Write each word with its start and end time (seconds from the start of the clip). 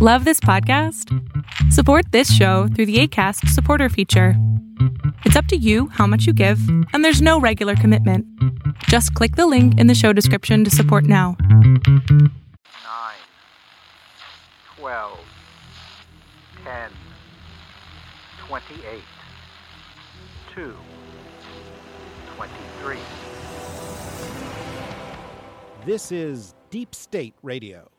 Love 0.00 0.24
this 0.24 0.38
podcast? 0.38 1.12
Support 1.72 2.12
this 2.12 2.32
show 2.32 2.68
through 2.68 2.86
the 2.86 3.00
ACAST 3.00 3.48
supporter 3.48 3.88
feature. 3.88 4.34
It's 5.24 5.34
up 5.34 5.46
to 5.46 5.56
you 5.56 5.88
how 5.88 6.06
much 6.06 6.24
you 6.24 6.32
give, 6.32 6.60
and 6.92 7.04
there's 7.04 7.20
no 7.20 7.40
regular 7.40 7.74
commitment. 7.74 8.24
Just 8.84 9.12
click 9.14 9.34
the 9.34 9.48
link 9.48 9.76
in 9.76 9.88
the 9.88 9.96
show 9.96 10.12
description 10.12 10.62
to 10.62 10.70
support 10.70 11.02
now. 11.02 11.36
9, 11.40 11.96
12, 14.76 15.18
10, 16.62 16.90
28, 18.46 19.02
2, 20.54 20.74
23. 22.36 22.96
This 25.84 26.12
is 26.12 26.54
Deep 26.70 26.94
State 26.94 27.34
Radio, 27.42 27.90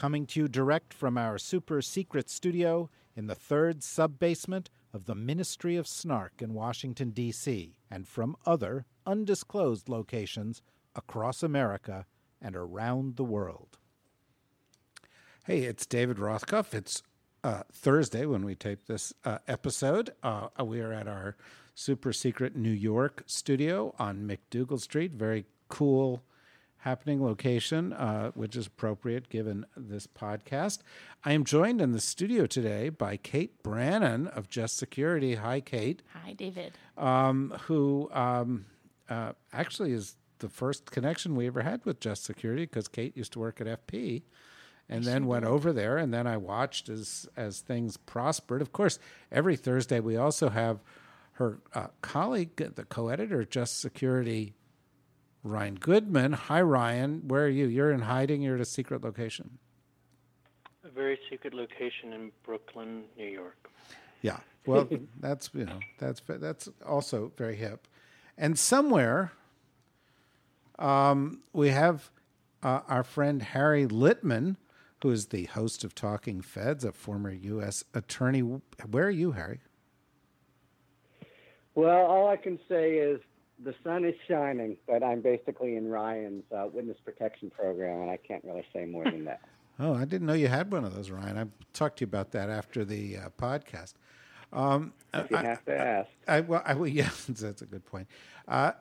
coming 0.00 0.24
to 0.24 0.40
you 0.40 0.48
direct 0.48 0.94
from 0.94 1.18
our 1.18 1.36
super 1.36 1.82
secret 1.82 2.30
studio 2.30 2.88
in 3.14 3.26
the 3.26 3.34
third 3.34 3.82
sub 3.82 4.18
basement 4.18 4.70
of 4.94 5.04
the 5.04 5.14
Ministry 5.14 5.76
of 5.76 5.86
Snark 5.86 6.40
in 6.40 6.54
Washington, 6.54 7.10
D.C., 7.10 7.76
and 7.90 8.08
from 8.08 8.34
other 8.46 8.86
undisclosed 9.04 9.90
locations 9.90 10.62
across 10.96 11.42
America 11.42 12.06
and 12.40 12.56
around 12.56 13.16
the 13.16 13.24
world. 13.24 13.76
Hey, 15.44 15.64
it's 15.64 15.84
David 15.84 16.16
Rothkopf. 16.16 16.72
It's 16.72 17.02
uh, 17.44 17.64
Thursday 17.70 18.24
when 18.24 18.42
we 18.42 18.54
tape 18.54 18.86
this 18.86 19.12
uh, 19.26 19.36
episode. 19.46 20.14
Uh, 20.22 20.48
we 20.64 20.80
are 20.80 20.94
at 20.94 21.08
our 21.08 21.36
super 21.74 22.14
secret 22.14 22.56
New 22.56 22.70
York 22.70 23.22
studio 23.26 23.94
on 23.98 24.26
MacDougal 24.26 24.80
Street. 24.80 25.12
Very 25.12 25.44
cool 25.68 26.22
happening 26.80 27.22
location, 27.22 27.92
uh, 27.92 28.30
which 28.32 28.56
is 28.56 28.66
appropriate 28.66 29.28
given 29.28 29.66
this 29.76 30.06
podcast. 30.06 30.78
I 31.24 31.32
am 31.32 31.44
joined 31.44 31.80
in 31.80 31.92
the 31.92 32.00
studio 32.00 32.46
today 32.46 32.88
by 32.88 33.16
Kate 33.16 33.62
Brannen 33.62 34.28
of 34.28 34.48
Just 34.48 34.76
Security. 34.76 35.34
Hi, 35.34 35.60
Kate. 35.60 36.02
Hi, 36.24 36.32
David. 36.32 36.72
Um, 36.96 37.54
who 37.62 38.10
um, 38.12 38.66
uh, 39.08 39.32
actually 39.52 39.92
is 39.92 40.16
the 40.38 40.48
first 40.48 40.90
connection 40.90 41.36
we 41.36 41.46
ever 41.46 41.62
had 41.62 41.84
with 41.84 42.00
Just 42.00 42.24
Security 42.24 42.62
because 42.62 42.88
Kate 42.88 43.16
used 43.16 43.32
to 43.34 43.40
work 43.40 43.60
at 43.60 43.86
FP. 43.86 44.22
And 44.88 45.04
then 45.04 45.26
went 45.26 45.44
over 45.44 45.72
there, 45.72 45.98
and 45.98 46.12
then 46.12 46.26
I 46.26 46.36
watched 46.36 46.88
as 46.88 47.28
as 47.36 47.60
things 47.60 47.96
prospered. 47.96 48.60
Of 48.60 48.72
course, 48.72 48.98
every 49.30 49.54
Thursday 49.54 50.00
we 50.00 50.16
also 50.16 50.48
have 50.48 50.80
her 51.34 51.60
uh, 51.74 51.86
colleague, 52.02 52.56
the 52.56 52.84
co-editor, 52.84 53.44
Just 53.44 53.80
Security, 53.80 54.56
Ryan 55.42 55.76
Goodman. 55.76 56.32
Hi, 56.32 56.60
Ryan. 56.60 57.22
Where 57.26 57.44
are 57.44 57.48
you? 57.48 57.66
You're 57.66 57.92
in 57.92 58.02
hiding. 58.02 58.42
You're 58.42 58.56
at 58.56 58.60
a 58.60 58.66
secret 58.66 59.02
location. 59.02 59.58
A 60.84 60.88
very 60.90 61.18
secret 61.30 61.54
location 61.54 62.12
in 62.12 62.30
Brooklyn, 62.42 63.04
New 63.16 63.26
York. 63.26 63.70
Yeah. 64.22 64.40
Well, 64.66 64.88
that's 65.20 65.50
you 65.54 65.64
know 65.64 65.80
that's 65.98 66.20
that's 66.26 66.68
also 66.86 67.32
very 67.36 67.56
hip. 67.56 67.86
And 68.36 68.58
somewhere, 68.58 69.32
um, 70.78 71.40
we 71.52 71.68
have 71.68 72.10
uh, 72.62 72.80
our 72.88 73.02
friend 73.02 73.42
Harry 73.42 73.86
Litman, 73.86 74.56
who 75.02 75.10
is 75.10 75.26
the 75.26 75.44
host 75.44 75.84
of 75.84 75.94
Talking 75.94 76.42
Feds, 76.42 76.84
a 76.84 76.92
former 76.92 77.32
U.S. 77.32 77.84
attorney. 77.94 78.40
Where 78.40 79.06
are 79.06 79.10
you, 79.10 79.32
Harry? 79.32 79.60
Well, 81.74 82.04
all 82.04 82.28
I 82.28 82.36
can 82.36 82.58
say 82.68 82.94
is 82.94 83.20
the 83.62 83.74
sun 83.84 84.04
is 84.04 84.14
shining, 84.28 84.76
but 84.86 85.02
I'm 85.02 85.20
basically 85.20 85.76
in 85.76 85.88
Ryan's 85.88 86.44
uh, 86.54 86.66
witness 86.72 86.96
protection 87.04 87.50
program, 87.50 88.02
and 88.02 88.10
I 88.10 88.16
can't 88.16 88.42
really 88.44 88.64
say 88.72 88.84
more 88.86 89.04
than 89.04 89.24
that. 89.26 89.40
Oh, 89.82 89.94
I 89.94 90.04
didn't 90.04 90.26
know 90.26 90.34
you 90.34 90.48
had 90.48 90.70
one 90.70 90.84
of 90.84 90.94
those, 90.94 91.10
Ryan. 91.10 91.38
I 91.38 91.46
talked 91.72 91.98
to 91.98 92.02
you 92.02 92.06
about 92.06 92.32
that 92.32 92.50
after 92.50 92.84
the 92.84 93.16
uh, 93.16 93.28
podcast. 93.38 93.94
Um, 94.52 94.92
If 95.14 95.30
you 95.30 95.38
I- 95.38 95.42
have 95.42 95.64
to 95.64 95.78
ask. 95.78 96.08
I, 96.28 96.40
well, 96.40 96.60
I, 96.66 96.74
well, 96.74 96.86
yeah, 97.00 97.08
that's 97.26 97.62
a 97.62 97.64
good 97.66 97.86
point. 97.86 98.06
Uh, 98.46 98.72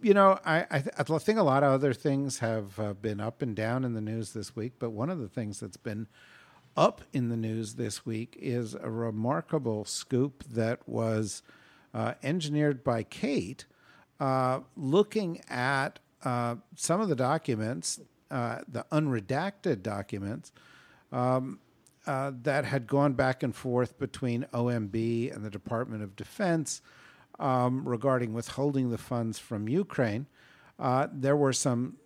you 0.00 0.14
know, 0.14 0.38
I, 0.46 0.64
I, 0.70 0.78
th- 0.80 0.94
I 0.98 1.02
think 1.18 1.38
a 1.38 1.42
lot 1.42 1.62
of 1.62 1.72
other 1.72 1.92
things 1.92 2.38
have 2.38 2.78
uh, 2.80 2.94
been 2.94 3.20
up 3.20 3.42
and 3.42 3.54
down 3.54 3.84
in 3.84 3.92
the 3.92 4.00
news 4.00 4.32
this 4.32 4.56
week, 4.56 4.74
but 4.78 4.90
one 4.92 5.10
of 5.10 5.18
the 5.18 5.28
things 5.28 5.60
that's 5.60 5.76
been 5.76 6.06
up 6.74 7.02
in 7.12 7.28
the 7.28 7.36
news 7.36 7.74
this 7.74 8.06
week 8.06 8.34
is 8.40 8.72
a 8.74 8.88
remarkable 8.90 9.84
scoop 9.84 10.42
that 10.44 10.88
was 10.88 11.42
uh, 11.92 12.14
engineered 12.22 12.82
by 12.82 13.02
Kate, 13.02 13.66
uh, 14.20 14.60
looking 14.76 15.40
at 15.48 15.98
uh, 16.24 16.56
some 16.76 17.00
of 17.00 17.08
the 17.08 17.16
documents, 17.16 17.98
uh, 18.30 18.58
the 18.68 18.84
unredacted 18.92 19.82
documents, 19.82 20.52
um, 21.10 21.58
uh, 22.06 22.32
that 22.42 22.64
had 22.64 22.86
gone 22.86 23.14
back 23.14 23.42
and 23.42 23.54
forth 23.54 23.98
between 23.98 24.46
OMB 24.54 25.34
and 25.34 25.44
the 25.44 25.50
Department 25.50 26.02
of 26.02 26.16
Defense 26.16 26.82
um, 27.38 27.86
regarding 27.86 28.32
withholding 28.32 28.90
the 28.90 28.98
funds 28.98 29.38
from 29.38 29.68
Ukraine. 29.68 30.26
Uh, 30.78 31.08
there 31.12 31.36
were 31.36 31.52
some 31.52 31.96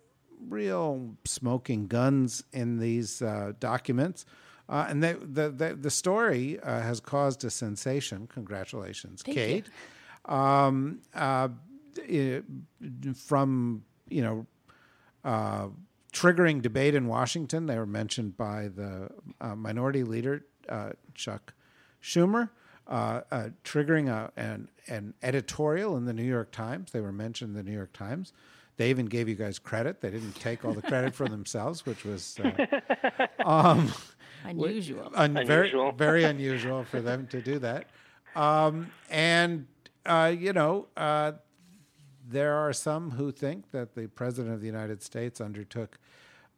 real 0.49 1.15
smoking 1.25 1.87
guns 1.87 2.43
in 2.51 2.79
these 2.79 3.21
uh, 3.21 3.53
documents. 3.59 4.25
Uh, 4.67 4.87
and 4.89 5.03
they, 5.03 5.13
the, 5.13 5.49
the, 5.49 5.77
the 5.79 5.91
story 5.91 6.59
uh, 6.59 6.81
has 6.81 6.99
caused 6.99 7.43
a 7.43 7.49
sensation. 7.49 8.27
Congratulations, 8.27 9.21
Thank. 9.21 9.37
Kate. 9.37 9.65
Um, 10.25 11.01
uh, 11.13 11.49
from, 13.15 13.83
you 14.09 14.21
know, 14.21 14.45
uh, 15.23 15.67
triggering 16.13 16.61
debate 16.61 16.95
in 16.95 17.07
Washington. 17.07 17.65
They 17.65 17.77
were 17.77 17.85
mentioned 17.85 18.37
by 18.37 18.69
the 18.69 19.09
uh, 19.41 19.55
minority 19.55 20.03
leader, 20.03 20.45
uh, 20.69 20.91
Chuck 21.13 21.53
Schumer, 22.01 22.49
uh, 22.87 23.21
uh, 23.31 23.49
triggering 23.63 24.07
a, 24.09 24.31
an, 24.37 24.69
an 24.87 25.13
editorial 25.23 25.97
in 25.97 26.05
the 26.05 26.13
New 26.13 26.23
York 26.23 26.51
Times. 26.51 26.91
They 26.91 27.01
were 27.01 27.11
mentioned 27.11 27.51
in 27.51 27.55
the 27.65 27.69
New 27.69 27.75
York 27.75 27.93
Times. 27.93 28.31
They 28.77 28.89
even 28.89 29.05
gave 29.05 29.29
you 29.29 29.35
guys 29.35 29.57
credit. 29.57 30.01
They 30.01 30.11
didn't 30.11 30.35
take 30.35 30.65
all 30.65 30.73
the 30.73 30.81
credit 30.81 31.15
for 31.15 31.27
themselves, 31.29 31.85
which 31.85 32.03
was 32.03 32.37
uh, 32.43 32.65
um, 33.45 33.91
Unusual. 34.43 35.11
un- 35.15 35.33
very, 35.33 35.69
Unusual. 35.69 35.91
very 35.97 36.23
unusual 36.25 36.83
for 36.83 36.99
them 37.01 37.25
to 37.27 37.41
do 37.41 37.57
that. 37.59 37.85
Um, 38.35 38.91
and, 39.09 39.65
uh, 40.05 40.33
you 40.37 40.51
know, 40.53 40.87
uh, 40.97 41.31
there 42.27 42.53
are 42.53 42.73
some 42.73 43.11
who 43.11 43.31
think 43.31 43.71
that 43.71 43.95
the 43.95 44.07
President 44.07 44.53
of 44.53 44.61
the 44.61 44.67
United 44.67 45.01
States 45.03 45.39
undertook 45.39 45.99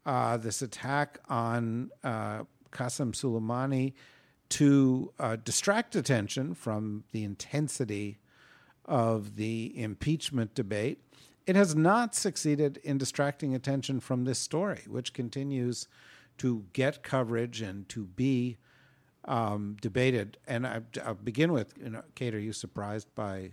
uh, 0.05 0.37
this 0.37 0.61
attack 0.61 1.19
on 1.27 1.91
uh, 2.03 2.43
Qasem 2.71 3.11
Soleimani 3.13 3.93
to 4.49 5.11
uh, 5.19 5.35
distract 5.35 5.95
attention 5.95 6.53
from 6.53 7.03
the 7.11 7.23
intensity 7.23 8.19
of 8.85 9.35
the 9.35 9.73
impeachment 9.77 10.55
debate. 10.55 11.01
It 11.45 11.55
has 11.55 11.75
not 11.75 12.15
succeeded 12.15 12.77
in 12.83 12.97
distracting 12.97 13.53
attention 13.53 13.99
from 13.99 14.23
this 14.23 14.39
story, 14.39 14.83
which 14.87 15.13
continues 15.13 15.87
to 16.37 16.65
get 16.71 17.03
coverage 17.03 17.61
and 17.61 17.87
to 17.89 18.05
be 18.05 18.57
um, 19.25 19.75
debated. 19.81 20.37
And 20.47 20.65
I, 20.65 20.81
I'll 21.05 21.15
begin 21.15 21.51
with, 21.51 21.73
you 21.81 21.89
know, 21.89 22.03
Kate, 22.15 22.33
are 22.33 22.39
you 22.39 22.53
surprised 22.53 23.13
by 23.15 23.51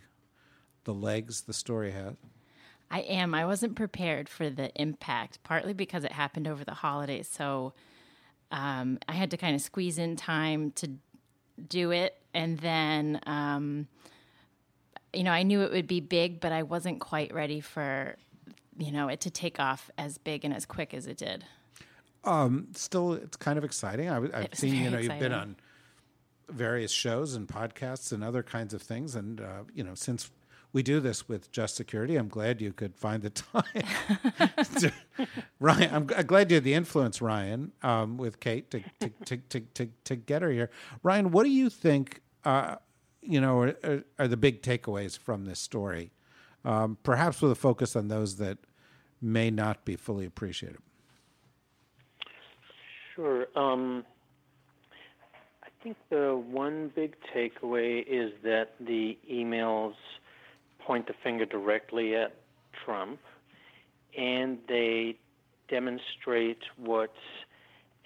the 0.84 0.95
legs 0.95 1.43
the 1.43 1.53
story 1.53 1.91
has? 1.91 2.15
I 2.91 3.00
am. 3.00 3.34
I 3.34 3.45
wasn't 3.45 3.75
prepared 3.75 4.28
for 4.28 4.50
the 4.50 4.71
impact, 4.81 5.41
partly 5.43 5.72
because 5.72 6.05
it 6.05 6.12
happened 6.12 6.47
over 6.47 6.65
the 6.65 6.75
holidays. 6.75 7.28
So 7.28 7.72
um, 8.50 8.99
I 9.09 9.12
had 9.12 9.31
to 9.33 9.37
kind 9.37 9.55
of 9.55 9.61
squeeze 9.61 9.99
in 9.99 10.17
time 10.17 10.71
to 10.77 10.91
do 11.69 11.91
it. 11.91 12.17
And 12.33 12.59
then, 12.59 13.21
um, 13.27 13.89
you 15.12 15.25
know, 15.25 15.33
I 15.33 15.43
knew 15.43 15.62
it 15.62 15.72
would 15.72 15.87
be 15.87 16.00
big, 16.00 16.41
but 16.41 16.53
I 16.53 16.62
wasn't 16.62 17.01
quite 17.01 17.33
ready 17.34 17.61
for, 17.61 18.16
you 18.78 18.93
know, 18.93 19.09
it 19.09 19.21
to 19.22 19.31
take 19.31 19.59
off 19.59 19.91
as 19.99 20.19
big 20.19 20.45
and 20.45 20.55
as 20.55 20.66
quick 20.66 20.95
as 20.95 21.06
it 21.06 21.16
did. 21.16 21.45
Um, 22.25 22.69
still, 22.75 23.15
it's 23.15 23.37
kind 23.37 23.59
of 23.59 23.65
exciting. 23.65 24.09
I, 24.09 24.41
have 24.43 24.55
seen, 24.55 24.77
you 24.77 24.91
know, 24.91 24.99
you've 24.99 25.19
been 25.19 25.33
on 25.33 25.57
various 26.48 26.91
shows 26.91 27.34
and 27.34 27.47
podcasts 27.47 28.13
and 28.13 28.22
other 28.22 28.42
kinds 28.42 28.72
of 28.72 28.83
things. 28.83 29.15
And, 29.15 29.41
uh, 29.41 29.65
you 29.75 29.84
know, 29.84 29.95
since 29.95 30.30
we 30.74 30.82
do 30.82 30.98
this 30.98 31.28
with 31.28 31.53
Just 31.53 31.76
Security, 31.76 32.16
I'm 32.16 32.28
glad 32.28 32.60
you 32.60 32.72
could 32.72 32.97
find 32.97 33.22
the 33.22 33.30
time. 33.30 33.62
to- 34.80 34.92
Ryan, 35.60 35.94
I'm, 35.94 36.10
I'm 36.16 36.26
glad 36.26 36.50
you 36.50 36.56
had 36.56 36.65
the 36.65 36.74
influence, 36.74 37.22
Ryan, 37.22 37.71
um, 37.82 38.18
with 38.18 38.41
Kate 38.41 38.71
to, 38.72 38.80
to, 39.00 39.09
to, 39.24 39.36
to, 39.36 39.60
to, 39.60 39.88
to 40.03 40.16
get 40.16 40.42
her 40.42 40.50
here. 40.50 40.71
Ryan, 41.04 41.30
what 41.30 41.44
do 41.44 41.50
you 41.50 41.71
think, 41.71 42.22
uh, 42.44 42.76
you 43.22 43.41
know, 43.41 43.60
are, 43.60 43.76
are, 43.84 44.04
are 44.18 44.28
the 44.28 44.36
big 44.36 44.62
takeaways 44.62 45.16
from 45.16 45.44
this 45.44 45.60
story? 45.60 46.10
Um, 46.65 46.98
perhaps 47.04 47.41
with 47.41 47.53
a 47.53 47.56
focus 47.56 47.94
on 47.94 48.09
those 48.09 48.36
that 48.38 48.59
may 49.22 49.50
not 49.53 49.84
be 49.84 49.94
fully 49.94 50.27
appreciated. 50.27 50.78
Sure. 53.15 53.47
Um, 53.54 54.04
I 55.62 55.68
think 55.84 55.97
the 56.10 56.42
one 56.50 56.91
big 56.97 57.15
takeaway 57.32 58.04
is 58.09 58.32
that 58.42 58.72
the 58.80 59.16
emails 59.30 59.94
point 60.86 61.07
the 61.07 61.15
finger 61.22 61.45
directly 61.45 62.15
at 62.15 62.34
Trump, 62.84 63.19
and 64.16 64.59
they 64.69 65.16
demonstrate 65.69 66.59
what 66.77 67.13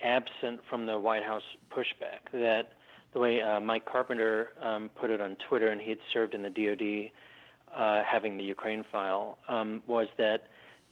absent 0.02 0.60
from 0.68 0.86
the 0.86 0.98
White 0.98 1.24
House 1.24 1.42
pushback. 1.70 2.30
That 2.32 2.72
the 3.12 3.18
way 3.18 3.40
uh, 3.42 3.60
Mike 3.60 3.84
Carpenter 3.84 4.50
um, 4.62 4.90
put 5.00 5.10
it 5.10 5.20
on 5.20 5.36
Twitter, 5.48 5.68
and 5.68 5.80
he 5.80 5.90
had 5.90 5.98
served 6.12 6.34
in 6.34 6.42
the 6.42 6.50
DoD, 6.50 7.10
uh, 7.76 8.02
having 8.04 8.36
the 8.36 8.44
Ukraine 8.44 8.84
file, 8.90 9.38
um, 9.48 9.82
was 9.86 10.06
that 10.18 10.44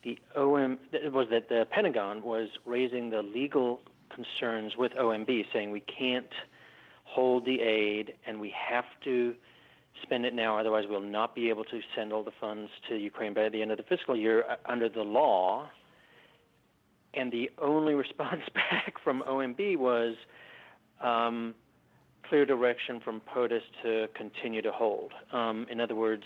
the 0.03 0.19
OM 0.37 0.79
was 1.13 1.27
that 1.31 1.49
the 1.49 1.67
Pentagon 1.71 2.23
was 2.23 2.49
raising 2.65 3.11
the 3.11 3.23
legal 3.23 3.81
concerns 4.15 4.77
with 4.77 4.93
OMB, 4.93 5.47
saying 5.53 5.71
we 5.71 5.81
can't 5.81 6.33
hold 7.05 7.45
the 7.45 7.61
aid 7.61 8.15
and 8.27 8.41
we 8.41 8.53
have 8.69 8.85
to 9.05 9.35
spend 10.03 10.25
it 10.25 10.35
now, 10.35 10.59
otherwise 10.59 10.85
we'll 10.89 11.01
not 11.01 11.35
be 11.35 11.49
able 11.49 11.65
to 11.65 11.81
send 11.95 12.13
all 12.13 12.23
the 12.23 12.33
funds 12.41 12.71
to 12.89 12.97
Ukraine 12.97 13.35
by 13.35 13.49
the 13.49 13.63
end 13.63 13.71
of 13.71 13.79
the 13.79 13.85
fiscal 13.85 14.17
year 14.17 14.45
uh, 14.49 14.57
under 14.67 14.89
the 14.89 15.03
law. 15.03 15.69
And 17.15 17.33
the 17.33 17.51
only 17.59 17.95
response 18.05 18.43
back 18.55 18.95
from 19.03 19.23
OMB 19.29 19.77
was 19.77 20.15
um, 21.03 21.55
clear 22.29 22.45
direction 22.45 23.01
from 23.01 23.21
POTUS 23.21 23.63
to 23.83 24.07
continue 24.15 24.63
to 24.63 24.73
hold. 24.73 25.13
Um, 25.33 25.67
in 25.71 25.81
other 25.81 25.95
words, 25.95 26.25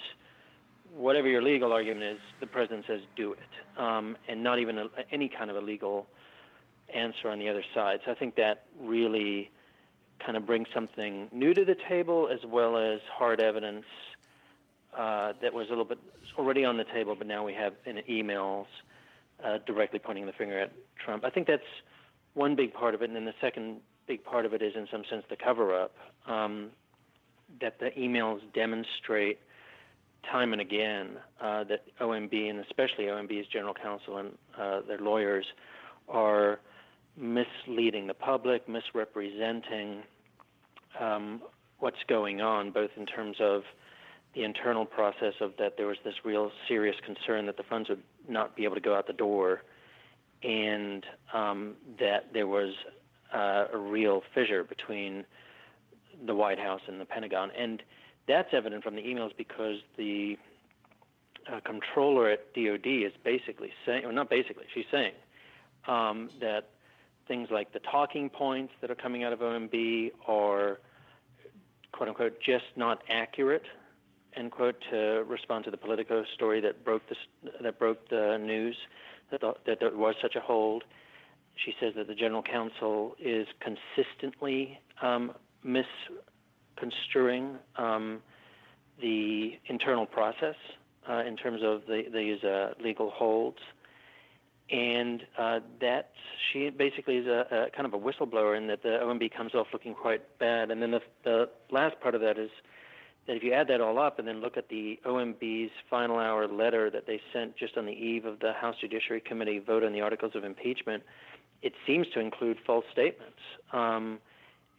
whatever 0.94 1.28
your 1.28 1.42
legal 1.42 1.72
argument 1.72 2.04
is, 2.04 2.18
the 2.40 2.46
president 2.46 2.84
says 2.86 3.00
do 3.16 3.32
it, 3.32 3.80
um, 3.80 4.16
and 4.28 4.42
not 4.42 4.58
even 4.58 4.78
a, 4.78 4.86
any 5.12 5.28
kind 5.28 5.50
of 5.50 5.56
a 5.56 5.60
legal 5.60 6.06
answer 6.94 7.28
on 7.28 7.38
the 7.38 7.48
other 7.48 7.62
side. 7.74 8.00
So 8.04 8.12
I 8.12 8.14
think 8.14 8.34
that 8.36 8.64
really 8.80 9.50
kind 10.24 10.36
of 10.36 10.46
bring 10.46 10.66
something 10.74 11.28
new 11.32 11.54
to 11.54 11.64
the 11.64 11.76
table 11.88 12.28
as 12.32 12.40
well 12.46 12.76
as 12.76 13.00
hard 13.12 13.40
evidence 13.40 13.84
uh, 14.96 15.32
that 15.40 15.52
was 15.52 15.66
a 15.68 15.70
little 15.70 15.84
bit 15.84 15.98
already 16.38 16.64
on 16.64 16.76
the 16.76 16.84
table, 16.84 17.14
but 17.16 17.26
now 17.26 17.44
we 17.44 17.54
have 17.54 17.74
in 17.86 17.96
emails 18.08 18.66
uh, 19.44 19.58
directly 19.66 19.98
pointing 19.98 20.26
the 20.26 20.32
finger 20.32 20.58
at 20.58 20.72
Trump. 21.04 21.24
I 21.24 21.30
think 21.30 21.46
that's 21.46 21.62
one 22.34 22.56
big 22.56 22.72
part 22.72 22.94
of 22.94 23.02
it, 23.02 23.06
and 23.08 23.16
then 23.16 23.24
the 23.24 23.34
second 23.40 23.80
big 24.06 24.24
part 24.24 24.46
of 24.46 24.54
it 24.54 24.62
is, 24.62 24.74
in 24.74 24.86
some 24.90 25.04
sense, 25.08 25.24
the 25.28 25.36
cover-up. 25.36 25.94
Um, 26.26 26.70
that 27.60 27.80
the 27.80 27.90
emails 27.98 28.40
demonstrate 28.54 29.40
time 30.30 30.52
and 30.52 30.60
again 30.60 31.16
uh, 31.40 31.64
that 31.64 31.84
OMB 32.00 32.50
and 32.50 32.60
especially 32.60 33.06
OMB's 33.06 33.48
general 33.48 33.74
counsel 33.74 34.18
and 34.18 34.32
uh, 34.58 34.80
their 34.86 34.98
lawyers 34.98 35.46
are 36.08 36.60
misleading 37.16 38.06
the 38.06 38.14
public, 38.14 38.68
misrepresenting 38.68 40.02
um, 40.98 41.40
what's 41.78 42.02
going 42.08 42.40
on, 42.40 42.70
both 42.70 42.90
in 42.96 43.06
terms 43.06 43.36
of 43.40 43.62
the 44.34 44.44
internal 44.44 44.84
process 44.84 45.34
of 45.40 45.52
that 45.58 45.76
there 45.76 45.86
was 45.86 45.96
this 46.04 46.14
real 46.24 46.52
serious 46.68 46.96
concern 47.04 47.46
that 47.46 47.56
the 47.56 47.62
funds 47.64 47.88
would 47.88 48.02
not 48.28 48.54
be 48.54 48.64
able 48.64 48.76
to 48.76 48.80
go 48.80 48.94
out 48.94 49.06
the 49.06 49.12
door, 49.12 49.62
and 50.42 51.04
um, 51.32 51.74
that 51.98 52.32
there 52.32 52.46
was 52.46 52.72
uh, 53.34 53.66
a 53.72 53.76
real 53.76 54.22
fissure 54.34 54.64
between 54.64 55.24
the 56.24 56.34
White 56.34 56.58
House 56.58 56.80
and 56.86 57.00
the 57.00 57.04
Pentagon. 57.04 57.50
And 57.58 57.82
that's 58.28 58.48
evident 58.52 58.84
from 58.84 58.94
the 58.94 59.02
emails 59.02 59.30
because 59.36 59.76
the 59.96 60.38
uh, 61.50 61.60
comptroller 61.64 62.30
at 62.30 62.54
DOD 62.54 62.86
is 62.86 63.12
basically 63.24 63.72
saying, 63.84 64.04
or 64.04 64.12
not 64.12 64.30
basically, 64.30 64.64
she's 64.72 64.84
saying 64.90 65.12
um, 65.88 66.30
that 66.40 66.68
things 67.30 67.48
like 67.52 67.72
the 67.72 67.78
talking 67.78 68.28
points 68.28 68.72
that 68.80 68.90
are 68.90 68.96
coming 68.96 69.22
out 69.22 69.32
of 69.32 69.38
OMB 69.38 70.10
are, 70.26 70.80
quote 71.92 72.08
unquote, 72.08 72.36
just 72.44 72.64
not 72.74 73.02
accurate, 73.08 73.62
end 74.36 74.50
quote, 74.50 74.74
to 74.90 75.24
respond 75.28 75.64
to 75.64 75.70
the 75.70 75.76
Politico 75.76 76.24
story 76.34 76.60
that 76.60 76.84
broke 76.84 77.02
the, 77.08 77.14
that 77.62 77.78
broke 77.78 78.08
the 78.08 78.36
news 78.42 78.76
that, 79.30 79.42
the, 79.42 79.54
that 79.64 79.78
there 79.78 79.96
was 79.96 80.16
such 80.20 80.34
a 80.34 80.40
hold. 80.40 80.82
She 81.64 81.72
says 81.80 81.92
that 81.96 82.08
the 82.08 82.16
general 82.16 82.42
counsel 82.42 83.14
is 83.20 83.46
consistently 83.60 84.80
um, 85.00 85.32
misconstruing 85.62 87.58
um, 87.76 88.22
the 89.00 89.52
internal 89.66 90.04
process 90.04 90.56
uh, 91.08 91.22
in 91.24 91.36
terms 91.36 91.60
of 91.62 91.82
the, 91.86 92.02
these 92.12 92.42
uh, 92.42 92.74
legal 92.82 93.10
holds. 93.10 93.58
And 94.70 95.26
uh, 95.36 95.60
that 95.80 96.12
she 96.52 96.70
basically 96.70 97.16
is 97.16 97.26
a, 97.26 97.66
a, 97.68 97.76
kind 97.76 97.86
of 97.86 97.94
a 97.94 97.98
whistleblower 97.98 98.56
in 98.56 98.68
that 98.68 98.82
the 98.82 99.00
OMB 99.02 99.32
comes 99.34 99.54
off 99.54 99.66
looking 99.72 99.94
quite 99.94 100.38
bad. 100.38 100.70
And 100.70 100.80
then 100.80 100.92
the, 100.92 101.02
the 101.24 101.48
last 101.70 102.00
part 102.00 102.14
of 102.14 102.20
that 102.20 102.38
is 102.38 102.50
that 103.26 103.36
if 103.36 103.42
you 103.42 103.52
add 103.52 103.68
that 103.68 103.80
all 103.80 103.98
up 103.98 104.18
and 104.18 104.28
then 104.28 104.40
look 104.40 104.56
at 104.56 104.68
the 104.68 104.98
OMB's 105.04 105.72
final 105.88 106.18
hour 106.18 106.46
letter 106.46 106.88
that 106.90 107.06
they 107.06 107.20
sent 107.32 107.56
just 107.56 107.76
on 107.76 107.86
the 107.86 107.92
eve 107.92 108.24
of 108.24 108.40
the 108.40 108.52
House 108.52 108.76
Judiciary 108.80 109.20
Committee 109.20 109.58
vote 109.58 109.82
on 109.82 109.92
the 109.92 110.00
articles 110.00 110.32
of 110.34 110.44
impeachment, 110.44 111.02
it 111.62 111.74
seems 111.86 112.06
to 112.14 112.20
include 112.20 112.58
false 112.64 112.84
statements, 112.90 113.38
um, 113.72 114.18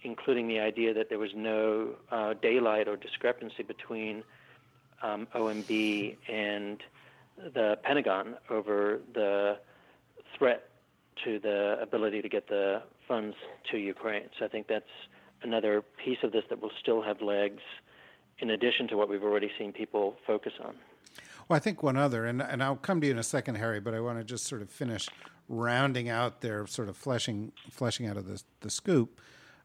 including 0.03 0.47
the 0.47 0.59
idea 0.59 0.93
that 0.93 1.09
there 1.09 1.19
was 1.19 1.31
no 1.35 1.89
uh, 2.11 2.33
daylight 2.41 2.87
or 2.87 2.95
discrepancy 2.95 3.63
between 3.63 4.23
um, 5.03 5.27
OMB 5.35 6.15
and 6.27 6.81
the 7.53 7.77
Pentagon 7.83 8.35
over 8.49 8.99
the 9.13 9.57
threat 10.41 10.63
to 11.23 11.39
the 11.39 11.77
ability 11.79 12.19
to 12.23 12.29
get 12.29 12.47
the 12.47 12.81
funds 13.07 13.35
to 13.69 13.77
Ukraine. 13.77 14.23
So 14.39 14.45
I 14.45 14.47
think 14.47 14.67
that's 14.67 14.85
another 15.43 15.83
piece 16.03 16.17
of 16.23 16.31
this 16.31 16.43
that 16.49 16.59
will 16.59 16.71
still 16.81 17.03
have 17.03 17.21
legs 17.21 17.61
in 18.39 18.49
addition 18.49 18.87
to 18.87 18.97
what 18.97 19.07
we've 19.07 19.23
already 19.23 19.51
seen 19.59 19.71
people 19.71 20.15
focus 20.25 20.53
on. 20.63 20.73
Well, 21.47 21.57
I 21.57 21.59
think 21.59 21.83
one 21.83 21.95
other, 21.95 22.25
and, 22.25 22.41
and 22.41 22.63
I'll 22.63 22.75
come 22.75 23.01
to 23.01 23.07
you 23.07 23.13
in 23.13 23.19
a 23.19 23.23
second, 23.23 23.55
Harry, 23.55 23.79
but 23.79 23.93
I 23.93 23.99
want 23.99 24.17
to 24.17 24.23
just 24.23 24.47
sort 24.47 24.63
of 24.63 24.71
finish 24.71 25.07
rounding 25.47 26.09
out 26.09 26.41
their 26.41 26.65
sort 26.65 26.89
of 26.89 26.97
fleshing 26.97 27.51
fleshing 27.69 28.07
out 28.07 28.17
of 28.17 28.25
the 28.25 28.41
the 28.61 28.69
scoop, 28.69 29.19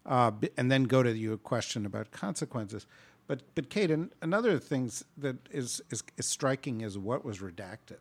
uh, 0.05 0.32
and 0.56 0.70
then 0.70 0.84
go 0.84 1.02
to 1.02 1.17
your 1.17 1.37
question 1.38 1.87
about 1.87 2.11
consequences. 2.11 2.87
But 3.28 3.43
but 3.55 3.70
Kate, 3.70 3.90
another 4.20 4.58
thing 4.58 4.90
that 5.17 5.37
is, 5.50 5.81
is 5.90 6.02
is 6.19 6.26
striking 6.26 6.81
is 6.81 6.99
what 6.99 7.25
was 7.25 7.38
redacted. 7.38 8.00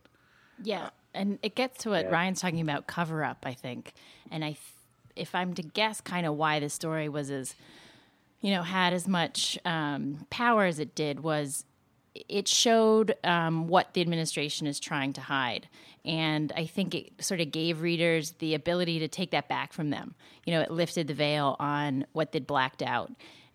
Yeah, 0.62 0.90
and 1.14 1.38
it 1.42 1.54
gets 1.54 1.82
to 1.84 1.90
what 1.90 2.06
yeah. 2.06 2.10
Ryan's 2.10 2.40
talking 2.40 2.60
about 2.60 2.86
cover 2.86 3.24
up. 3.24 3.38
I 3.44 3.54
think, 3.54 3.92
and 4.30 4.44
I, 4.44 4.56
if 5.14 5.34
I'm 5.34 5.54
to 5.54 5.62
guess, 5.62 6.00
kind 6.00 6.26
of 6.26 6.34
why 6.34 6.60
the 6.60 6.68
story 6.68 7.08
was 7.08 7.30
as, 7.30 7.54
you 8.40 8.50
know, 8.52 8.62
had 8.62 8.92
as 8.92 9.08
much 9.08 9.58
um, 9.64 10.26
power 10.30 10.64
as 10.64 10.78
it 10.78 10.94
did 10.94 11.20
was 11.20 11.64
it 12.28 12.48
showed 12.48 13.14
um, 13.24 13.68
what 13.68 13.92
the 13.94 14.00
administration 14.00 14.66
is 14.66 14.80
trying 14.80 15.12
to 15.14 15.20
hide. 15.20 15.68
And 16.04 16.52
I 16.56 16.66
think 16.66 16.94
it 16.94 17.12
sort 17.24 17.40
of 17.40 17.50
gave 17.50 17.80
readers 17.80 18.32
the 18.38 18.54
ability 18.54 19.00
to 19.00 19.08
take 19.08 19.32
that 19.32 19.48
back 19.48 19.72
from 19.72 19.90
them. 19.90 20.14
You 20.44 20.54
know, 20.54 20.60
it 20.60 20.70
lifted 20.70 21.08
the 21.08 21.14
veil 21.14 21.56
on 21.58 22.06
what 22.12 22.32
they'd 22.32 22.46
blacked 22.46 22.82
out. 22.82 23.12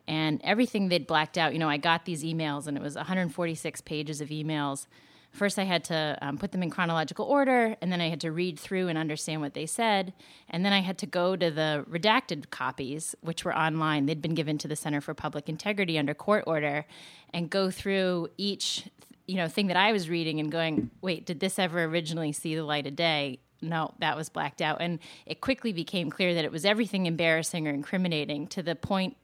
And 0.07 0.41
everything 0.43 0.89
they'd 0.89 1.07
blacked 1.07 1.37
out, 1.37 1.53
you 1.53 1.59
know, 1.59 1.69
I 1.69 1.77
got 1.77 2.05
these 2.05 2.23
emails 2.23 2.67
and 2.67 2.75
it 2.75 2.83
was 2.83 2.95
146 2.95 3.81
pages 3.81 4.19
of 4.19 4.29
emails. 4.29 4.87
First, 5.31 5.57
I 5.57 5.63
had 5.63 5.85
to 5.85 6.17
um, 6.21 6.37
put 6.37 6.51
them 6.51 6.61
in 6.61 6.69
chronological 6.69 7.25
order, 7.25 7.75
and 7.81 7.91
then 7.91 8.01
I 8.01 8.09
had 8.09 8.19
to 8.21 8.31
read 8.31 8.59
through 8.59 8.89
and 8.89 8.97
understand 8.97 9.41
what 9.41 9.53
they 9.53 9.65
said. 9.65 10.13
And 10.49 10.65
then 10.65 10.73
I 10.73 10.81
had 10.81 10.97
to 10.99 11.05
go 11.05 11.37
to 11.37 11.49
the 11.49 11.85
redacted 11.89 12.49
copies, 12.49 13.15
which 13.21 13.45
were 13.45 13.57
online. 13.57 14.07
They'd 14.07 14.21
been 14.21 14.35
given 14.35 14.57
to 14.59 14.67
the 14.67 14.75
Center 14.75 14.99
for 14.99 15.13
Public 15.13 15.47
Integrity 15.47 15.97
under 15.97 16.13
court 16.13 16.43
order 16.47 16.85
and 17.33 17.49
go 17.49 17.71
through 17.71 18.27
each 18.37 18.89
you 19.27 19.37
know 19.37 19.47
thing 19.47 19.67
that 19.67 19.77
I 19.77 19.93
was 19.93 20.09
reading 20.09 20.41
and 20.41 20.51
going, 20.51 20.91
wait, 21.01 21.25
did 21.25 21.39
this 21.39 21.57
ever 21.57 21.85
originally 21.85 22.33
see 22.33 22.55
the 22.55 22.63
light 22.63 22.85
of 22.85 22.97
day? 22.97 23.39
No, 23.61 23.93
that 23.99 24.17
was 24.17 24.27
blacked 24.27 24.61
out, 24.61 24.81
and 24.81 24.99
it 25.25 25.39
quickly 25.39 25.71
became 25.71 26.09
clear 26.09 26.33
that 26.33 26.43
it 26.43 26.51
was 26.51 26.65
everything 26.65 27.05
embarrassing 27.05 27.67
or 27.67 27.71
incriminating 27.71 28.47
to 28.47 28.63
the 28.63 28.75
point 28.75 29.15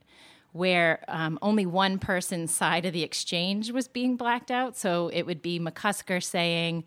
where 0.52 1.04
um, 1.08 1.38
only 1.42 1.66
one 1.66 2.00
person's 2.00 2.54
side 2.54 2.86
of 2.86 2.94
the 2.94 3.04
exchange 3.04 3.72
was 3.72 3.88
being 3.88 4.16
blacked 4.16 4.52
out. 4.52 4.76
So 4.76 5.10
it 5.10 5.24
would 5.24 5.42
be 5.42 5.60
McCusker 5.60 6.24
saying, 6.24 6.84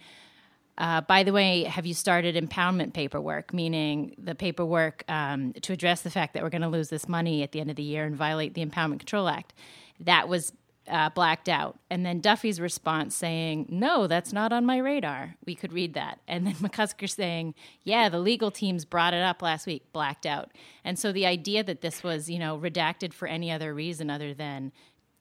uh, 0.79 1.03
by 1.03 1.23
the 1.23 1.33
way, 1.33 1.65
have 1.65 1.85
you 1.85 1.93
started 1.93 2.35
impoundment 2.37 2.95
paperwork? 2.95 3.53
Meaning 3.53 4.15
the 4.17 4.35
paperwork 4.35 5.05
um, 5.09 5.53
to 5.61 5.73
address 5.73 6.01
the 6.01 6.11
fact 6.11 6.35
that 6.35 6.43
we're 6.43 6.51
going 6.51 6.63
to 6.63 6.69
lose 6.69 6.89
this 6.89 7.07
money 7.07 7.43
at 7.43 7.53
the 7.53 7.61
end 7.61 7.71
of 7.71 7.77
the 7.77 7.83
year 7.83 8.05
and 8.05 8.17
violate 8.17 8.55
the 8.55 8.65
Impoundment 8.65 8.99
Control 8.99 9.29
Act. 9.29 9.53
That 10.01 10.29
was 10.29 10.53
uh, 10.91 11.11
blacked 11.11 11.49
out. 11.49 11.79
And 11.89 12.05
then 12.05 12.21
Duffy's 12.21 12.61
response 12.61 13.15
saying, 13.15 13.67
No, 13.69 14.07
that's 14.07 14.33
not 14.33 14.53
on 14.53 14.67
my 14.67 14.79
radar. 14.79 15.37
We 15.47 15.55
could 15.55 15.73
read 15.73 15.95
that. 15.95 16.21
And 16.27 16.47
then 16.47 16.55
McCusker 16.57 17.09
saying, 17.09 17.55
Yeah, 17.85 18.09
the 18.09 18.19
legal 18.19 18.51
teams 18.51 18.85
brought 18.85 19.15
it 19.15 19.23
up 19.23 19.41
last 19.43 19.67
week, 19.67 19.93
blacked 19.93 20.27
out. 20.27 20.51
And 20.85 20.99
so 20.99 21.13
the 21.13 21.27
idea 21.27 21.63
that 21.65 21.81
this 21.81 22.03
was, 22.03 22.29
you 22.29 22.39
know, 22.39 22.59
redacted 22.59 23.13
for 23.13 23.29
any 23.29 23.51
other 23.51 23.73
reason 23.73 24.11
other 24.11 24.35
than 24.35 24.73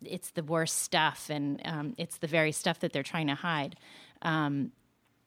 it's 0.03 0.31
the 0.31 0.43
worst 0.43 0.77
stuff 0.81 1.29
and 1.29 1.61
um, 1.65 1.93
it's 1.97 2.17
the 2.17 2.27
very 2.27 2.51
stuff 2.51 2.79
that 2.79 2.93
they're 2.93 3.03
trying 3.03 3.27
to 3.27 3.35
hide. 3.35 3.75
Um, 4.21 4.71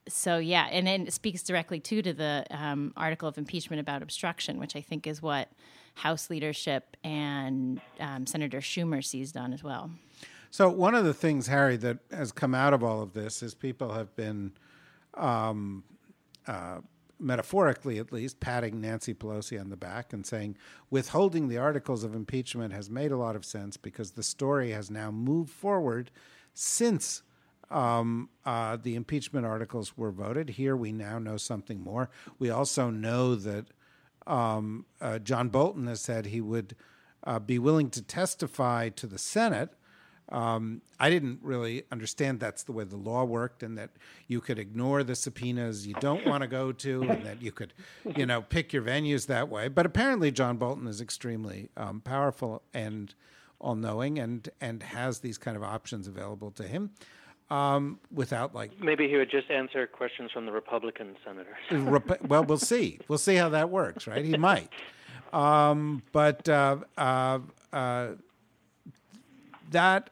so 0.09 0.39
yeah, 0.39 0.67
and 0.71 0.89
it 0.89 1.13
speaks 1.13 1.43
directly 1.43 1.79
too 1.79 2.03
to 2.03 2.13
the 2.13 2.45
um, 2.51 2.93
article 2.97 3.29
of 3.29 3.39
impeachment 3.39 3.81
about 3.81 4.03
obstruction, 4.03 4.59
which 4.59 4.75
I 4.75 4.81
think 4.81 5.07
is 5.07 5.23
what 5.23 5.49
House 5.95 6.31
leadership 6.31 6.97
and 7.05 7.81
um, 8.01 8.27
Senator 8.27 8.59
Schumer 8.59 9.05
seized 9.05 9.37
on 9.37 9.53
as 9.53 9.63
well. 9.63 9.91
So 10.53 10.69
one 10.69 10.95
of 10.95 11.07
the 11.07 11.15
things, 11.15 11.47
Harry, 11.47 11.79
that 11.79 12.01
has 12.11 12.31
come 12.31 12.55
out 12.55 12.75
of 12.75 12.85
all 12.85 13.01
of 13.01 13.15
this 13.15 13.43
is 13.43 13.55
people 13.55 13.95
have 13.95 14.15
been 14.15 14.53
um, 15.15 15.83
uh, 16.47 16.81
metaphorically 17.19 17.99
at 17.99 18.13
least, 18.13 18.39
patting 18.39 18.79
Nancy 18.79 19.15
Pelosi 19.15 19.59
on 19.59 19.71
the 19.71 19.79
back 19.79 20.13
and 20.13 20.27
saying, 20.27 20.59
withholding 20.91 21.49
the 21.49 21.57
articles 21.57 22.05
of 22.05 22.15
impeachment 22.15 22.75
has 22.75 22.91
made 22.91 23.13
a 23.13 23.17
lot 23.17 23.35
of 23.35 23.47
sense 23.47 23.79
because 23.79 24.11
the 24.11 24.23
story 24.23 24.73
has 24.73 24.91
now 24.91 25.11
moved 25.11 25.49
forward 25.49 26.11
since 26.53 27.23
um, 27.71 28.29
uh, 28.45 28.77
the 28.77 28.95
impeachment 28.95 29.47
articles 29.47 29.97
were 29.97 30.11
voted. 30.11 30.51
Here 30.51 30.77
we 30.77 30.93
now 30.93 31.19
know 31.19 31.39
something 31.39 31.81
more. 31.81 32.11
We 32.39 32.51
also 32.51 32.91
know 32.91 33.37
that 33.37 33.69
um, 34.27 34.85
uh, 35.01 35.19
John 35.19 35.49
Bolton 35.49 35.87
has 35.87 36.03
said 36.03 36.27
he 36.27 36.43
would 36.43 36.77
uh, 37.25 37.39
be 37.39 37.59
willing 37.59 37.89
to 37.89 38.03
testify 38.03 38.91
to 38.91 39.07
the 39.07 39.17
Senate. 39.19 39.71
Um, 40.33 40.81
I 40.99 41.11
didn't 41.11 41.41
really 41.43 41.85
understand 41.93 42.41
that's 42.41 42.63
the 42.63 42.73
way 42.73 42.85
the 42.85 42.97
law 42.97 43.25
worked, 43.25 43.63
and 43.63 43.77
that 43.79 43.91
you 44.27 44.41
could 44.41 44.59
ignore 44.59 45.05
the 45.05 45.15
subpoenas 45.15 45.87
you 45.87 45.95
don't 46.01 46.27
want 46.27 46.43
to 46.43 46.49
go 46.49 46.73
to, 46.73 47.03
and 47.03 47.25
that 47.25 47.43
you 47.43 47.53
could, 47.53 47.75
you 48.17 48.27
know, 48.27 48.43
pick 48.43 48.73
your 48.73 48.83
venues 48.83 49.27
that 49.27 49.49
way. 49.49 49.69
But 49.69 49.85
apparently, 49.85 50.31
John 50.31 50.57
Bolton 50.57 50.87
is 50.87 51.01
extremely 51.01 51.69
um, 51.77 52.01
powerful 52.01 52.63
and 52.73 53.15
all-knowing, 53.61 54.19
and 54.19 54.49
and 54.61 54.83
has 54.83 55.21
these 55.21 55.39
kind 55.39 55.57
of 55.57 55.63
options 55.63 56.09
available 56.09 56.51
to 56.53 56.65
him 56.65 56.91
um, 57.53 57.99
without 58.11 58.55
like 58.55 58.81
maybe 58.81 59.09
he 59.09 59.17
would 59.17 59.31
just 59.31 59.51
answer 59.51 59.87
questions 59.87 60.31
from 60.33 60.47
the 60.47 60.53
Republican 60.53 61.17
senators. 61.25 62.21
well, 62.27 62.45
we'll 62.45 62.57
see. 62.57 62.99
We'll 63.09 63.19
see 63.19 63.35
how 63.37 63.51
that 63.51 63.69
works, 63.69 64.07
right? 64.07 64.25
He 64.25 64.39
might, 64.39 64.71
um, 65.35 66.03
but 66.13 66.49
uh, 66.49 66.79
uh, 66.97 67.41
uh, 67.73 68.09
that 69.71 70.11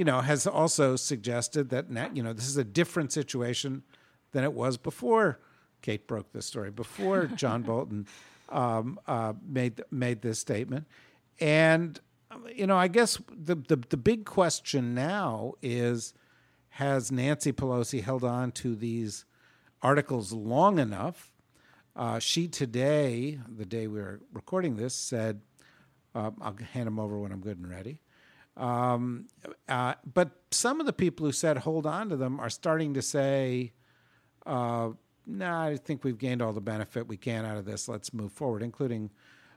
you 0.00 0.04
know 0.06 0.22
has 0.22 0.46
also 0.46 0.96
suggested 0.96 1.68
that 1.68 1.90
now, 1.90 2.08
you 2.14 2.22
know 2.22 2.32
this 2.32 2.48
is 2.48 2.56
a 2.56 2.64
different 2.64 3.12
situation 3.12 3.82
than 4.32 4.44
it 4.44 4.54
was 4.54 4.78
before 4.78 5.40
Kate 5.82 6.06
broke 6.06 6.32
this 6.32 6.46
story, 6.46 6.70
before 6.70 7.26
John 7.36 7.60
Bolton 7.60 8.06
um, 8.48 8.98
uh, 9.06 9.34
made 9.46 9.82
made 9.90 10.22
this 10.22 10.38
statement, 10.38 10.86
and 11.38 12.00
you 12.54 12.66
know 12.66 12.78
I 12.78 12.88
guess 12.88 13.20
the, 13.30 13.56
the 13.56 13.76
the 13.90 13.98
big 13.98 14.24
question 14.24 14.94
now 14.94 15.52
is 15.60 16.14
has 16.70 17.12
Nancy 17.12 17.52
Pelosi 17.52 18.02
held 18.02 18.24
on 18.24 18.52
to 18.52 18.74
these 18.74 19.26
articles 19.82 20.32
long 20.32 20.78
enough? 20.78 21.30
Uh, 21.94 22.18
she 22.18 22.48
today, 22.48 23.38
the 23.54 23.66
day 23.66 23.86
we 23.86 24.00
are 24.00 24.20
recording 24.32 24.76
this, 24.76 24.94
said, 24.94 25.42
uh, 26.14 26.30
I'll 26.40 26.56
hand 26.72 26.86
them 26.86 26.98
over 26.98 27.18
when 27.18 27.32
I'm 27.32 27.40
good 27.40 27.58
and 27.58 27.68
ready. 27.68 28.00
Um, 28.60 29.28
uh, 29.68 29.94
but 30.12 30.32
some 30.50 30.80
of 30.80 30.86
the 30.86 30.92
people 30.92 31.24
who 31.24 31.32
said 31.32 31.58
hold 31.58 31.86
on 31.86 32.10
to 32.10 32.16
them 32.16 32.38
are 32.38 32.50
starting 32.50 32.92
to 32.94 33.02
say, 33.02 33.72
uh, 34.44 34.90
nah, 35.26 35.64
I 35.64 35.76
think 35.76 36.04
we've 36.04 36.18
gained 36.18 36.42
all 36.42 36.52
the 36.52 36.60
benefit 36.60 37.08
we 37.08 37.16
can 37.16 37.46
out 37.46 37.56
of 37.56 37.64
this. 37.64 37.88
Let's 37.88 38.12
move 38.12 38.32
forward, 38.32 38.62
including 38.62 39.10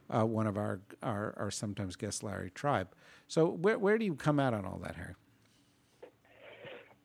uh, 0.08 0.24
one 0.24 0.46
of 0.46 0.56
our, 0.56 0.80
our, 1.02 1.34
our 1.36 1.50
sometimes 1.50 1.96
guest, 1.96 2.22
Larry 2.22 2.50
Tribe. 2.50 2.88
So, 3.28 3.46
where, 3.46 3.78
where 3.78 3.98
do 3.98 4.06
you 4.06 4.14
come 4.14 4.40
out 4.40 4.54
on 4.54 4.64
all 4.64 4.78
that, 4.82 4.96
Harry? 4.96 5.14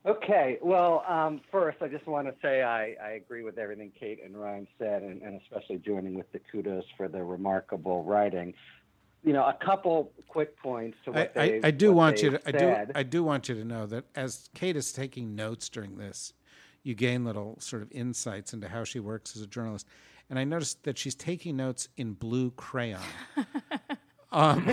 Okay. 0.06 0.58
Well, 0.62 1.04
um, 1.08 1.42
first, 1.52 1.82
I 1.82 1.90
just 1.90 2.08
want 2.08 2.28
to 2.28 2.34
say 2.42 2.64
I, 2.64 2.96
I, 3.04 3.12
agree 3.12 3.44
with 3.44 3.58
everything 3.58 3.92
Kate 4.00 4.20
and 4.24 4.36
Ryan 4.40 4.66
said, 4.78 5.04
and, 5.04 5.22
and, 5.22 5.42
especially 5.42 5.78
joining 5.78 6.14
with 6.14 6.32
the 6.32 6.40
kudos 6.52 6.86
for 6.96 7.10
the 7.10 7.22
remarkable 7.22 8.04
writing. 8.06 8.54
You 9.24 9.34
know, 9.34 9.44
a 9.44 9.58
couple 9.64 10.12
quick 10.28 10.58
points 10.58 10.98
to 11.04 11.12
what 11.12 11.34
I, 11.36 11.42
I, 11.42 11.60
I 11.66 11.72
do 11.72 11.92
want 11.92 12.22
you 12.22 12.32
to. 12.32 12.42
I 12.46 12.52
do. 12.52 12.92
I 12.96 13.04
do 13.04 13.24
want 13.24 13.50
you 13.50 13.56
to 13.56 13.66
know 13.66 13.86
that 13.88 14.06
as 14.16 14.50
Kate 14.54 14.78
is 14.78 14.94
taking 14.94 15.36
notes 15.36 15.68
during 15.68 15.98
this, 15.98 16.34
you 16.84 16.96
gain 16.96 17.26
little 17.26 17.58
sort 17.60 17.82
of 17.82 17.92
insights 17.92 18.54
into 18.54 18.70
how 18.70 18.84
she 18.84 19.00
works 19.00 19.36
as 19.36 19.42
a 19.42 19.48
journalist. 19.48 19.88
And 20.30 20.38
I 20.38 20.44
noticed 20.44 20.84
that 20.84 20.98
she's 20.98 21.16
taking 21.16 21.58
notes 21.58 21.90
in 21.98 22.14
blue 22.14 22.52
crayon. 22.52 23.02
um, 24.32 24.66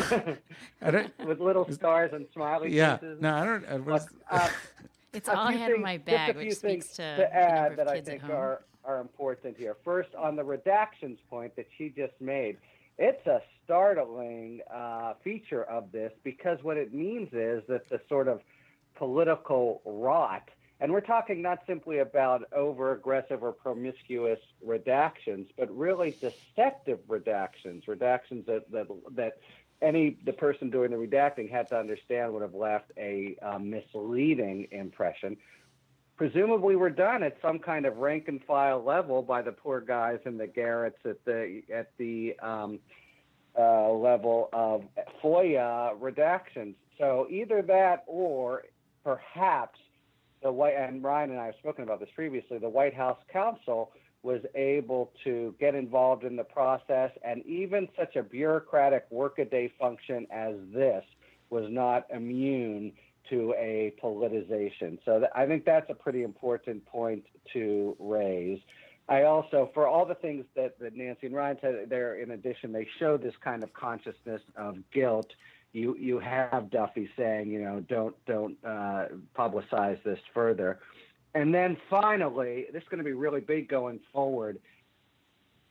with 1.26 1.40
little 1.40 1.70
stars 1.72 2.12
and 2.12 2.26
smiley 2.32 2.68
faces. 2.68 2.76
yeah, 2.76 2.96
faces. 2.98 3.22
No, 3.22 3.34
I 3.34 3.44
don't. 3.44 3.88
Uh, 3.88 3.98
uh, 4.30 4.48
it's 5.12 5.28
all 5.28 5.36
I 5.38 5.52
had 5.52 5.72
in 5.72 5.80
my 5.80 5.96
bag, 5.96 6.36
which 6.36 6.54
speaks 6.54 6.88
to, 6.96 7.16
to 7.16 7.34
add 7.34 7.76
that 7.76 7.88
I 7.88 8.00
think 8.00 8.24
are, 8.24 8.62
are 8.84 9.00
important 9.00 9.56
here. 9.56 9.76
First, 9.82 10.14
on 10.14 10.36
the 10.36 10.44
redactions 10.44 11.18
point 11.30 11.56
that 11.56 11.66
she 11.78 11.88
just 11.88 12.14
made, 12.20 12.58
it's 12.98 13.26
a 13.26 13.40
startling 13.66 14.60
uh, 14.72 15.14
feature 15.22 15.64
of 15.64 15.92
this 15.92 16.12
because 16.22 16.58
what 16.62 16.76
it 16.76 16.94
means 16.94 17.28
is 17.32 17.62
that 17.68 17.88
the 17.90 18.00
sort 18.08 18.28
of 18.28 18.40
political 18.94 19.82
rot, 19.84 20.48
and 20.80 20.92
we're 20.92 21.00
talking 21.00 21.42
not 21.42 21.58
simply 21.66 21.98
about 21.98 22.42
over 22.54 22.92
aggressive 22.92 23.42
or 23.42 23.52
promiscuous 23.52 24.38
redactions, 24.66 25.48
but 25.58 25.76
really 25.76 26.16
deceptive 26.20 27.00
redactions, 27.08 27.84
redactions 27.86 28.46
that, 28.46 28.70
that, 28.70 28.86
that 29.14 29.38
any 29.82 30.16
the 30.24 30.32
person 30.32 30.70
doing 30.70 30.90
the 30.90 30.96
redacting 30.96 31.50
had 31.50 31.68
to 31.68 31.78
understand 31.78 32.32
would 32.32 32.42
have 32.42 32.54
left 32.54 32.92
a 32.96 33.36
um, 33.42 33.68
misleading 33.68 34.68
impression. 34.70 35.36
Presumably, 36.16 36.76
were 36.76 36.88
done 36.88 37.22
at 37.22 37.36
some 37.42 37.58
kind 37.58 37.84
of 37.84 37.98
rank 37.98 38.28
and 38.28 38.42
file 38.44 38.82
level 38.82 39.20
by 39.20 39.42
the 39.42 39.52
poor 39.52 39.82
guys 39.82 40.18
in 40.24 40.38
the 40.38 40.46
garrets 40.46 40.96
at 41.04 41.22
the 41.26 41.62
at 41.70 41.90
the 41.98 42.38
um, 42.40 42.78
uh, 43.58 43.90
level 43.90 44.48
of 44.52 44.82
FOIA 45.22 45.98
redactions. 45.98 46.74
So 46.98 47.26
either 47.30 47.62
that, 47.62 48.04
or 48.06 48.64
perhaps 49.04 49.78
the 50.42 50.52
White 50.52 50.74
and 50.76 51.02
Ryan 51.02 51.30
and 51.30 51.40
I 51.40 51.46
have 51.46 51.54
spoken 51.58 51.84
about 51.84 52.00
this 52.00 52.08
previously. 52.14 52.58
The 52.58 52.68
White 52.68 52.94
House 52.94 53.18
counsel 53.32 53.92
was 54.22 54.40
able 54.54 55.12
to 55.24 55.54
get 55.60 55.74
involved 55.74 56.24
in 56.24 56.36
the 56.36 56.44
process, 56.44 57.10
and 57.24 57.44
even 57.46 57.88
such 57.98 58.16
a 58.16 58.22
bureaucratic 58.22 59.06
workaday 59.10 59.72
function 59.78 60.26
as 60.30 60.54
this 60.74 61.04
was 61.50 61.66
not 61.70 62.06
immune 62.10 62.92
to 63.30 63.54
a 63.58 63.92
politicization. 64.02 64.98
So 65.04 65.20
th- 65.20 65.30
I 65.34 65.46
think 65.46 65.64
that's 65.64 65.88
a 65.90 65.94
pretty 65.94 66.22
important 66.22 66.84
point 66.86 67.24
to 67.52 67.96
raise. 67.98 68.58
I 69.08 69.22
also, 69.22 69.70
for 69.72 69.86
all 69.86 70.04
the 70.04 70.16
things 70.16 70.44
that, 70.56 70.78
that 70.80 70.96
Nancy 70.96 71.26
and 71.26 71.34
Ryan 71.34 71.58
said, 71.60 71.86
there 71.88 72.16
in 72.16 72.32
addition, 72.32 72.72
they 72.72 72.86
show 72.98 73.16
this 73.16 73.34
kind 73.42 73.62
of 73.62 73.72
consciousness 73.72 74.42
of 74.56 74.78
guilt. 74.92 75.30
You 75.72 75.96
you 75.96 76.18
have 76.18 76.70
Duffy 76.70 77.08
saying, 77.16 77.50
you 77.50 77.62
know, 77.62 77.80
don't 77.80 78.16
don't 78.26 78.56
uh, 78.64 79.06
publicize 79.36 80.02
this 80.02 80.18
further. 80.32 80.80
And 81.34 81.54
then 81.54 81.76
finally, 81.90 82.66
this 82.72 82.82
is 82.82 82.88
going 82.88 82.98
to 82.98 83.04
be 83.04 83.12
really 83.12 83.40
big 83.40 83.68
going 83.68 84.00
forward. 84.12 84.58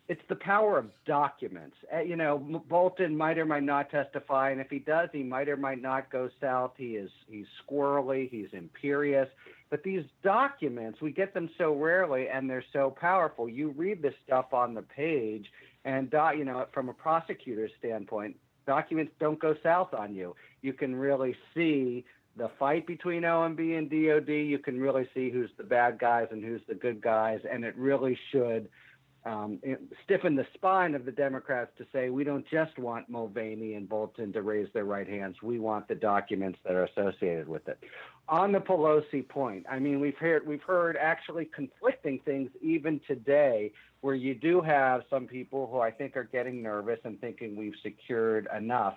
It's 0.08 0.22
the 0.30 0.36
power 0.36 0.78
of 0.78 0.92
documents. 1.08 1.76
Uh, 1.92 2.02
you 2.02 2.16
know, 2.16 2.38
Bolton 2.70 3.18
might 3.18 3.40
or 3.40 3.46
might 3.46 3.64
not 3.64 3.90
testify, 3.90 4.52
and 4.52 4.62
if 4.62 4.70
he 4.70 4.78
does, 4.78 5.10
he 5.12 5.24
might 5.24 5.50
or 5.50 5.58
might 5.58 5.82
not 5.82 6.12
go 6.12 6.30
south. 6.40 6.74
He 6.78 6.96
is 6.96 7.10
he's 7.28 7.48
squirrely, 7.68 8.30
he's 8.30 8.50
imperious. 8.54 9.28
But 9.70 9.84
these 9.84 10.04
documents, 10.24 11.02
we 11.02 11.12
get 11.12 11.34
them 11.34 11.50
so 11.58 11.74
rarely, 11.74 12.30
and 12.30 12.50
they're 12.50 12.64
so 12.72 12.92
powerful. 12.92 13.50
You 13.50 13.70
read 13.72 14.02
this 14.02 14.14
stuff 14.26 14.54
on 14.54 14.74
the 14.74 14.84
page, 14.84 15.52
and 15.84 16.12
you 16.38 16.46
know, 16.46 16.66
from 16.72 16.90
a 16.90 16.94
prosecutor's 16.94 17.72
standpoint, 17.80 18.36
documents 18.68 19.12
don't 19.20 19.40
go 19.40 19.56
south 19.64 19.94
on 19.94 20.14
you. 20.14 20.36
You 20.62 20.74
can 20.74 20.96
really 20.96 21.36
see 21.54 22.06
the 22.38 22.50
fight 22.60 22.86
between 22.86 23.22
OMB 23.22 23.78
and 23.78 23.90
DOD, 23.90 24.30
you 24.30 24.60
can 24.60 24.80
really 24.80 25.08
see 25.14 25.30
who's 25.30 25.50
the 25.58 25.64
bad 25.64 25.98
guys 26.00 26.28
and 26.32 26.44
who's 26.44 26.62
the 26.68 26.76
good 26.76 27.02
guys, 27.02 27.40
and 27.50 27.64
it 27.64 27.76
really 27.78 28.18
should 28.32 28.68
um, 29.26 29.60
stiffen 30.04 30.36
the 30.36 30.46
spine 30.54 30.94
of 30.94 31.04
the 31.04 31.12
Democrats 31.12 31.72
to 31.78 31.86
say 31.92 32.10
we 32.10 32.24
don't 32.24 32.46
just 32.48 32.78
want 32.78 33.10
Mulvaney 33.10 33.74
and 33.74 33.90
Bolton 33.90 34.32
to 34.34 34.42
raise 34.44 34.68
their 34.74 34.86
right 34.86 35.08
hands. 35.08 35.38
We 35.42 35.60
want 35.60 35.88
the 35.88 35.96
documents 35.96 36.60
that 36.64 36.74
are 36.74 36.86
associated 36.86 37.48
with 37.48 37.68
it. 37.68 37.80
On 38.30 38.52
the 38.52 38.60
Pelosi 38.60 39.28
point, 39.28 39.66
I 39.70 39.80
mean 39.80 40.00
we've 40.00 40.18
heard 40.18 40.48
we've 40.48 40.62
heard 40.62 40.96
actually 40.98 41.46
conflicting 41.46 42.20
things 42.26 42.52
even 42.62 43.02
today, 43.08 43.72
where 44.02 44.16
you 44.16 44.36
do 44.36 44.62
have 44.62 45.02
some 45.10 45.26
people 45.26 45.68
who 45.72 45.80
I 45.80 45.92
think 45.92 46.16
are 46.16 46.24
getting 46.24 46.62
nervous 46.62 47.00
and 47.04 47.20
thinking 47.20 47.56
we've 47.56 47.76
secured 47.82 48.48
enough. 48.56 48.96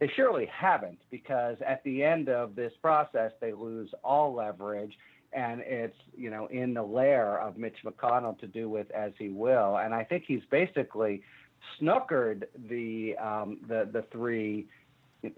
They 0.00 0.10
surely 0.16 0.46
haven't, 0.46 0.98
because 1.10 1.56
at 1.64 1.82
the 1.84 2.02
end 2.02 2.28
of 2.28 2.56
this 2.56 2.72
process, 2.82 3.32
they 3.40 3.52
lose 3.52 3.90
all 4.02 4.34
leverage, 4.34 4.92
and 5.34 5.60
it's 5.60 5.96
you 6.16 6.30
know 6.30 6.46
in 6.46 6.74
the 6.74 6.82
lair 6.82 7.40
of 7.40 7.56
Mitch 7.56 7.76
McConnell 7.84 8.38
to 8.40 8.46
do 8.46 8.68
with 8.68 8.90
as 8.90 9.12
he 9.18 9.28
will. 9.28 9.78
And 9.78 9.94
I 9.94 10.04
think 10.04 10.24
he's 10.26 10.42
basically 10.50 11.22
snookered 11.80 12.44
the 12.68 13.16
um, 13.18 13.58
the 13.68 13.88
the 13.92 14.02
three 14.12 14.66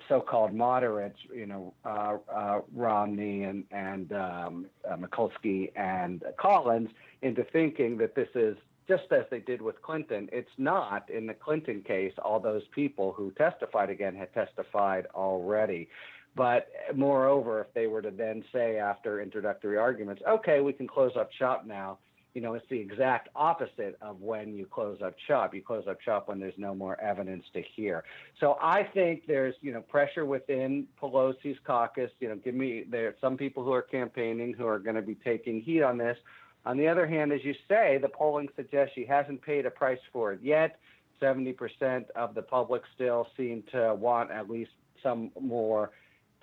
so-called 0.09 0.53
moderates, 0.53 1.19
you 1.33 1.47
know, 1.47 1.73
uh, 1.85 2.17
uh, 2.35 2.61
Romney 2.75 3.45
and 3.45 3.65
and 3.71 4.13
um, 4.13 4.67
uh, 4.89 4.97
Murkowski 4.97 5.71
and 5.77 6.25
Collins, 6.39 6.91
into 7.23 7.45
thinking 7.45 7.99
that 7.99 8.15
this 8.15 8.29
is 8.35 8.57
just 8.89 9.05
as 9.11 9.25
they 9.31 9.41
did 9.41 9.61
with 9.61 9.81
Clinton. 9.83 10.29
It's 10.33 10.51
not 10.59 11.11
in 11.11 11.27
the 11.27 11.35
Clinton 11.35 11.83
case. 11.83 12.13
All 12.23 12.41
those 12.41 12.63
people 12.75 13.13
who 13.13 13.33
testified 13.33 13.91
again 13.91 14.15
had 14.15 14.33
testified 14.33 15.07
already. 15.15 15.89
But 16.37 16.69
eh, 16.89 16.93
moreover, 16.95 17.63
if 17.63 17.73
they 17.75 17.87
were 17.87 18.03
to 18.03 18.11
then 18.11 18.45
say 18.53 18.79
after 18.79 19.21
introductory 19.21 19.79
arguments, 19.79 20.23
okay, 20.29 20.61
we 20.61 20.73
can 20.73 20.87
close 20.87 21.13
up 21.17 21.33
shop 21.33 21.65
now, 21.67 21.99
you 22.35 22.43
know, 22.43 22.53
it's 22.53 22.67
the 22.69 22.79
exact 22.79 23.31
opposite 23.35 23.97
of 24.03 24.21
when 24.21 24.55
you 24.55 24.67
close 24.67 25.01
up 25.03 25.15
shop. 25.27 25.55
You 25.55 25.63
close 25.63 25.85
up 25.89 26.03
shop 26.03 26.29
when 26.29 26.39
there's 26.39 26.59
no 26.59 26.75
more 26.75 27.01
evidence 27.01 27.45
to 27.55 27.63
hear. 27.75 28.05
So 28.41 28.59
I 28.61 28.83
think 28.83 29.23
there's, 29.27 29.55
you 29.63 29.73
know, 29.73 29.81
pressure 29.81 30.27
within 30.27 30.87
Pelosi's 31.01 31.57
caucus. 31.65 32.11
You 32.21 32.29
know, 32.29 32.37
give 32.37 32.55
me 32.55 32.85
there 32.91 33.09
are 33.09 33.17
some 33.23 33.39
people 33.39 33.65
who 33.65 33.73
are 33.73 33.81
campaigning 33.81 34.53
who 34.53 34.67
are 34.67 34.79
going 34.79 34.97
to 34.97 35.03
be 35.03 35.15
taking 35.15 35.63
heat 35.63 35.83
on 35.83 35.97
this. 35.97 36.19
On 36.67 36.77
the 36.77 36.87
other 36.87 37.07
hand, 37.07 37.33
as 37.33 37.43
you 37.43 37.55
say, 37.69 37.99
the 38.03 38.11
polling 38.11 38.51
suggests 38.55 38.95
she 38.95 39.07
hasn't 39.07 39.41
paid 39.41 39.65
a 39.65 39.71
price 39.71 40.01
for 40.13 40.35
it 40.35 40.41
yet. 40.43 40.79
70% 41.23 42.11
of 42.11 42.35
the 42.35 42.43
public 42.43 42.83
still 42.95 43.29
seem 43.35 43.65
to 43.73 43.95
want 43.95 44.31
at 44.31 44.51
least 44.51 44.73
some 45.03 45.31
more 45.41 45.91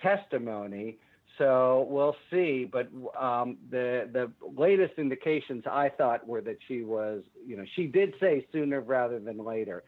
testimony. 0.01 0.97
So 1.37 1.87
we'll 1.89 2.15
see. 2.29 2.69
But 2.71 2.89
um, 3.19 3.57
the 3.69 4.09
the 4.11 4.31
latest 4.55 4.93
indications 4.97 5.63
I 5.69 5.89
thought 5.89 6.27
were 6.27 6.41
that 6.41 6.57
she 6.67 6.83
was, 6.83 7.23
you 7.45 7.57
know, 7.57 7.65
she 7.75 7.87
did 7.87 8.13
say 8.19 8.45
sooner 8.51 8.81
rather 8.81 9.19
than 9.19 9.37
later. 9.37 9.83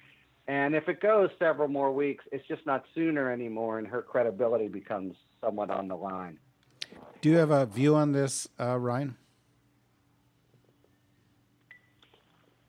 And 0.47 0.75
if 0.75 0.87
it 0.87 1.01
goes 1.01 1.29
several 1.39 1.67
more 1.67 1.91
weeks, 1.91 2.23
it's 2.31 2.47
just 2.47 2.65
not 2.65 2.85
sooner 2.93 3.31
anymore, 3.31 3.79
and 3.79 3.87
her 3.87 4.01
credibility 4.01 4.67
becomes 4.67 5.15
somewhat 5.41 5.71
on 5.71 5.87
the 5.87 5.95
line. 5.95 6.37
Do 7.21 7.29
you 7.29 7.37
have 7.37 7.49
a 7.49 7.65
view 7.65 7.95
on 7.95 8.11
this, 8.11 8.47
uh, 8.59 8.77
Ryan? 8.77 9.17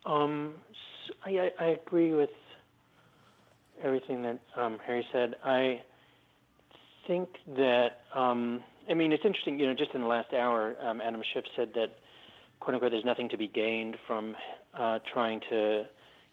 Um, 0.07 0.55
I, 1.25 1.51
I 1.59 1.65
agree 1.67 2.13
with 2.13 2.31
everything 3.83 4.23
that 4.23 4.41
um, 4.57 4.79
Harry 4.87 5.07
said. 5.13 5.35
I 5.45 5.83
think 7.07 7.29
that 7.57 8.01
um, 8.15 8.63
I 8.89 8.95
mean 8.95 9.13
it's 9.13 9.25
interesting. 9.25 9.59
You 9.59 9.67
know, 9.67 9.75
just 9.75 9.93
in 9.95 10.01
the 10.03 10.07
last 10.07 10.33
hour, 10.33 10.77
um, 10.83 11.01
Adam 11.01 11.23
Schiff 11.33 11.45
said 11.57 11.71
that 11.75 11.97
"quote 12.61 12.75
unquote" 12.75 12.93
there's 12.93 13.05
nothing 13.05 13.29
to 13.31 13.37
be 13.37 13.49
gained 13.49 13.97
from 14.07 14.37
uh, 14.75 14.99
trying 15.13 15.41
to 15.51 15.85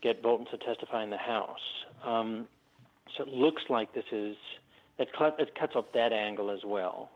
get 0.01 0.21
Bolton 0.21 0.45
to 0.51 0.57
testify 0.65 1.03
in 1.03 1.09
the 1.09 1.17
House. 1.17 1.59
Um, 2.03 2.47
so 3.17 3.23
it 3.23 3.29
looks 3.29 3.63
like 3.69 3.93
this 3.93 4.05
is 4.11 4.35
it, 4.99 5.09
cut, 5.17 5.35
it 5.39 5.55
cuts 5.59 5.75
off 5.75 5.85
that 5.93 6.11
angle 6.13 6.51
as 6.51 6.59
well. 6.65 7.09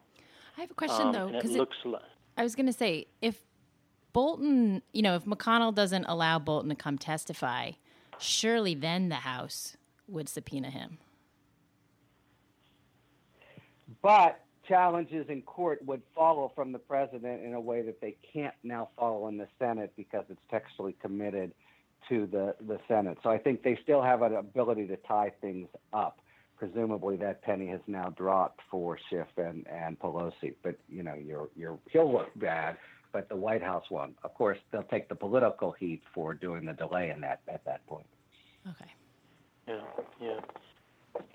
I 0.58 0.62
have 0.62 0.72
a 0.72 0.74
question 0.74 1.08
Um, 1.08 1.14
though, 1.14 1.28
and 1.28 1.36
it 1.36 1.42
because 1.44 1.58
looks 1.58 1.78
li- 1.86 2.00
I 2.38 2.44
was 2.44 2.56
going 2.56 2.66
to 2.66 2.74
say 2.74 3.08
if 3.22 3.44
Bolton, 4.14 4.82
you 4.94 5.02
know, 5.02 5.16
if 5.16 5.26
McConnell 5.26 5.74
doesn't 5.76 6.06
allow 6.06 6.40
Bolton 6.40 6.70
to 6.70 6.76
come 6.76 6.98
testify, 6.98 7.72
surely 8.20 8.74
then 8.74 9.10
the 9.10 9.16
House 9.16 9.78
would 10.08 10.30
subpoena 10.30 10.70
him. 10.70 10.98
But 14.02 14.40
challenges 14.68 15.26
in 15.30 15.42
court 15.44 15.84
would 15.86 16.02
follow 16.14 16.52
from 16.56 16.72
the 16.72 16.80
president 16.80 17.44
in 17.44 17.54
a 17.54 17.60
way 17.60 17.82
that 17.84 18.02
they 18.02 18.16
can't 18.34 18.54
now 18.64 18.90
follow 18.98 19.28
in 19.28 19.38
the 19.38 19.48
Senate 19.60 19.94
because 19.96 20.26
it's 20.30 20.42
textually 20.52 20.96
committed 21.02 21.54
to 22.10 22.28
the, 22.28 22.56
the 22.68 22.80
Senate. 22.88 23.18
So 23.24 23.30
I 23.30 23.38
think 23.38 23.64
they 23.64 23.80
still 23.84 24.02
have 24.02 24.22
an 24.22 24.36
ability 24.36 24.88
to 24.88 24.98
tie 24.98 25.32
things 25.42 25.68
up. 25.94 26.20
Presumably 26.58 27.18
that 27.18 27.44
penny 27.44 27.68
has 27.68 27.82
now 27.88 28.10
dropped 28.18 28.62
for 28.72 28.98
Schiff 29.10 29.28
and, 29.38 29.66
and 29.68 30.00
Pelosi. 30.00 30.56
But 30.64 30.76
you 30.90 31.04
know, 31.04 31.14
you're 31.14 31.50
you're 31.56 31.78
he'll 31.92 32.12
look 32.12 32.30
bad, 32.36 32.78
but 33.12 33.30
the 33.30 33.36
White 33.36 33.62
House 33.62 33.84
won't. 33.92 34.16
Of 34.24 34.34
course, 34.34 34.58
they'll 34.72 34.82
take 34.84 35.08
the 35.08 35.16
political 35.16 35.72
heat 35.72 36.02
for 36.16 36.34
doing 36.34 36.66
the 36.66 36.74
delay 36.74 37.12
in 37.12 37.22
that 37.22 37.42
at 37.48 37.64
that 37.66 37.86
point. 37.86 38.08
Okay. 38.68 38.92
Yeah, 39.68 39.82
yeah, 40.20 40.40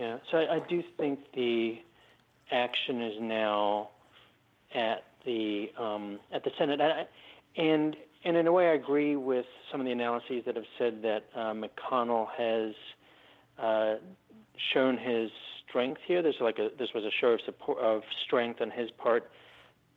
yeah. 0.00 0.16
So 0.30 0.38
I, 0.38 0.56
I 0.56 0.58
do 0.68 0.82
think 0.98 1.20
the 1.34 1.80
action 2.52 3.02
is 3.02 3.14
now 3.20 3.90
at 4.74 5.04
the 5.24 5.70
um, 5.78 6.18
at 6.32 6.44
the 6.44 6.50
Senate, 6.58 6.80
I, 6.80 7.06
and 7.60 7.96
and 8.24 8.36
in 8.36 8.46
a 8.46 8.52
way, 8.52 8.68
I 8.68 8.74
agree 8.74 9.16
with 9.16 9.46
some 9.70 9.80
of 9.80 9.86
the 9.86 9.92
analyses 9.92 10.42
that 10.46 10.56
have 10.56 10.64
said 10.78 11.02
that 11.02 11.24
uh, 11.34 11.52
McConnell 11.54 12.28
has 12.36 12.74
uh, 13.58 13.94
shown 14.72 14.96
his 14.96 15.30
strength 15.68 16.00
here. 16.06 16.22
There's 16.22 16.36
like 16.40 16.58
a 16.58 16.68
this 16.78 16.88
was 16.94 17.04
a 17.04 17.10
show 17.20 17.28
of 17.28 17.40
support 17.44 17.78
of 17.78 18.02
strength 18.26 18.60
on 18.60 18.70
his 18.70 18.90
part, 18.92 19.30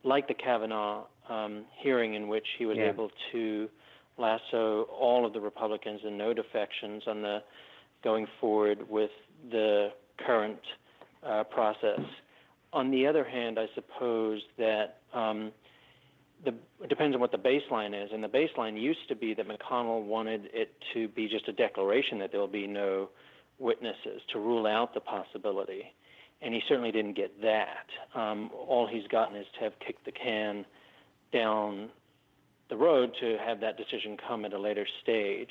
like 0.04 0.28
the 0.28 0.34
Kavanaugh 0.34 1.04
um, 1.28 1.64
hearing 1.78 2.14
in 2.14 2.28
which 2.28 2.46
he 2.58 2.66
was 2.66 2.76
Yeah. 2.76 2.88
able 2.88 3.10
to 3.32 3.68
lasso 4.18 4.82
all 4.84 5.26
of 5.26 5.32
the 5.32 5.40
Republicans 5.40 6.00
and 6.04 6.16
no 6.16 6.32
defections 6.32 7.02
on 7.06 7.22
the 7.22 7.42
going 8.02 8.26
forward 8.40 8.88
with 8.88 9.10
the 9.50 9.88
current 10.24 10.60
uh, 11.22 11.44
process. 11.44 12.00
On 12.76 12.90
the 12.90 13.06
other 13.06 13.24
hand, 13.24 13.58
I 13.58 13.68
suppose 13.74 14.42
that 14.58 14.98
um, 15.14 15.50
the, 16.44 16.52
it 16.82 16.90
depends 16.90 17.14
on 17.14 17.22
what 17.22 17.32
the 17.32 17.38
baseline 17.38 18.04
is. 18.04 18.10
And 18.12 18.22
the 18.22 18.28
baseline 18.28 18.78
used 18.78 19.08
to 19.08 19.16
be 19.16 19.32
that 19.32 19.48
McConnell 19.48 20.04
wanted 20.04 20.50
it 20.52 20.74
to 20.92 21.08
be 21.08 21.26
just 21.26 21.48
a 21.48 21.52
declaration 21.52 22.18
that 22.18 22.32
there 22.32 22.38
will 22.38 22.46
be 22.46 22.66
no 22.66 23.08
witnesses 23.58 24.20
to 24.34 24.38
rule 24.38 24.66
out 24.66 24.92
the 24.92 25.00
possibility. 25.00 25.84
And 26.42 26.52
he 26.52 26.60
certainly 26.68 26.92
didn't 26.92 27.16
get 27.16 27.40
that. 27.40 27.86
Um, 28.14 28.50
all 28.68 28.86
he's 28.86 29.06
gotten 29.08 29.36
is 29.36 29.46
to 29.54 29.64
have 29.64 29.72
kicked 29.78 30.04
the 30.04 30.12
can 30.12 30.66
down 31.32 31.88
the 32.68 32.76
road 32.76 33.10
to 33.22 33.38
have 33.42 33.58
that 33.60 33.78
decision 33.78 34.18
come 34.28 34.44
at 34.44 34.52
a 34.52 34.58
later 34.60 34.86
stage. 35.02 35.48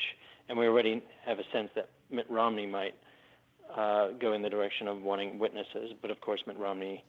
And 0.47 0.59
we 0.59 0.67
already 0.67 1.01
have 1.25 1.39
a 1.39 1.43
sense 1.51 1.71
that 1.73 1.89
Mitt 2.11 2.29
Romney 2.29 2.67
might 2.67 2.93
uh, 3.75 4.09
go 4.21 4.33
in 4.33 4.43
the 4.43 4.49
direction 4.49 4.87
of 4.87 5.01
wanting 5.01 5.39
witnesses, 5.39 5.91
but 6.03 6.11
of 6.11 6.21
course 6.21 6.39
Mitt 6.45 6.59
Romney 6.59 7.03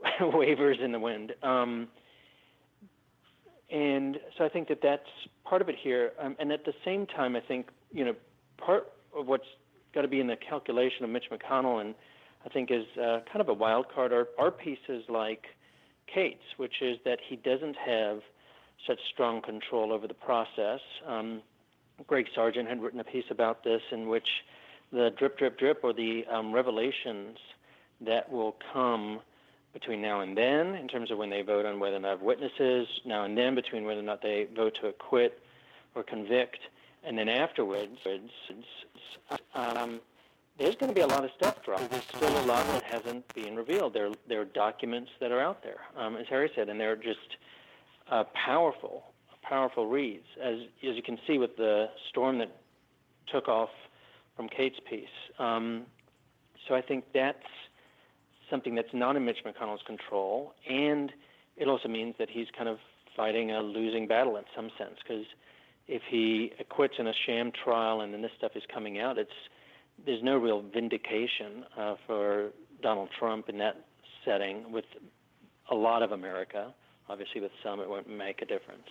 wavers 0.20 0.78
in 0.82 0.92
the 0.92 1.00
wind. 1.00 1.34
Um, 1.42 1.88
and 3.70 4.18
so 4.36 4.44
I 4.44 4.48
think 4.48 4.68
that 4.68 4.80
that's 4.82 5.08
part 5.44 5.62
of 5.62 5.68
it 5.68 5.76
here. 5.80 6.12
Um, 6.18 6.36
and 6.38 6.52
at 6.52 6.64
the 6.64 6.74
same 6.84 7.06
time, 7.06 7.36
I 7.36 7.40
think 7.40 7.68
you 7.92 8.04
know 8.04 8.14
part 8.56 8.92
of 9.16 9.26
what's 9.26 9.46
got 9.94 10.02
to 10.02 10.08
be 10.08 10.20
in 10.20 10.26
the 10.26 10.36
calculation 10.36 11.04
of 11.04 11.10
Mitch 11.10 11.26
McConnell, 11.30 11.80
and 11.80 11.94
I 12.44 12.48
think 12.48 12.70
is 12.70 12.86
uh, 12.96 13.20
kind 13.30 13.40
of 13.40 13.48
a 13.48 13.54
wild 13.54 13.86
card, 13.92 14.12
are, 14.12 14.28
are 14.38 14.50
pieces 14.50 15.04
like 15.08 15.46
Kate's, 16.12 16.44
which 16.56 16.80
is 16.80 16.98
that 17.04 17.18
he 17.26 17.36
doesn't 17.36 17.76
have 17.76 18.20
such 18.86 19.00
strong 19.12 19.42
control 19.42 19.92
over 19.92 20.06
the 20.06 20.14
process. 20.14 20.80
Um, 21.06 21.42
Greg 22.06 22.26
Sargent 22.34 22.68
had 22.68 22.80
written 22.82 23.00
a 23.00 23.04
piece 23.04 23.24
about 23.30 23.64
this 23.64 23.82
in 23.90 24.08
which 24.08 24.28
the 24.92 25.10
drip, 25.18 25.36
drip, 25.36 25.58
drip, 25.58 25.80
or 25.82 25.92
the 25.92 26.24
um, 26.30 26.52
revelations 26.52 27.38
that 28.00 28.30
will 28.30 28.56
come 28.72 29.20
between 29.78 30.02
now 30.02 30.20
and 30.20 30.36
then, 30.36 30.74
in 30.74 30.88
terms 30.88 31.10
of 31.10 31.18
when 31.18 31.30
they 31.30 31.42
vote 31.42 31.64
on 31.64 31.78
whether 31.78 31.96
or 31.96 32.00
not 32.00 32.10
have 32.10 32.22
witnesses, 32.22 32.88
now 33.04 33.24
and 33.24 33.38
then 33.38 33.54
between 33.54 33.84
whether 33.84 34.00
or 34.00 34.04
not 34.04 34.20
they 34.22 34.48
vote 34.56 34.76
to 34.80 34.88
acquit 34.88 35.40
or 35.94 36.02
convict, 36.02 36.58
and 37.04 37.16
then 37.16 37.28
afterwards, 37.28 37.96
um, 39.54 40.00
there's 40.58 40.74
going 40.74 40.88
to 40.88 40.94
be 40.94 41.02
a 41.02 41.06
lot 41.06 41.24
of 41.24 41.30
stuff 41.36 41.62
dropped. 41.64 41.90
There's 41.90 42.02
still 42.04 42.44
a 42.44 42.46
lot 42.46 42.66
that 42.66 42.82
hasn't 42.82 43.32
been 43.34 43.54
revealed. 43.54 43.94
There, 43.94 44.10
there 44.28 44.40
are 44.40 44.46
documents 44.46 45.10
that 45.20 45.30
are 45.30 45.40
out 45.40 45.62
there, 45.62 45.78
um, 45.96 46.16
as 46.16 46.26
Harry 46.28 46.50
said, 46.56 46.68
and 46.68 46.80
they're 46.80 46.96
just 46.96 47.36
uh, 48.10 48.24
powerful, 48.34 49.04
powerful 49.42 49.86
reads. 49.86 50.26
As 50.42 50.58
as 50.82 50.96
you 50.96 51.02
can 51.02 51.18
see 51.26 51.38
with 51.38 51.56
the 51.56 51.88
storm 52.08 52.38
that 52.38 52.50
took 53.32 53.48
off 53.48 53.70
from 54.34 54.48
Kate's 54.48 54.80
piece. 54.90 55.06
Um, 55.38 55.84
so 56.66 56.74
I 56.74 56.82
think 56.82 57.04
that's 57.14 57.38
something 58.50 58.74
that's 58.74 58.92
not 58.92 59.16
in 59.16 59.24
Mitch 59.24 59.38
McConnell's 59.46 59.82
control, 59.86 60.54
and 60.68 61.12
it 61.56 61.68
also 61.68 61.88
means 61.88 62.14
that 62.18 62.28
he's 62.30 62.46
kind 62.56 62.68
of 62.68 62.78
fighting 63.16 63.50
a 63.50 63.60
losing 63.60 64.06
battle 64.06 64.36
in 64.36 64.44
some 64.54 64.70
sense 64.78 64.94
because 65.02 65.24
if 65.88 66.02
he 66.08 66.52
acquits 66.60 66.94
in 66.98 67.06
a 67.08 67.12
sham 67.26 67.50
trial 67.64 68.00
and 68.00 68.12
then 68.12 68.22
this 68.22 68.30
stuff 68.36 68.52
is 68.54 68.62
coming 68.72 69.00
out, 69.00 69.18
it's 69.18 69.30
there's 70.06 70.22
no 70.22 70.36
real 70.36 70.62
vindication 70.62 71.64
uh, 71.76 71.94
for 72.06 72.50
Donald 72.82 73.08
Trump 73.18 73.48
in 73.48 73.58
that 73.58 73.84
setting 74.24 74.70
with 74.70 74.84
a 75.70 75.74
lot 75.74 76.02
of 76.02 76.12
America. 76.12 76.72
Obviously, 77.08 77.40
with 77.40 77.50
some, 77.64 77.80
it 77.80 77.88
won't 77.88 78.08
make 78.08 78.42
a 78.42 78.44
difference. 78.44 78.86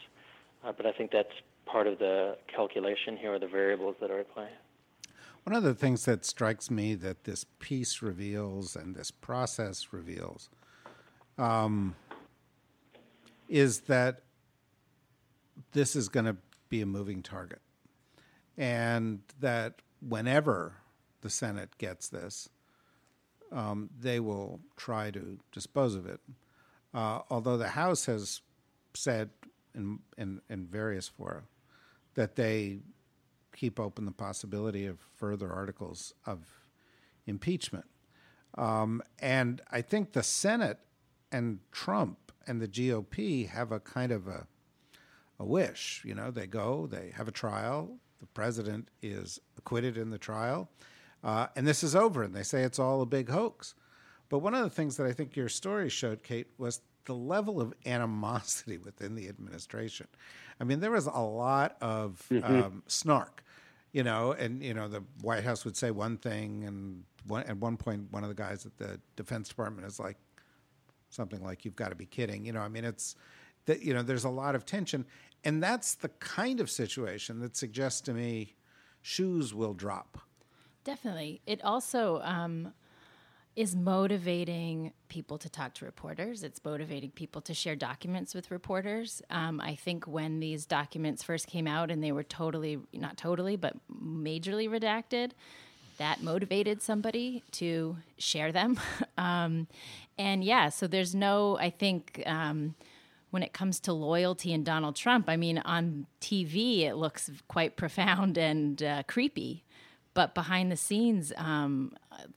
Uh, 0.65 0.73
but 0.75 0.85
I 0.85 0.91
think 0.91 1.11
that's 1.11 1.29
part 1.65 1.87
of 1.87 1.99
the 1.99 2.35
calculation 2.53 3.15
here, 3.15 3.33
or 3.35 3.39
the 3.39 3.47
variables 3.47 3.95
that 4.01 4.11
are 4.11 4.19
at 4.19 4.33
play. 4.33 4.49
One 5.47 5.55
of 5.55 5.63
the 5.63 5.73
things 5.73 6.03
that 6.03 6.25
strikes 6.25 6.69
me 6.69 6.93
that 6.95 7.23
this 7.23 7.45
piece 7.59 8.01
reveals 8.01 8.75
and 8.75 8.93
this 8.93 9.11
process 9.11 9.93
reveals 9.93 10.49
um, 11.37 11.95
is 13.47 13.79
that 13.87 14.23
this 15.71 15.95
is 15.95 16.09
going 16.09 16.25
to 16.25 16.35
be 16.67 16.81
a 16.81 16.85
moving 16.85 17.23
target. 17.23 17.61
And 18.57 19.21
that 19.39 19.81
whenever 20.01 20.73
the 21.21 21.29
Senate 21.29 21.77
gets 21.77 22.09
this, 22.09 22.49
um, 23.53 23.89
they 23.97 24.19
will 24.19 24.59
try 24.75 25.11
to 25.11 25.39
dispose 25.53 25.95
of 25.95 26.07
it. 26.07 26.19
Uh, 26.93 27.19
although 27.29 27.55
the 27.55 27.69
House 27.69 28.05
has 28.07 28.41
said 28.93 29.29
in, 29.73 29.99
in, 30.17 30.41
in 30.49 30.65
various 30.65 31.07
fora 31.07 31.43
that 32.15 32.35
they 32.35 32.79
keep 33.57 33.79
open 33.79 34.05
the 34.05 34.11
possibility 34.11 34.85
of 34.85 34.99
further 35.15 35.51
articles 35.51 36.13
of 36.25 36.45
impeachment. 37.25 37.85
Um, 38.57 39.01
and 39.19 39.61
I 39.71 39.81
think 39.81 40.13
the 40.13 40.23
Senate 40.23 40.79
and 41.31 41.59
Trump 41.71 42.31
and 42.47 42.61
the 42.61 42.67
GOP 42.67 43.49
have 43.49 43.73
a 43.73 43.79
kind 43.81 44.13
of 44.13 44.27
a 44.27 44.47
a 45.39 45.45
wish. 45.45 46.01
You 46.05 46.15
know, 46.15 46.31
they 46.31 46.47
go, 46.47 46.87
they 46.87 47.11
have 47.15 47.27
a 47.27 47.31
trial, 47.31 47.97
the 48.19 48.25
president 48.27 48.89
is 49.01 49.39
acquitted 49.57 49.97
in 49.97 50.09
the 50.09 50.17
trial, 50.17 50.69
uh, 51.23 51.47
and 51.55 51.67
this 51.67 51.83
is 51.83 51.95
over, 51.95 52.23
and 52.23 52.35
they 52.35 52.43
say 52.43 52.63
it's 52.63 52.79
all 52.79 53.01
a 53.01 53.05
big 53.05 53.29
hoax. 53.29 53.75
But 54.29 54.39
one 54.39 54.53
of 54.53 54.63
the 54.63 54.69
things 54.69 54.97
that 54.97 55.07
I 55.07 55.13
think 55.13 55.35
your 55.35 55.49
story 55.49 55.89
showed, 55.89 56.23
Kate, 56.23 56.47
was 56.57 56.81
the 57.05 57.13
level 57.13 57.61
of 57.61 57.73
animosity 57.85 58.77
within 58.83 59.15
the 59.15 59.27
administration. 59.29 60.07
I 60.59 60.63
mean, 60.63 60.79
there 60.79 60.91
was 60.91 61.05
a 61.05 61.19
lot 61.19 61.77
of 61.81 62.25
um, 62.43 62.83
snark, 62.87 63.43
you 63.91 64.03
know, 64.03 64.33
and 64.33 64.61
you 64.63 64.73
know 64.73 64.87
the 64.87 65.03
White 65.21 65.43
House 65.43 65.65
would 65.65 65.77
say 65.77 65.91
one 65.91 66.17
thing, 66.17 66.63
and 66.65 67.03
one, 67.25 67.43
at 67.43 67.57
one 67.57 67.77
point, 67.77 68.11
one 68.11 68.23
of 68.23 68.29
the 68.29 68.35
guys 68.35 68.65
at 68.65 68.77
the 68.77 68.99
Defense 69.15 69.49
Department 69.49 69.87
is 69.87 69.99
like 69.99 70.17
something 71.09 71.43
like, 71.43 71.65
"You've 71.65 71.75
got 71.75 71.89
to 71.89 71.95
be 71.95 72.05
kidding," 72.05 72.45
you 72.45 72.53
know. 72.53 72.61
I 72.61 72.67
mean, 72.67 72.85
it's 72.85 73.15
that 73.65 73.81
you 73.81 73.93
know, 73.93 74.01
there's 74.01 74.23
a 74.23 74.29
lot 74.29 74.55
of 74.55 74.65
tension, 74.65 75.05
and 75.43 75.61
that's 75.61 75.95
the 75.95 76.09
kind 76.09 76.59
of 76.59 76.69
situation 76.69 77.39
that 77.39 77.55
suggests 77.55 78.01
to 78.01 78.13
me 78.13 78.55
shoes 79.01 79.53
will 79.53 79.73
drop. 79.73 80.17
Definitely. 80.83 81.41
It 81.45 81.63
also 81.63 82.21
um, 82.21 82.73
is 83.57 83.75
motivating 83.75 84.93
people 85.09 85.39
to 85.39 85.49
talk 85.49 85.73
to 85.73 85.83
reporters. 85.83 86.43
It's 86.43 86.63
motivating 86.63 87.09
people 87.09 87.41
to 87.41 87.55
share 87.55 87.75
documents 87.75 88.35
with 88.35 88.51
reporters. 88.51 89.23
Um, 89.31 89.59
I 89.59 89.73
think 89.73 90.05
when 90.05 90.39
these 90.39 90.67
documents 90.67 91.23
first 91.23 91.47
came 91.47 91.65
out 91.65 91.89
and 91.89 92.03
they 92.03 92.11
were 92.11 92.21
totally, 92.21 92.77
not 92.93 93.17
totally, 93.17 93.55
but 93.55 93.75
majorly 93.91 94.69
redacted, 94.69 95.31
that 95.97 96.21
motivated 96.21 96.83
somebody 96.83 97.41
to 97.53 97.97
share 98.19 98.51
them. 98.51 98.79
um, 99.17 99.65
and 100.19 100.43
yeah, 100.43 100.69
so 100.69 100.85
there's 100.85 101.15
no, 101.15 101.57
I 101.57 101.71
think. 101.71 102.21
Um, 102.25 102.75
when 103.29 103.43
it 103.43 103.51
comes 103.51 103.81
to 103.81 103.91
loyalty 103.91 104.53
and 104.53 104.65
Donald 104.65 104.95
Trump, 104.95 105.25
I 105.27 105.35
mean, 105.35 105.57
on 105.57 106.07
TV, 106.21 106.83
it 106.83 106.95
looks 106.95 107.29
quite 107.49 107.75
profound 107.75 108.37
and 108.37 108.81
uh, 108.81 109.03
creepy. 109.05 109.65
But 110.13 110.33
behind 110.33 110.71
the 110.71 110.77
scenes, 110.77 111.33
um, 111.35 111.91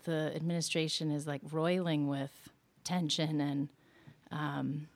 the 0.04 0.32
administration 0.34 1.10
is 1.10 1.26
like 1.26 1.40
roiling 1.50 2.08
with 2.08 2.50
tension 2.84 3.40
and 3.40 3.68
um, 4.30 4.88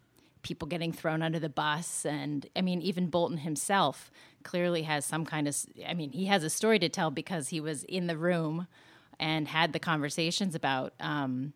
people 0.43 0.69
getting 0.69 0.93
thrown 0.93 1.23
under 1.23 1.39
the 1.39 1.49
bus. 1.49 2.07
And 2.07 2.47
I 2.55 2.61
mean, 2.61 2.81
even 2.83 3.09
Bolton 3.09 3.39
himself 3.39 4.11
clearly 4.43 4.83
has 4.83 5.05
some 5.05 5.25
kind 5.25 5.49
of, 5.49 5.57
I 5.87 5.95
mean, 5.95 6.13
he 6.13 6.27
has 6.27 6.45
a 6.45 6.51
story 6.51 6.79
to 6.79 6.89
tell 6.89 7.11
because 7.11 7.49
he 7.49 7.61
was 7.61 7.83
in 7.85 8.07
the 8.07 8.17
room 8.17 8.69
and 9.19 9.49
had 9.49 9.73
the 9.73 9.79
conversations 9.79 10.55
about. 10.55 10.95
Um, 11.01 11.53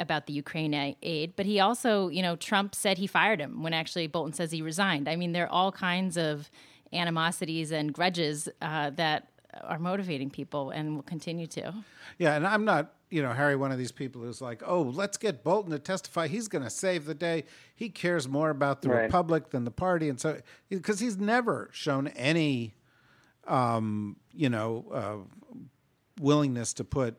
about 0.00 0.26
the 0.26 0.32
Ukraine 0.32 0.96
aid, 1.02 1.34
but 1.36 1.46
he 1.46 1.60
also, 1.60 2.08
you 2.08 2.20
know, 2.20 2.34
Trump 2.34 2.74
said 2.74 2.98
he 2.98 3.06
fired 3.06 3.40
him 3.40 3.62
when 3.62 3.72
actually 3.72 4.08
Bolton 4.08 4.32
says 4.32 4.50
he 4.50 4.60
resigned. 4.60 5.08
I 5.08 5.14
mean, 5.14 5.30
there 5.30 5.44
are 5.44 5.52
all 5.52 5.70
kinds 5.70 6.16
of 6.16 6.50
animosities 6.92 7.70
and 7.70 7.92
grudges 7.92 8.48
uh, 8.60 8.90
that 8.90 9.28
are 9.62 9.78
motivating 9.78 10.30
people 10.30 10.70
and 10.70 10.96
will 10.96 11.02
continue 11.02 11.46
to. 11.48 11.72
Yeah, 12.18 12.34
and 12.34 12.46
I'm 12.46 12.64
not, 12.64 12.92
you 13.10 13.22
know, 13.22 13.32
Harry, 13.32 13.56
one 13.56 13.72
of 13.72 13.78
these 13.78 13.92
people 13.92 14.22
who's 14.22 14.40
like, 14.40 14.62
oh, 14.66 14.82
let's 14.82 15.16
get 15.16 15.44
Bolton 15.44 15.70
to 15.72 15.78
testify. 15.78 16.26
He's 16.28 16.48
going 16.48 16.64
to 16.64 16.70
save 16.70 17.04
the 17.04 17.14
day. 17.14 17.44
He 17.74 17.88
cares 17.88 18.28
more 18.28 18.50
about 18.50 18.82
the 18.82 18.88
Right. 18.88 19.02
Republic 19.02 19.50
than 19.50 19.64
the 19.64 19.70
party. 19.70 20.08
And 20.08 20.20
so, 20.20 20.40
because 20.68 21.00
he's 21.00 21.16
never 21.16 21.68
shown 21.72 22.08
any, 22.08 22.74
um, 23.46 24.16
you 24.32 24.48
know, 24.48 24.84
uh, 24.92 25.58
willingness 26.20 26.72
to 26.74 26.84
put, 26.84 27.16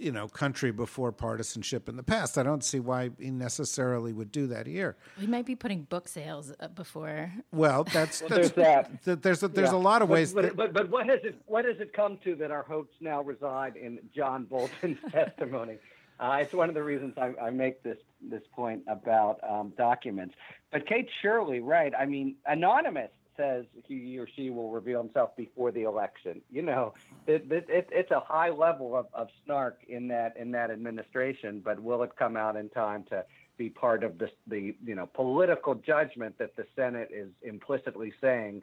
you 0.00 0.10
know, 0.12 0.26
country 0.28 0.70
before 0.72 1.12
partisanship 1.12 1.88
in 1.88 1.96
the 1.96 2.02
past. 2.02 2.38
I 2.38 2.42
don't 2.42 2.64
see 2.64 2.80
why 2.80 3.10
he 3.18 3.30
necessarily 3.30 4.12
would 4.12 4.32
do 4.32 4.46
that 4.48 4.66
here. 4.66 4.96
We 5.20 5.26
might 5.26 5.44
be 5.46 5.54
putting 5.54 5.82
book 5.82 6.08
sales 6.08 6.52
before. 6.74 7.32
Well, 7.52 7.84
that's, 7.92 8.20
that's 8.20 8.30
there's 8.30 8.52
that. 8.52 9.22
There's 9.22 9.42
a, 9.42 9.48
there's 9.48 9.70
Yeah. 9.70 9.76
a 9.76 9.78
lot 9.78 10.02
of 10.02 10.08
But- 10.08 10.14
ways. 10.14 10.32
But, 10.32 10.42
that, 10.42 10.56
but, 10.56 10.72
but 10.72 10.90
what 10.90 11.06
has 11.06 11.20
it 11.22 11.40
what 11.46 11.64
has 11.64 11.76
it 11.80 11.92
come 11.92 12.18
to 12.24 12.34
that 12.36 12.50
our 12.50 12.62
hopes 12.62 12.94
now 13.00 13.22
reside 13.22 13.76
in 13.76 13.98
John 14.14 14.44
Bolton's 14.44 14.98
testimony? 15.12 15.76
Uh, 16.18 16.38
it's 16.40 16.52
one 16.52 16.68
of 16.68 16.74
the 16.74 16.82
reasons 16.82 17.14
I, 17.16 17.32
I 17.42 17.50
make 17.50 17.82
this 17.82 17.98
this 18.22 18.42
point 18.54 18.82
about 18.88 19.38
um, 19.48 19.72
documents. 19.78 20.34
But 20.72 20.86
Kate 20.86 21.08
Shirley, 21.22 21.60
right? 21.60 21.92
I 21.98 22.06
mean, 22.06 22.36
anonymous 22.46 23.10
says 23.40 23.64
he 23.86 24.18
or 24.18 24.28
she 24.36 24.50
will 24.50 24.70
reveal 24.70 25.02
himself 25.02 25.34
before 25.36 25.72
the 25.72 25.82
election. 25.82 26.42
You 26.50 26.62
know, 26.62 26.94
it, 27.26 27.46
it, 27.50 27.66
it, 27.68 27.88
it's 27.90 28.10
a 28.10 28.20
high 28.20 28.50
level 28.50 28.96
of, 28.96 29.06
of 29.14 29.28
snark 29.44 29.80
in 29.88 30.08
that 30.08 30.36
in 30.36 30.50
that 30.52 30.70
administration. 30.70 31.62
But 31.64 31.80
will 31.80 32.02
it 32.02 32.10
come 32.18 32.36
out 32.36 32.56
in 32.56 32.68
time 32.68 33.04
to 33.10 33.24
be 33.56 33.70
part 33.70 34.04
of 34.04 34.18
the 34.18 34.30
the 34.46 34.74
you 34.84 34.94
know 34.94 35.06
political 35.06 35.74
judgment 35.74 36.36
that 36.38 36.56
the 36.56 36.66
Senate 36.76 37.08
is 37.12 37.28
implicitly 37.42 38.12
saying 38.20 38.62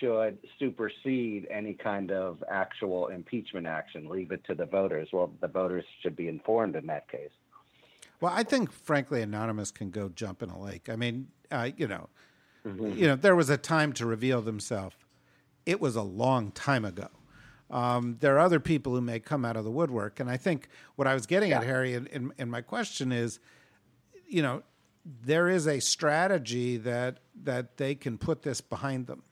should 0.00 0.38
supersede 0.58 1.46
any 1.50 1.72
kind 1.72 2.10
of 2.10 2.44
actual 2.50 3.08
impeachment 3.08 3.66
action. 3.66 4.08
Leave 4.08 4.32
it 4.32 4.44
to 4.44 4.54
the 4.54 4.66
voters. 4.66 5.08
Well, 5.12 5.32
the 5.40 5.48
voters 5.48 5.84
should 6.02 6.14
be 6.14 6.28
informed 6.28 6.76
in 6.76 6.86
that 6.88 7.10
case. 7.10 7.30
Well, 8.20 8.32
I 8.34 8.42
think, 8.42 8.70
frankly, 8.70 9.22
anonymous 9.22 9.70
can 9.70 9.90
go 9.90 10.10
jump 10.10 10.42
in 10.42 10.50
a 10.50 10.60
lake. 10.60 10.88
I 10.90 10.96
mean, 10.96 11.28
uh, 11.50 11.70
you 11.76 11.86
know, 11.86 12.08
you 12.76 13.06
know, 13.06 13.16
there 13.16 13.36
was 13.36 13.50
a 13.50 13.56
time 13.56 13.92
to 13.94 14.06
reveal 14.06 14.42
themselves. 14.42 14.96
It 15.66 15.80
was 15.80 15.96
a 15.96 16.02
long 16.02 16.50
time 16.52 16.84
ago. 16.84 17.08
Um, 17.70 18.16
there 18.20 18.36
are 18.36 18.40
other 18.40 18.60
people 18.60 18.94
who 18.94 19.00
may 19.02 19.20
come 19.20 19.44
out 19.44 19.56
of 19.56 19.64
the 19.64 19.70
woodwork, 19.70 20.20
and 20.20 20.30
I 20.30 20.38
think 20.38 20.68
what 20.96 21.06
I 21.06 21.14
was 21.14 21.26
getting 21.26 21.52
at, 21.52 21.64
Harry, 21.64 21.94
in, 21.94 22.06
in, 22.06 22.32
in 22.38 22.50
my 22.50 22.62
question 22.62 23.12
is, 23.12 23.40
you 24.26 24.42
know, 24.42 24.62
there 25.04 25.48
is 25.48 25.66
a 25.66 25.80
strategy 25.80 26.76
that 26.78 27.18
that 27.44 27.76
they 27.76 27.94
can 27.94 28.18
put 28.18 28.42
this 28.42 28.60
behind 28.60 29.06
them, 29.06 29.22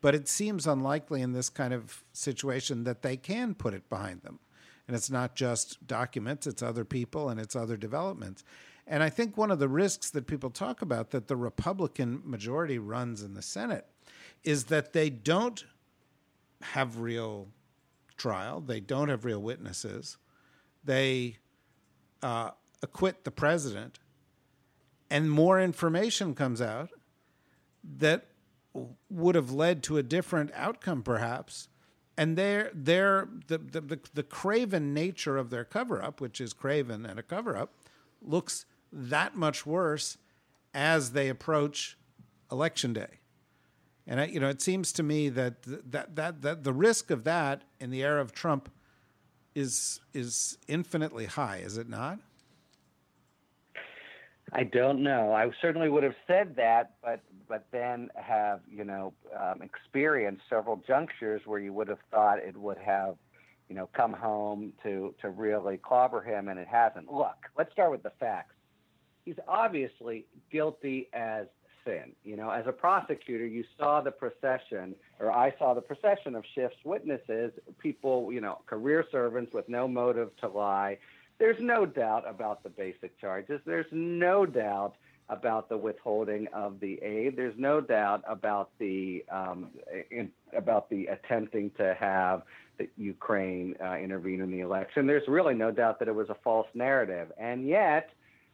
but 0.00 0.14
it 0.14 0.28
seems 0.28 0.66
unlikely 0.66 1.22
in 1.22 1.32
this 1.32 1.48
kind 1.48 1.72
of 1.72 2.04
situation 2.12 2.84
that 2.84 3.02
they 3.02 3.16
can 3.16 3.54
put 3.54 3.74
it 3.74 3.88
behind 3.88 4.22
them. 4.22 4.38
And 4.86 4.96
it's 4.96 5.10
not 5.10 5.34
just 5.34 5.86
documents, 5.86 6.46
it's 6.46 6.62
other 6.62 6.84
people 6.84 7.28
and 7.28 7.40
it's 7.40 7.56
other 7.56 7.76
developments. 7.76 8.44
And 8.86 9.02
I 9.02 9.10
think 9.10 9.36
one 9.36 9.50
of 9.50 9.58
the 9.58 9.68
risks 9.68 10.10
that 10.10 10.26
people 10.26 10.50
talk 10.50 10.80
about 10.80 11.10
that 11.10 11.26
the 11.26 11.36
Republican 11.36 12.22
majority 12.24 12.78
runs 12.78 13.22
in 13.22 13.34
the 13.34 13.42
Senate 13.42 13.86
is 14.44 14.64
that 14.66 14.92
they 14.92 15.10
don't 15.10 15.64
have 16.62 17.00
real 17.00 17.48
trial, 18.16 18.60
they 18.60 18.80
don't 18.80 19.08
have 19.08 19.24
real 19.24 19.42
witnesses, 19.42 20.16
they 20.84 21.36
uh, 22.22 22.50
acquit 22.82 23.24
the 23.24 23.30
president, 23.30 23.98
and 25.10 25.30
more 25.30 25.60
information 25.60 26.34
comes 26.34 26.60
out 26.60 26.90
that 27.98 28.26
would 29.10 29.34
have 29.34 29.50
led 29.50 29.82
to 29.82 29.98
a 29.98 30.02
different 30.02 30.50
outcome, 30.54 31.02
perhaps. 31.02 31.68
And 32.18 32.36
their 32.36 32.70
their 32.72 33.28
the, 33.46 33.58
the, 33.58 33.80
the, 33.80 34.00
the 34.14 34.22
craven 34.22 34.94
nature 34.94 35.36
of 35.36 35.50
their 35.50 35.64
cover 35.64 36.02
up, 36.02 36.20
which 36.20 36.40
is 36.40 36.52
craven 36.52 37.04
and 37.04 37.18
a 37.18 37.22
cover 37.22 37.56
up, 37.56 37.74
looks 38.22 38.64
that 38.92 39.36
much 39.36 39.66
worse 39.66 40.18
as 40.74 41.12
they 41.12 41.28
approach 41.28 41.96
election 42.50 42.92
day. 42.92 43.20
And 44.06 44.20
I, 44.20 44.26
you 44.26 44.38
know, 44.38 44.48
it 44.48 44.62
seems 44.62 44.92
to 44.92 45.02
me 45.02 45.28
that 45.30 45.62
th- 45.62 45.80
that, 45.90 46.14
that 46.16 46.42
that 46.42 46.64
the 46.64 46.72
risk 46.72 47.10
of 47.10 47.24
that 47.24 47.62
in 47.80 47.90
the 47.90 48.02
era 48.02 48.20
of 48.20 48.32
Trump 48.32 48.70
is 49.54 50.00
is 50.14 50.58
infinitely 50.68 51.26
high, 51.26 51.58
is 51.58 51.76
it 51.76 51.88
not? 51.88 52.18
I 54.52 54.62
don't 54.62 55.02
know. 55.02 55.32
I 55.32 55.50
certainly 55.60 55.88
would 55.88 56.04
have 56.04 56.14
said 56.26 56.54
that, 56.56 56.94
but 57.02 57.20
but 57.48 57.66
then 57.72 58.10
have 58.14 58.60
you 58.70 58.84
know 58.84 59.12
um, 59.38 59.62
experienced 59.62 60.42
several 60.48 60.82
junctures 60.86 61.42
where 61.46 61.58
you 61.58 61.72
would 61.72 61.88
have 61.88 61.98
thought 62.10 62.38
it 62.38 62.56
would 62.56 62.78
have 62.78 63.16
you 63.68 63.74
know 63.74 63.88
come 63.92 64.12
home 64.12 64.72
to 64.84 65.14
to 65.20 65.30
really 65.30 65.78
clobber 65.78 66.22
him, 66.22 66.48
and 66.48 66.60
it 66.60 66.68
hasn't. 66.68 67.12
Look, 67.12 67.36
let's 67.58 67.72
start 67.72 67.90
with 67.90 68.04
the 68.04 68.12
facts. 68.20 68.54
He's 69.26 69.36
obviously 69.46 70.24
guilty 70.50 71.08
as 71.12 71.46
sin. 71.84 72.12
You 72.24 72.36
know, 72.36 72.50
as 72.50 72.66
a 72.66 72.72
prosecutor, 72.72 73.44
you 73.44 73.64
saw 73.76 74.00
the 74.00 74.12
procession, 74.12 74.94
or 75.20 75.32
I 75.32 75.52
saw 75.58 75.74
the 75.74 75.80
procession 75.80 76.34
of 76.34 76.44
Schiff's 76.54 76.76
witnesses, 76.84 77.52
people, 77.78 78.32
you 78.32 78.40
know, 78.40 78.60
career 78.66 79.04
servants 79.10 79.52
with 79.52 79.68
no 79.68 79.88
motive 79.88 80.30
to 80.40 80.48
lie. 80.48 80.96
There's 81.38 81.60
no 81.60 81.84
doubt 81.84 82.24
about 82.26 82.62
the 82.62 82.70
basic 82.70 83.20
charges. 83.20 83.60
There's 83.66 83.86
no 83.90 84.46
doubt 84.46 84.94
about 85.28 85.68
the 85.68 85.76
withholding 85.76 86.46
of 86.52 86.78
the 86.78 87.02
aid. 87.02 87.36
There's 87.36 87.58
no 87.58 87.80
doubt 87.80 88.22
about 88.28 88.70
the 88.78 89.24
um, 89.30 89.70
in, 90.10 90.30
about 90.56 90.88
the 90.88 91.06
attempting 91.06 91.72
to 91.78 91.96
have 91.98 92.42
the 92.78 92.88
Ukraine 92.96 93.74
uh, 93.84 93.96
intervene 93.96 94.40
in 94.40 94.52
the 94.52 94.60
election. 94.60 95.06
There's 95.06 95.26
really 95.26 95.54
no 95.54 95.72
doubt 95.72 95.98
that 95.98 96.06
it 96.06 96.14
was 96.14 96.28
a 96.30 96.36
false 96.44 96.68
narrative, 96.74 97.32
and 97.38 97.66
yet, 97.66 98.10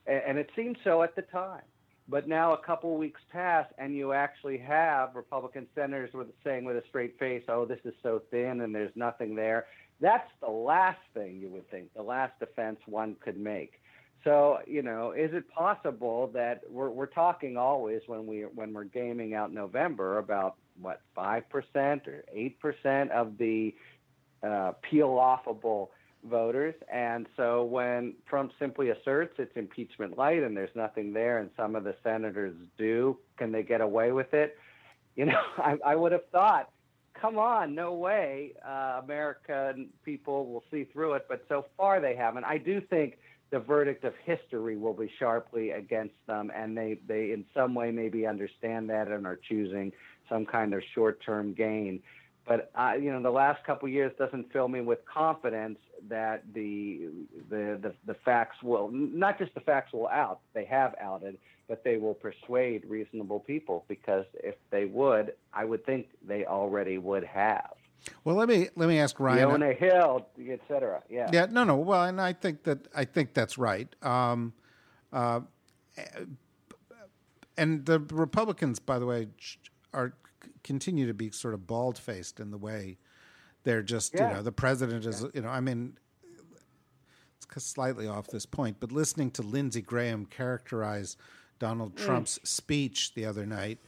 and 0.07 0.39
it 0.39 0.51
seemed 0.57 0.79
so 0.85 1.03
at 1.03 1.15
the 1.17 1.23
time. 1.23 1.63
But 2.09 2.29
now 2.29 2.53
a 2.53 2.59
couple 2.59 2.97
weeks 2.97 3.21
pass, 3.31 3.67
and 3.79 3.95
you 3.95 4.13
actually 4.13 4.59
have 4.59 5.15
Republican 5.15 5.67
senators 5.75 6.11
saying 6.45 6.65
with 6.65 6.77
a 6.77 6.83
straight 6.89 7.19
face, 7.19 7.45
"Oh, 7.49 7.65
this 7.65 7.79
is 7.85 7.95
so 8.03 8.23
thin, 8.31 8.61
and 8.61 8.75
there's 8.75 8.95
nothing 8.97 9.35
there." 9.35 9.67
That's 10.01 10.29
the 10.41 10.51
last 10.51 11.01
thing 11.15 11.39
you 11.39 11.49
would 11.51 11.71
think, 11.71 11.95
the 11.95 12.03
last 12.03 12.39
defense 12.41 12.81
one 12.87 13.15
could 13.21 13.39
make. 13.39 13.81
So 14.25 14.59
you 14.67 14.83
know, 14.83 15.13
is 15.13 15.33
it 15.33 15.49
possible 15.49 16.29
that 16.35 16.63
we're 16.69 16.91
we're 16.91 17.07
talking 17.07 17.57
always 17.57 18.03
when 18.07 18.27
we 18.27 18.43
when 18.43 18.73
we're 18.73 18.85
gaming 18.85 19.35
out 19.35 19.53
November 19.53 20.19
about 20.19 20.57
what 20.81 21.01
five 21.15 21.49
percent 21.49 22.09
or 22.09 22.25
eight 22.33 22.59
percent 22.61 23.11
of 23.13 23.39
the 23.39 23.75
uh, 24.43 24.73
peel 24.83 25.11
offable 25.11 25.89
voters, 26.29 26.75
and 26.93 27.27
so 27.37 27.65
when 27.65 28.15
Trump 28.29 28.53
simply 28.59 28.91
asserts 28.91 29.35
it's 29.39 29.57
impeachment 29.57 30.17
light 30.17 30.43
and 30.43 30.57
there's 30.57 30.75
nothing 30.75 31.13
there, 31.13 31.39
and 31.39 31.51
some 31.57 31.75
of 31.77 31.85
the 31.85 31.95
senators 32.03 32.55
do, 32.79 33.17
can 33.37 33.53
they 33.53 33.63
get 33.63 33.81
away 33.81 34.13
with 34.13 34.33
it? 34.35 34.57
You 35.17 35.27
know, 35.27 35.41
I, 35.59 35.77
I 35.85 35.97
would 35.97 36.13
have 36.13 36.29
thought 36.31 36.71
come 37.23 37.39
on, 37.39 37.75
no 37.75 37.95
way, 37.95 38.53
uh, 38.67 39.01
American 39.03 39.89
people 40.05 40.47
will 40.47 40.65
see 40.71 40.85
through 40.93 41.15
it. 41.15 41.27
But 41.29 41.45
so 41.49 41.67
far 41.77 42.01
they 42.01 42.17
haven't. 42.17 42.45
I 42.45 42.59
do 42.59 42.81
think 42.81 43.19
the 43.51 43.61
verdict 43.61 44.05
of 44.05 44.15
history 44.25 44.77
will 44.77 44.95
be 44.95 45.11
sharply 45.19 45.71
against 45.71 46.15
them, 46.27 46.51
and 46.55 46.77
they, 46.77 46.99
they 47.07 47.33
in 47.33 47.45
some 47.55 47.75
way 47.75 47.93
maybe 47.93 48.27
understand 48.27 48.91
that 48.91 49.09
and 49.09 49.27
are 49.27 49.39
choosing 49.49 49.93
some 50.29 50.45
kind 50.45 50.75
of 50.75 50.83
short-term 50.95 51.53
gain. 51.53 52.01
But 52.47 52.73
uh, 52.75 52.95
you 53.01 53.13
know, 53.13 53.23
the 53.23 53.31
last 53.31 53.65
couple 53.65 53.89
years 53.89 54.13
doesn't 54.19 54.53
fill 54.53 54.69
me 54.69 54.81
with 54.81 54.99
confidence 55.07 55.79
that 56.09 56.43
the, 56.55 57.09
the 57.51 57.79
the 57.81 57.95
the 58.07 58.15
facts 58.25 58.63
will 58.63 58.91
not 58.91 59.39
just 59.39 59.55
the 59.55 59.61
facts 59.61 59.93
will 59.93 60.09
out. 60.09 60.41
They 60.55 60.65
have 60.65 60.95
outed, 61.01 61.39
but 61.69 61.85
they 61.85 61.97
will 61.97 62.15
persuade 62.15 62.85
reasonable 62.87 63.41
people 63.41 63.85
because 63.89 64.25
if 64.35 64.57
they 64.71 64.85
would, 64.85 65.35
I 65.53 65.65
would 65.65 65.85
think 65.87 66.09
they 66.27 66.45
already 66.45 66.99
would 66.99 67.25
have. 67.25 67.73
Well, 68.25 68.37
let 68.37 68.49
me 68.49 68.69
let 68.75 68.89
me 68.89 68.99
ask 68.99 69.19
Ryan. 69.21 69.49
Fiona 69.49 69.73
Hill, 69.73 70.27
et 70.49 70.61
cetera. 70.69 71.03
Yeah. 71.09 71.31
Yeah. 71.33 71.47
No. 71.51 71.65
No. 71.65 71.77
Well, 71.77 72.05
and 72.05 72.21
I 72.21 72.33
think 72.33 72.65
that 72.65 72.89
I 72.95 73.05
think 73.05 73.35
that's 73.35 73.57
right. 73.59 73.89
Um, 74.03 74.53
uh, 75.13 75.41
and 77.57 77.85
the 77.85 78.01
Republicans, 78.01 78.79
by 78.79 78.99
the 78.99 79.07
way, 79.07 79.29
are 79.93 80.15
continue 80.65 81.07
to 81.07 81.15
be 81.15 81.31
sort 81.31 81.55
of 81.55 81.67
bald 81.67 81.99
faced 81.99 82.41
in 82.41 82.51
the 82.51 82.59
way 82.59 82.99
they're 83.65 83.83
just 83.83 84.15
Yeah. 84.15 84.29
you 84.29 84.35
know 84.37 84.43
the 84.43 84.53
president 84.53 85.05
is 85.07 85.25
you 85.35 85.43
know 85.43 85.49
I 85.49 85.61
mean 85.61 85.97
it's 87.55 87.65
slightly 87.65 88.07
off 88.09 88.29
this 88.29 88.47
point, 88.47 88.79
but 88.81 88.93
listening 88.93 89.31
to 89.33 89.43
Lindsey 89.43 89.83
Graham 89.83 90.25
characterize 90.27 91.17
Donald 91.59 91.97
Trump's 91.97 92.41
speech 92.45 93.13
the 93.15 93.27
other 93.27 93.45
night, 93.45 93.79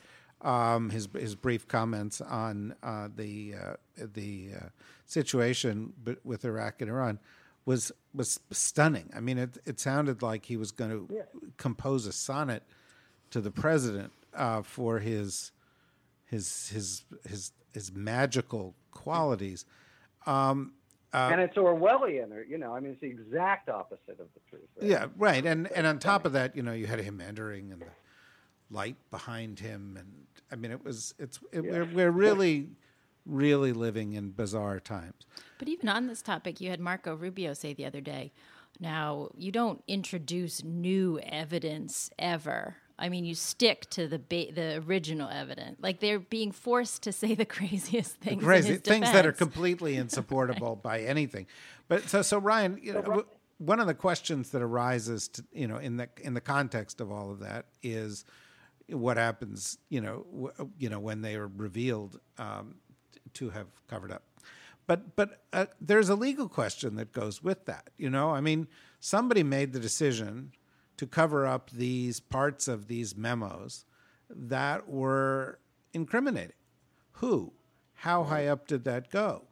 um, 0.43 0.91
his 0.91 1.09
his 1.15 1.35
brief 1.35 1.67
comments 1.67 2.21
on 2.21 2.75
uh, 2.83 3.09
the 3.17 3.55
uh, 3.55 3.75
the 3.97 4.51
uh, 4.57 4.67
situation 5.07 5.93
b- 6.05 6.17
with 6.25 6.45
Iraq 6.45 6.83
and 6.83 6.91
Iran 6.91 7.19
was 7.65 7.91
was 8.13 8.39
stunning. 8.51 9.11
I 9.17 9.21
mean, 9.21 9.39
it 9.39 9.57
it 9.65 9.81
sounded 9.81 10.21
like 10.21 10.45
he 10.45 10.57
was 10.59 10.71
going 10.71 10.91
to 10.91 11.09
compose 11.57 12.07
a 12.07 12.13
sonnet 12.13 12.63
to 13.31 13.41
the 13.41 13.51
president 13.51 14.13
uh, 14.35 14.61
for 14.63 14.99
his 14.99 15.53
his 16.27 16.69
his 16.69 17.05
his 17.27 17.53
his 17.73 17.93
magical 17.93 18.75
qualities. 18.95 19.67
Um, 20.27 20.73
and 21.13 21.41
it's 21.41 21.57
Orwellian, 21.57 22.33
or 22.33 22.43
you 22.43 22.59
know, 22.59 22.75
I 22.75 22.81
mean, 22.81 22.93
it's 22.93 23.01
the 23.01 23.07
exact 23.07 23.69
opposite 23.69 24.19
of 24.19 24.27
the 24.35 24.41
truth. 24.51 24.63
right? 24.81 24.91
Yeah, 24.91 25.07
right. 25.17 25.45
And 25.45 25.71
and 25.71 25.87
on 25.87 25.99
top 26.01 26.25
of 26.27 26.33
that, 26.33 26.57
you 26.57 26.63
know, 26.63 26.73
you 26.73 26.87
had 26.87 27.01
him 27.01 27.21
entering 27.21 27.71
and 27.71 27.83
the 27.83 27.87
light 28.71 28.97
behind 29.11 29.61
him, 29.61 29.97
and 29.99 30.27
I 30.51 30.57
mean, 30.57 30.73
it 30.73 30.85
was 30.85 31.15
it's 31.19 31.39
it, 31.53 31.61
we're 31.61 31.85
we're 31.85 32.11
really 32.11 32.71
really 33.27 33.73
living 33.73 34.13
in 34.15 34.31
bizarre 34.31 34.81
times. 34.81 35.27
But 35.59 35.69
even 35.69 35.89
on 35.89 36.09
this 36.09 36.21
topic, 36.21 36.61
you 36.61 36.71
had 36.71 36.81
Marco 36.81 37.15
Rubio 37.15 37.55
say 37.55 37.73
the 37.73 37.87
other 37.87 38.01
day, 38.01 38.33
now 38.81 39.31
you 39.37 39.53
don't 39.53 39.83
introduce 39.87 40.65
new 40.65 41.21
evidence 41.21 42.11
ever. 42.19 42.77
I 42.99 43.09
mean, 43.09 43.25
you 43.25 43.35
stick 43.35 43.89
to 43.91 44.07
the 44.07 44.19
ba- 44.19 44.53
the 44.53 44.83
original 44.87 45.29
evidence. 45.29 45.79
Like 45.81 46.01
they're 46.01 46.21
being 46.21 46.53
forced 46.53 47.03
to 47.05 47.13
say 47.13 47.35
the 47.35 47.45
craziest 47.57 48.17
things. 48.17 48.41
in 48.41 48.47
Crazy 48.47 48.73
his 48.75 48.81
things 48.81 49.11
that 49.13 49.27
are 49.27 49.33
completely 49.33 49.97
insupportable 50.05 50.77
by 50.77 51.01
anything. 51.01 51.47
But 51.89 52.09
so 52.09 52.23
so 52.23 52.39
Ryan, 52.39 52.79
you 52.83 52.93
know, 52.95 53.25
one 53.59 53.81
of 53.81 53.87
the 53.87 53.95
questions 53.95 54.51
that 54.51 54.63
arises, 54.63 55.29
to, 55.29 55.45
you 55.53 55.67
know, 55.67 55.79
in 55.79 55.97
the 55.97 56.09
in 56.23 56.35
the 56.35 56.41
context 56.41 57.01
of 57.01 57.11
all 57.11 57.31
of 57.31 57.41
that 57.41 57.67
is 57.83 58.25
what 58.89 59.17
happens, 59.17 59.79
you 59.89 60.01
know, 60.01 60.27
w- 60.33 60.71
you 60.79 60.89
know, 60.89 61.01
when 61.01 61.23
they 61.23 61.35
are 61.37 61.49
revealed 61.49 62.21
um, 62.39 62.77
to 63.35 63.51
have 63.51 63.67
covered 63.89 64.13
up. 64.13 64.23
But 64.87 65.17
but 65.17 65.43
uh, 65.53 65.67
there's 65.81 66.11
a 66.11 66.15
legal 66.15 66.49
question 66.49 66.97
that 66.97 67.13
goes 67.13 67.43
with 67.43 67.65
that. 67.65 67.91
You 67.97 68.11
know, 68.11 68.31
I 68.31 68.41
mean, 68.41 68.69
somebody 69.01 69.43
made 69.43 69.73
the 69.73 69.81
decision 69.81 70.53
to 70.97 71.07
cover 71.07 71.47
up 71.47 71.71
these 71.71 72.21
parts 72.21 72.69
of 72.69 72.87
these 72.89 73.17
memos 73.17 73.85
that 74.31 74.89
were 74.89 75.59
incriminating. 75.93 76.57
Who? 77.13 77.53
How 77.95 78.25
high 78.25 78.47
up 78.47 78.67
did 78.67 78.85
that 78.85 79.11
go? 79.11 79.45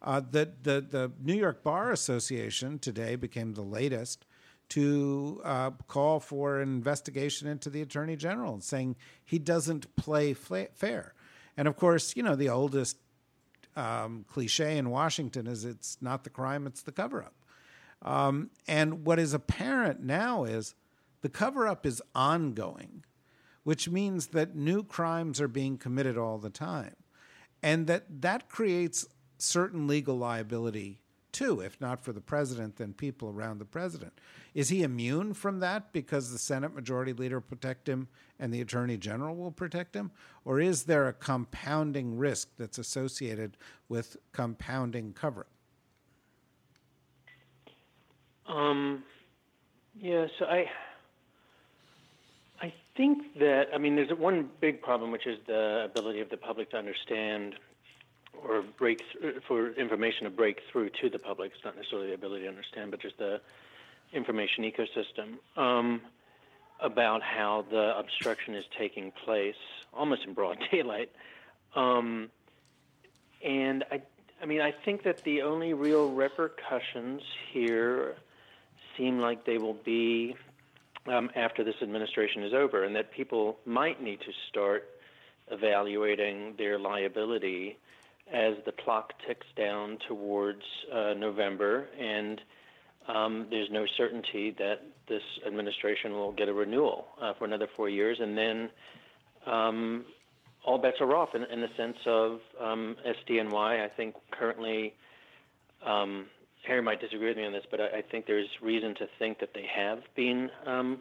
Uh, 0.00 0.20
the, 0.20 0.52
the, 0.62 0.80
the 0.80 1.12
New 1.20 1.34
York 1.34 1.62
Bar 1.62 1.90
Association 1.90 2.78
today 2.78 3.16
became 3.16 3.54
the 3.54 3.62
latest 3.62 4.26
to 4.70 5.40
uh, 5.44 5.70
call 5.88 6.20
for 6.20 6.60
an 6.60 6.68
investigation 6.68 7.48
into 7.48 7.70
the 7.70 7.82
Attorney 7.82 8.16
General, 8.16 8.60
saying 8.60 8.96
he 9.24 9.38
doesn't 9.38 9.94
play 9.96 10.34
fair. 10.34 11.14
And 11.56 11.66
of 11.66 11.76
course, 11.76 12.14
you 12.14 12.22
know, 12.22 12.36
the 12.36 12.50
oldest 12.50 12.98
um, 13.76 14.24
cliche 14.28 14.76
in 14.76 14.90
Washington 14.90 15.46
is 15.46 15.64
it's 15.64 15.98
not 16.00 16.24
the 16.24 16.30
crime, 16.30 16.66
it's 16.66 16.82
the 16.82 16.92
cover 16.92 17.22
up. 17.22 17.34
Um, 18.02 18.50
and 18.68 19.04
what 19.04 19.18
is 19.18 19.34
apparent 19.34 20.00
now 20.00 20.44
is 20.44 20.74
the 21.20 21.28
cover 21.28 21.66
up 21.66 21.84
is 21.84 22.02
ongoing, 22.14 23.04
which 23.64 23.88
means 23.88 24.28
that 24.28 24.54
new 24.54 24.82
crimes 24.82 25.40
are 25.40 25.48
being 25.48 25.78
committed 25.78 26.16
all 26.16 26.38
the 26.38 26.50
time. 26.50 26.94
And 27.62 27.86
that 27.86 28.22
that 28.22 28.48
creates 28.48 29.06
certain 29.38 29.86
legal 29.86 30.16
liability 30.16 31.00
too, 31.32 31.60
if 31.60 31.80
not 31.80 32.00
for 32.00 32.12
the 32.12 32.20
president, 32.20 32.76
then 32.76 32.92
people 32.92 33.28
around 33.28 33.58
the 33.58 33.64
president. 33.64 34.12
Is 34.54 34.70
he 34.70 34.82
immune 34.82 35.34
from 35.34 35.60
that 35.60 35.92
because 35.92 36.32
the 36.32 36.38
Senate 36.38 36.74
Majority 36.74 37.12
Leader 37.12 37.36
will 37.36 37.42
protect 37.42 37.88
him 37.88 38.08
and 38.40 38.52
the 38.52 38.60
Attorney 38.60 38.96
General 38.96 39.36
will 39.36 39.52
protect 39.52 39.94
him? 39.94 40.10
Or 40.44 40.60
is 40.60 40.84
there 40.84 41.06
a 41.06 41.12
compounding 41.12 42.16
risk 42.16 42.48
that's 42.58 42.78
associated 42.78 43.56
with 43.88 44.16
compounding 44.32 45.12
cover 45.12 45.42
up? 45.42 45.46
Um, 48.56 49.04
yeah, 50.00 50.26
so 50.38 50.46
I, 50.46 50.64
think 52.98 53.38
that 53.38 53.68
I 53.72 53.78
mean, 53.78 53.96
there's 53.96 54.10
one 54.10 54.50
big 54.60 54.82
problem, 54.82 55.10
which 55.12 55.26
is 55.26 55.38
the 55.46 55.84
ability 55.84 56.20
of 56.20 56.28
the 56.28 56.36
public 56.36 56.72
to 56.72 56.76
understand 56.76 57.54
or 58.46 58.62
break 58.76 59.02
th- 59.20 59.36
for 59.46 59.70
information 59.72 60.24
to 60.24 60.30
break 60.30 60.60
through 60.70 60.90
to 61.00 61.08
the 61.08 61.18
public. 61.18 61.52
It's 61.54 61.64
not 61.64 61.76
necessarily 61.76 62.08
the 62.08 62.14
ability 62.14 62.42
to 62.42 62.48
understand, 62.50 62.90
but 62.90 63.00
just 63.00 63.16
the 63.16 63.40
information 64.12 64.64
ecosystem 64.64 65.38
um, 65.60 66.02
about 66.80 67.22
how 67.22 67.64
the 67.70 67.96
obstruction 67.96 68.54
is 68.54 68.64
taking 68.76 69.12
place, 69.24 69.54
almost 69.94 70.24
in 70.26 70.34
broad 70.34 70.58
daylight. 70.70 71.10
Um, 71.74 72.30
and 73.44 73.84
I, 73.92 74.02
I 74.42 74.46
mean, 74.46 74.60
I 74.60 74.72
think 74.72 75.04
that 75.04 75.22
the 75.22 75.42
only 75.42 75.72
real 75.72 76.10
repercussions 76.10 77.22
here 77.52 78.16
seem 78.96 79.20
like 79.20 79.44
they 79.44 79.58
will 79.58 79.78
be 79.84 80.34
um, 81.10 81.30
after 81.36 81.64
this 81.64 81.74
administration 81.82 82.42
is 82.42 82.52
over, 82.54 82.84
and 82.84 82.94
that 82.96 83.12
people 83.12 83.58
might 83.64 84.02
need 84.02 84.20
to 84.20 84.32
start 84.48 84.88
evaluating 85.50 86.54
their 86.58 86.78
liability 86.78 87.78
as 88.32 88.54
the 88.66 88.72
clock 88.84 89.12
ticks 89.26 89.46
down 89.56 89.98
towards 90.06 90.62
uh, 90.92 91.14
November, 91.14 91.88
and 91.98 92.40
um, 93.08 93.46
there's 93.50 93.70
no 93.70 93.86
certainty 93.96 94.54
that 94.58 94.82
this 95.08 95.22
administration 95.46 96.12
will 96.12 96.32
get 96.32 96.48
a 96.48 96.52
renewal 96.52 97.06
uh, 97.22 97.32
for 97.38 97.46
another 97.46 97.68
four 97.74 97.88
years, 97.88 98.18
and 98.20 98.36
then 98.36 98.70
um, 99.46 100.04
all 100.64 100.76
bets 100.76 100.98
are 101.00 101.16
off 101.16 101.30
in, 101.34 101.44
in 101.44 101.60
the 101.62 101.68
sense 101.76 101.96
of 102.04 102.40
um, 102.60 102.96
SDNY. 103.06 103.84
I 103.84 103.88
think 103.88 104.14
currently, 104.30 104.92
um, 105.86 106.26
Harry 106.68 106.82
might 106.82 107.00
disagree 107.00 107.28
with 107.28 107.38
me 107.38 107.46
on 107.46 107.52
this, 107.52 107.64
but 107.70 107.80
I, 107.80 107.98
I 107.98 108.02
think 108.02 108.26
there's 108.26 108.48
reason 108.60 108.94
to 108.96 109.08
think 109.18 109.40
that 109.40 109.54
they 109.54 109.66
have 109.74 110.00
been 110.14 110.50
um, 110.66 110.98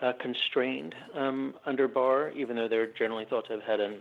uh, 0.00 0.14
constrained 0.18 0.94
um, 1.14 1.54
under 1.66 1.86
Barr, 1.86 2.30
even 2.30 2.56
though 2.56 2.68
they're 2.68 2.86
generally 2.86 3.26
thought 3.26 3.46
to 3.48 3.52
have 3.52 3.62
had 3.62 3.80
a 3.80 3.98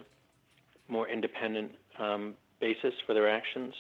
more 0.88 1.10
independent 1.10 1.73
um, 1.99 2.36
basis 2.62 2.93
for 3.05 3.13
their 3.13 3.29
actions. 3.29 3.73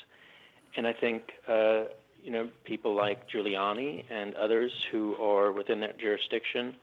And 0.75 0.85
I 0.85 0.91
think, 0.91 1.31
uh, 1.47 1.83
you 2.21 2.31
know, 2.31 2.49
people 2.65 2.93
like 2.93 3.29
Giuliani 3.29 4.03
and 4.09 4.35
others 4.35 4.71
who 4.91 5.15
are 5.15 5.53
within 5.53 5.79
that 5.79 5.97
jurisdiction, 5.97 6.75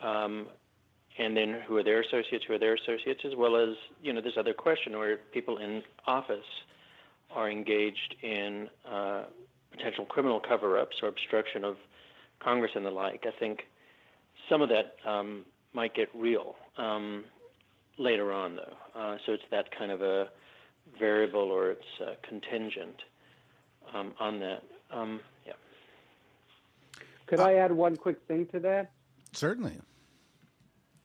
um, 0.00 0.46
and 1.18 1.36
then 1.36 1.60
who 1.66 1.76
are 1.76 1.84
their 1.84 2.00
associates, 2.00 2.44
who 2.46 2.54
are 2.54 2.58
their 2.58 2.74
associates, 2.74 3.22
as 3.24 3.34
well 3.36 3.56
as, 3.56 3.74
you 4.02 4.12
know, 4.12 4.20
this 4.20 4.36
other 4.38 4.54
question 4.54 4.96
where 4.96 5.16
people 5.32 5.58
in 5.58 5.82
office 6.06 6.46
are 7.34 7.50
engaged 7.50 8.14
in 8.22 8.68
uh, 8.90 9.24
potential 9.70 10.04
criminal 10.04 10.40
cover 10.40 10.78
ups 10.78 10.96
or 11.02 11.08
obstruction 11.08 11.64
of 11.64 11.76
Congress 12.40 12.72
and 12.74 12.84
the 12.84 12.90
like. 12.90 13.24
I 13.26 13.38
think 13.38 13.66
some 14.48 14.62
of 14.62 14.68
that 14.68 14.96
um, 15.08 15.44
might 15.72 15.94
get 15.94 16.08
real 16.14 16.56
um, 16.76 17.24
later 17.98 18.32
on, 18.32 18.56
though. 18.56 19.00
Uh, 19.00 19.16
so 19.24 19.32
it's 19.32 19.44
that 19.50 19.76
kind 19.76 19.90
of 19.90 20.02
a 20.02 20.28
variable 20.98 21.50
or 21.50 21.70
it's 21.70 22.00
uh, 22.00 22.14
contingent 22.22 22.96
um, 23.94 24.12
on 24.20 24.40
that. 24.40 24.62
Um, 24.90 25.20
yeah. 25.46 25.52
Could 27.26 27.40
I 27.40 27.54
add 27.54 27.72
one 27.72 27.96
quick 27.96 28.18
thing 28.28 28.46
to 28.46 28.60
that? 28.60 28.90
Certainly. 29.32 29.78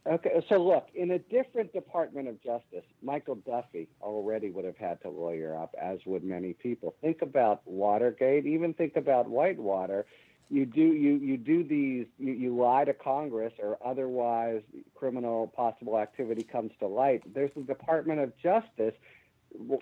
Okay, 0.09 0.41
so 0.47 0.57
look, 0.57 0.87
in 0.95 1.11
a 1.11 1.19
different 1.19 1.73
Department 1.73 2.29
of 2.29 2.41
Justice, 2.41 2.85
Michael 3.01 3.35
Duffy 3.35 3.89
already 4.01 4.49
would 4.49 4.63
have 4.63 4.77
had 4.77 5.01
to 5.01 5.09
lawyer 5.09 5.57
up, 5.57 5.75
as 5.81 5.99
would 6.05 6.23
many 6.23 6.53
people. 6.53 6.95
Think 7.01 7.21
about 7.21 7.61
Watergate, 7.65 8.45
even 8.45 8.73
think 8.73 8.95
about 8.95 9.27
Whitewater. 9.27 10.05
You 10.49 10.65
do 10.65 10.79
you 10.79 11.17
you 11.17 11.35
do 11.35 11.61
these 11.61 12.05
you, 12.17 12.31
you 12.31 12.55
lie 12.55 12.85
to 12.85 12.93
Congress 12.93 13.51
or 13.61 13.77
otherwise 13.83 14.61
criminal 14.95 15.47
possible 15.47 15.97
activity 15.97 16.43
comes 16.43 16.71
to 16.79 16.87
light. 16.87 17.21
There's 17.33 17.51
the 17.53 17.63
Department 17.63 18.21
of 18.21 18.31
Justice 18.37 18.93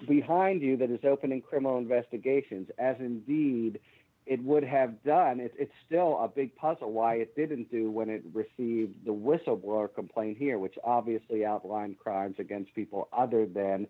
behind 0.08 0.64
you 0.64 0.76
that 0.78 0.90
is 0.90 1.02
opening 1.04 1.42
criminal 1.42 1.78
investigations, 1.78 2.70
as 2.80 2.96
indeed 3.00 3.80
it 4.26 4.44
would 4.44 4.64
have 4.64 5.04
done. 5.04 5.40
It, 5.40 5.54
it's 5.58 5.74
still 5.86 6.20
a 6.20 6.28
big 6.28 6.56
puzzle 6.56 6.92
why 6.92 7.16
it 7.16 7.36
didn't 7.36 7.72
do 7.72 7.92
when 7.92 8.10
it 8.10 8.24
received 8.34 9.06
the 9.06 9.14
whistleblower 9.14 9.94
complaint 9.94 10.38
here, 10.38 10.58
which 10.58 10.76
obviously 10.84 11.46
outlined 11.46 12.00
crimes 12.00 12.36
against 12.40 12.74
people 12.74 13.08
other 13.14 13.46
than 13.46 13.88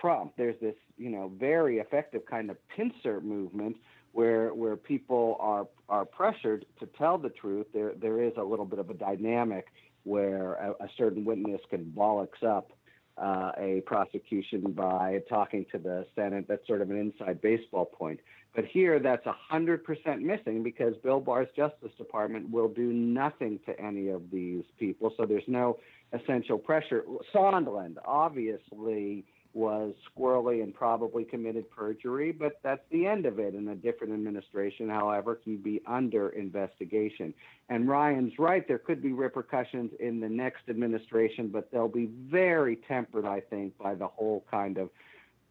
Trump. 0.00 0.34
There's 0.36 0.58
this, 0.60 0.76
you 0.96 1.10
know, 1.10 1.32
very 1.38 1.78
effective 1.78 2.22
kind 2.26 2.50
of 2.50 2.56
pincer 2.68 3.20
movement 3.20 3.76
where 4.12 4.54
where 4.54 4.76
people 4.76 5.36
are 5.40 5.66
are 5.88 6.04
pressured 6.04 6.64
to 6.80 6.86
tell 6.86 7.18
the 7.18 7.30
truth. 7.30 7.66
There 7.74 7.92
there 8.00 8.22
is 8.22 8.32
a 8.36 8.42
little 8.42 8.64
bit 8.64 8.78
of 8.78 8.90
a 8.90 8.94
dynamic 8.94 9.66
where 10.04 10.54
a, 10.54 10.70
a 10.84 10.88
certain 10.96 11.24
witness 11.24 11.60
can 11.70 11.92
bollocks 11.96 12.42
up 12.42 12.72
uh, 13.16 13.52
a 13.58 13.82
prosecution 13.86 14.72
by 14.72 15.22
talking 15.28 15.66
to 15.72 15.78
the 15.78 16.06
Senate. 16.14 16.46
That's 16.48 16.66
sort 16.66 16.82
of 16.82 16.90
an 16.90 16.98
inside 16.98 17.40
baseball 17.40 17.86
point. 17.86 18.20
But 18.54 18.66
here, 18.66 18.98
that's 18.98 19.26
100% 19.26 20.20
missing 20.20 20.62
because 20.62 20.94
Bill 21.02 21.20
Barr's 21.20 21.48
Justice 21.56 21.92
Department 21.96 22.50
will 22.50 22.68
do 22.68 22.92
nothing 22.92 23.58
to 23.66 23.78
any 23.80 24.08
of 24.08 24.30
these 24.30 24.64
people. 24.78 25.12
So 25.16 25.24
there's 25.24 25.42
no 25.46 25.78
essential 26.12 26.58
pressure. 26.58 27.04
Sondland 27.34 27.96
obviously 28.04 29.24
was 29.54 29.94
squirrely 30.10 30.62
and 30.62 30.74
probably 30.74 31.24
committed 31.24 31.70
perjury, 31.70 32.32
but 32.32 32.58
that's 32.62 32.82
the 32.90 33.06
end 33.06 33.26
of 33.26 33.38
it. 33.38 33.54
In 33.54 33.68
a 33.68 33.74
different 33.74 34.12
administration, 34.12 34.88
however, 34.88 35.38
he'd 35.44 35.62
be 35.62 35.82
under 35.86 36.30
investigation. 36.30 37.34
And 37.68 37.88
Ryan's 37.88 38.38
right, 38.38 38.66
there 38.66 38.78
could 38.78 39.02
be 39.02 39.12
repercussions 39.12 39.92
in 40.00 40.20
the 40.20 40.28
next 40.28 40.68
administration, 40.68 41.48
but 41.48 41.70
they'll 41.70 41.88
be 41.88 42.10
very 42.30 42.76
tempered, 42.88 43.26
I 43.26 43.40
think, 43.40 43.76
by 43.78 43.94
the 43.94 44.06
whole 44.06 44.44
kind 44.50 44.78
of 44.78 44.88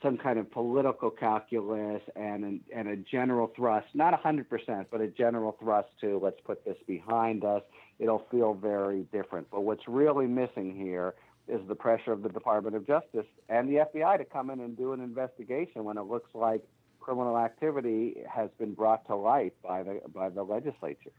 some 0.02 0.18
kind 0.18 0.40
of 0.40 0.50
political 0.52 1.10
calculus 1.10 2.02
and 2.16 2.60
and 2.76 2.88
a 2.88 2.96
general 2.96 3.52
thrust, 3.56 3.88
not 3.94 4.20
100%, 4.22 4.86
but 4.92 5.02
a 5.02 5.08
general 5.08 5.56
thrust 5.60 5.90
to 6.02 6.20
let's 6.22 6.40
put 6.44 6.66
this 6.66 6.78
behind 6.88 7.44
us. 7.44 7.62
It'll 8.00 8.26
feel 8.32 8.54
very 8.54 9.04
different. 9.12 9.48
But 9.52 9.62
what's 9.62 9.88
really 9.88 10.28
missing 10.28 10.76
here 10.76 11.14
is 11.48 11.62
the 11.68 11.76
pressure 11.76 12.12
of 12.12 12.24
the 12.24 12.30
Department 12.30 12.76
of 12.76 12.88
Justice 12.88 13.28
and 13.50 13.70
the 13.70 13.86
FBI 13.94 14.18
to 14.18 14.26
come 14.26 14.50
in 14.50 14.60
and 14.60 14.76
do 14.78 14.94
an 14.94 15.02
investigation 15.02 15.84
when 15.84 15.98
it 15.98 16.04
looks 16.04 16.30
like 16.34 16.64
criminal 17.00 17.38
activity 17.38 18.18
has 18.32 18.50
been 18.58 18.74
brought 18.74 19.06
to 19.08 19.16
light 19.16 19.54
by 19.62 19.84
the 19.84 20.02
by 20.14 20.30
the 20.30 20.44
legislature. 20.44 21.12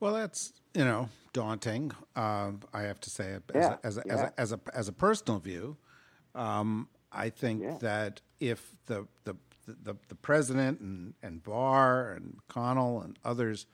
Well, 0.00 0.14
that's 0.14 0.52
you 0.74 0.84
know 0.84 1.08
daunting. 1.32 1.92
Uh, 2.16 2.52
I 2.72 2.82
have 2.82 3.00
to 3.00 3.10
say, 3.10 3.34
as, 3.34 3.42
yeah, 3.54 3.76
a, 3.82 3.86
as, 3.86 3.98
a, 3.98 4.02
yeah. 4.06 4.12
as, 4.14 4.20
a, 4.20 4.32
as, 4.38 4.52
a, 4.52 4.60
as 4.74 4.88
a 4.88 4.92
personal 4.92 5.40
view, 5.40 5.76
um, 6.34 6.88
I 7.12 7.30
think 7.30 7.62
yeah. 7.62 7.78
that 7.80 8.20
if 8.40 8.70
the, 8.86 9.06
the 9.24 9.36
the, 9.66 9.96
the 10.08 10.14
president 10.14 10.80
and, 10.80 11.14
and 11.22 11.42
Barr 11.42 12.12
and 12.12 12.38
Connell 12.48 13.00
and 13.00 13.18
others 13.24 13.66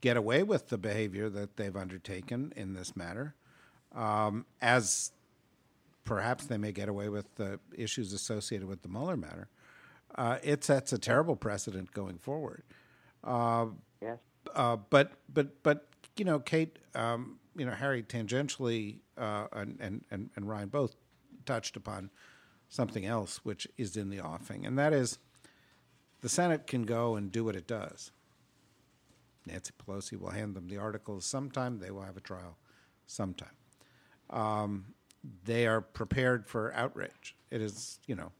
get 0.00 0.16
away 0.16 0.42
with 0.42 0.68
the 0.68 0.78
behavior 0.78 1.28
that 1.30 1.56
they've 1.56 1.76
undertaken 1.76 2.52
in 2.56 2.74
this 2.74 2.96
matter, 2.96 3.34
um, 3.94 4.46
as 4.60 5.12
perhaps 6.04 6.46
they 6.46 6.58
may 6.58 6.72
get 6.72 6.88
away 6.88 7.08
with 7.08 7.34
the 7.36 7.60
issues 7.76 8.12
associated 8.12 8.66
with 8.66 8.82
the 8.82 8.88
Mueller 8.88 9.16
matter, 9.16 9.48
uh, 10.14 10.38
it 10.42 10.64
sets 10.64 10.92
a 10.92 10.98
terrible 10.98 11.36
precedent 11.36 11.92
going 11.92 12.18
forward. 12.18 12.62
Uh, 13.22 13.66
yes. 14.00 14.18
Uh, 14.54 14.76
but 14.76 15.12
but 15.32 15.62
but 15.62 15.88
you 16.16 16.24
know, 16.24 16.38
Kate, 16.38 16.78
um, 16.94 17.38
you 17.56 17.66
know, 17.66 17.72
Harry 17.72 18.02
tangentially 18.02 19.00
uh, 19.18 19.46
and, 19.52 20.04
and 20.10 20.30
and 20.34 20.48
Ryan 20.48 20.68
both 20.68 20.96
touched 21.48 21.76
upon 21.76 22.10
something 22.68 23.06
else 23.06 23.40
which 23.42 23.66
is 23.76 23.96
in 23.96 24.10
the 24.10 24.20
offing, 24.20 24.66
and 24.66 24.78
that 24.78 24.92
is 24.92 25.18
the 26.20 26.28
Senate 26.28 26.66
can 26.66 26.82
go 26.82 27.16
and 27.16 27.32
do 27.32 27.44
what 27.44 27.56
it 27.56 27.66
does. 27.66 28.12
Nancy 29.46 29.72
Pelosi 29.80 30.20
will 30.20 30.30
hand 30.30 30.54
them 30.54 30.68
the 30.68 30.76
articles 30.76 31.24
sometime. 31.24 31.78
They 31.78 31.90
will 31.90 32.02
have 32.02 32.18
a 32.18 32.20
trial 32.20 32.58
sometime. 33.06 33.56
Um, 34.28 34.94
they 35.44 35.66
are 35.66 35.80
prepared 35.80 36.46
for 36.46 36.74
outrage. 36.74 37.34
It 37.50 37.62
is, 37.62 37.98
you 38.06 38.14
know, 38.14 38.30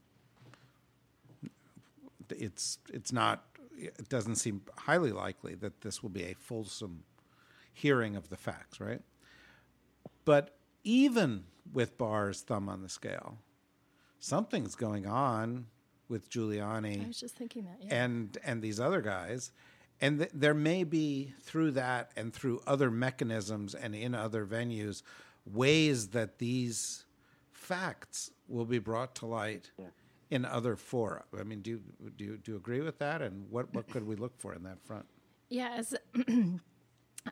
it's 2.29 2.77
it's 2.93 3.11
not. 3.11 3.45
It 3.75 4.09
doesn't 4.09 4.35
seem 4.35 4.61
highly 4.77 5.11
likely 5.11 5.55
that 5.55 5.81
this 5.81 6.03
will 6.03 6.09
be 6.09 6.25
a 6.25 6.35
fulsome 6.35 7.05
hearing 7.73 8.15
of 8.15 8.29
the 8.29 8.37
facts, 8.37 8.79
right? 8.79 9.01
But 10.25 10.57
even 10.83 11.45
with 11.71 11.97
Barr's 11.97 12.41
thumb 12.41 12.69
on 12.69 12.81
the 12.81 12.89
scale. 12.89 13.37
Something's 14.19 14.75
going 14.75 15.05
on 15.05 15.67
with 16.07 16.29
Giuliani. 16.29 17.03
I 17.03 17.07
was 17.07 17.19
just 17.19 17.35
thinking 17.35 17.65
that. 17.65 17.77
Yeah. 17.81 18.03
And 18.03 18.37
and 18.43 18.61
these 18.61 18.79
other 18.79 19.01
guys, 19.01 19.51
and 20.01 20.19
th- 20.19 20.31
there 20.33 20.53
may 20.53 20.83
be 20.83 21.33
through 21.41 21.71
that 21.71 22.11
and 22.17 22.33
through 22.33 22.61
other 22.67 22.91
mechanisms 22.91 23.75
and 23.75 23.95
in 23.95 24.15
other 24.15 24.45
venues 24.45 25.03
ways 25.45 26.09
that 26.09 26.39
these 26.39 27.05
facts 27.51 28.31
will 28.47 28.65
be 28.65 28.79
brought 28.79 29.15
to 29.15 29.25
light 29.25 29.71
yeah. 29.77 29.85
in 30.29 30.45
other 30.45 30.75
fora. 30.75 31.23
I 31.39 31.43
mean, 31.43 31.61
do 31.61 31.71
you, 31.71 31.81
do 32.17 32.37
do 32.37 32.51
you 32.51 32.57
agree 32.57 32.81
with 32.81 32.97
that? 32.99 33.21
And 33.21 33.49
what 33.49 33.73
what 33.73 33.89
could 33.89 34.05
we 34.05 34.15
look 34.15 34.37
for 34.37 34.53
in 34.53 34.63
that 34.63 34.81
front? 34.83 35.05
Yes. 35.49 35.93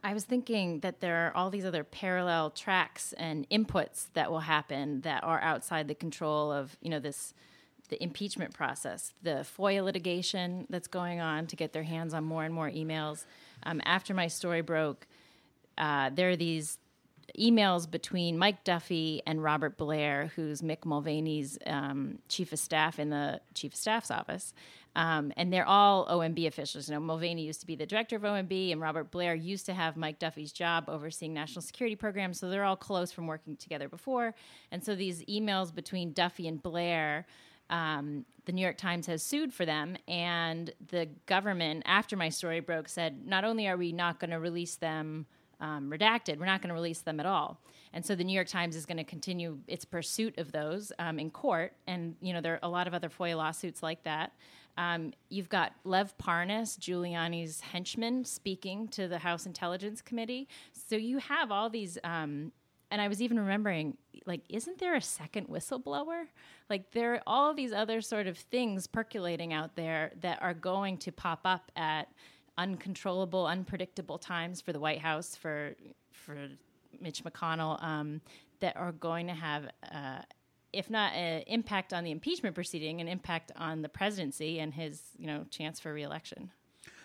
I 0.03 0.13
was 0.13 0.25
thinking 0.25 0.81
that 0.81 0.99
there 0.99 1.27
are 1.27 1.35
all 1.35 1.49
these 1.49 1.65
other 1.65 1.83
parallel 1.83 2.49
tracks 2.49 3.13
and 3.13 3.49
inputs 3.49 4.07
that 4.13 4.31
will 4.31 4.41
happen 4.41 5.01
that 5.01 5.23
are 5.23 5.41
outside 5.41 5.87
the 5.87 5.95
control 5.95 6.51
of, 6.51 6.75
you 6.81 6.89
know, 6.89 6.99
this 6.99 7.33
the 7.89 8.01
impeachment 8.03 8.53
process, 8.53 9.13
the 9.23 9.45
FOIA 9.57 9.81
litigation 9.83 10.67
that's 10.69 10.89
going 10.89 11.21
on 11.21 11.47
to 11.47 11.55
get 11.55 11.71
their 11.71 11.83
hands 11.83 12.13
on 12.13 12.23
more 12.23 12.43
and 12.43 12.53
more 12.53 12.69
emails. 12.69 13.25
Um, 13.63 13.81
after 13.85 14.13
my 14.13 14.27
story 14.27 14.61
broke, 14.61 15.07
uh, 15.77 16.09
there 16.13 16.31
are 16.31 16.35
these 16.35 16.79
emails 17.37 17.89
between 17.89 18.37
Mike 18.37 18.63
Duffy 18.63 19.21
and 19.25 19.43
Robert 19.43 19.77
Blair, 19.77 20.31
who's 20.35 20.61
Mick 20.61 20.85
Mulvaney's 20.85 21.57
um, 21.65 22.19
chief 22.29 22.53
of 22.53 22.59
staff 22.59 22.99
in 22.99 23.09
the 23.09 23.41
chief 23.53 23.73
of 23.73 23.79
staff's 23.79 24.11
office. 24.11 24.53
Um, 24.95 25.31
and 25.37 25.53
they're 25.53 25.67
all 25.67 26.07
OMB 26.07 26.47
officials. 26.47 26.89
You 26.89 26.95
know, 26.95 26.99
Mulvaney 26.99 27.43
used 27.45 27.59
to 27.59 27.67
be 27.67 27.75
the 27.75 27.85
director 27.85 28.15
of 28.15 28.23
OMB, 28.23 28.71
and 28.71 28.81
Robert 28.81 29.11
Blair 29.11 29.35
used 29.35 29.67
to 29.67 29.73
have 29.73 29.95
Mike 29.95 30.17
Duffy's 30.17 30.51
job 30.51 30.85
overseeing 30.87 31.33
national 31.33 31.61
security 31.61 31.95
programs. 31.95 32.39
So 32.39 32.49
they're 32.49 32.63
all 32.63 32.75
close 32.75 33.11
from 33.11 33.27
working 33.27 33.55
together 33.57 33.87
before. 33.87 34.33
And 34.71 34.83
so 34.83 34.95
these 34.95 35.23
emails 35.25 35.73
between 35.73 36.13
Duffy 36.13 36.47
and 36.47 36.61
Blair. 36.61 37.25
Um, 37.69 38.23
the 38.45 38.53
New 38.53 38.61
York 38.61 38.77
Times 38.77 39.07
has 39.07 39.21
sued 39.21 39.53
for 39.53 39.65
them, 39.65 39.97
and 40.07 40.73
the 40.87 41.09
government, 41.25 41.83
after 41.85 42.15
my 42.15 42.29
story 42.29 42.61
broke, 42.61 42.87
said 42.87 43.27
not 43.27 43.43
only 43.43 43.67
are 43.67 43.75
we 43.75 43.91
not 43.91 44.21
going 44.21 44.29
to 44.29 44.39
release 44.39 44.77
them 44.77 45.25
um, 45.59 45.89
redacted. 45.89 46.37
We're 46.37 46.45
not 46.45 46.61
going 46.61 46.69
to 46.69 46.75
release 46.75 47.01
them 47.01 47.19
at 47.19 47.25
all. 47.25 47.59
And 47.93 48.05
so 48.05 48.15
the 48.15 48.23
New 48.23 48.33
York 48.33 48.47
Times 48.47 48.75
is 48.75 48.85
going 48.85 48.97
to 48.97 49.03
continue 49.03 49.59
its 49.67 49.85
pursuit 49.85 50.37
of 50.37 50.51
those 50.51 50.91
um, 50.99 51.19
in 51.19 51.29
court. 51.31 51.73
And, 51.87 52.15
you 52.21 52.33
know, 52.33 52.41
there 52.41 52.53
are 52.53 52.59
a 52.63 52.69
lot 52.69 52.87
of 52.87 52.93
other 52.93 53.09
FOIA 53.09 53.37
lawsuits 53.37 53.81
like 53.81 54.03
that. 54.03 54.33
Um, 54.77 55.13
you've 55.29 55.49
got 55.49 55.73
Lev 55.83 56.15
Parnas, 56.17 56.77
Giuliani's 56.77 57.61
henchman, 57.61 58.25
speaking 58.25 58.87
to 58.89 59.07
the 59.07 59.17
House 59.17 59.45
Intelligence 59.45 60.01
Committee. 60.01 60.47
So 60.71 60.95
you 60.95 61.17
have 61.17 61.51
all 61.51 61.69
these. 61.69 61.97
Um, 62.03 62.51
and 62.89 63.01
I 63.01 63.09
was 63.09 63.21
even 63.21 63.37
remembering, 63.37 63.97
like, 64.25 64.41
isn't 64.47 64.79
there 64.79 64.95
a 64.95 65.01
second 65.01 65.49
whistleblower? 65.49 66.25
Like, 66.69 66.91
there 66.91 67.15
are 67.15 67.21
all 67.27 67.53
these 67.53 67.73
other 67.73 67.99
sort 67.99 68.27
of 68.27 68.37
things 68.37 68.87
percolating 68.87 69.51
out 69.51 69.75
there 69.75 70.13
that 70.21 70.41
are 70.41 70.53
going 70.53 70.97
to 70.99 71.11
pop 71.11 71.41
up 71.43 71.69
at 71.75 72.07
uncontrollable, 72.57 73.45
unpredictable 73.45 74.17
times 74.17 74.61
for 74.61 74.73
the 74.73 74.79
White 74.79 74.99
House, 74.99 75.35
for 75.35 75.75
for 76.11 76.35
Mitch 76.99 77.23
McConnell, 77.23 77.81
um, 77.83 78.21
that 78.59 78.75
are 78.75 78.91
going 78.91 79.27
to 79.27 79.33
have, 79.33 79.65
uh, 79.91 80.21
if 80.73 80.89
not 80.89 81.13
an 81.13 81.43
impact 81.47 81.93
on 81.93 82.03
the 82.03 82.11
impeachment 82.11 82.55
proceeding, 82.55 82.99
an 83.01 83.07
impact 83.07 83.51
on 83.55 83.81
the 83.81 83.89
presidency 83.89 84.59
and 84.59 84.73
his, 84.73 85.01
you 85.17 85.27
know, 85.27 85.45
chance 85.49 85.79
for 85.79 85.93
reelection. 85.93 86.51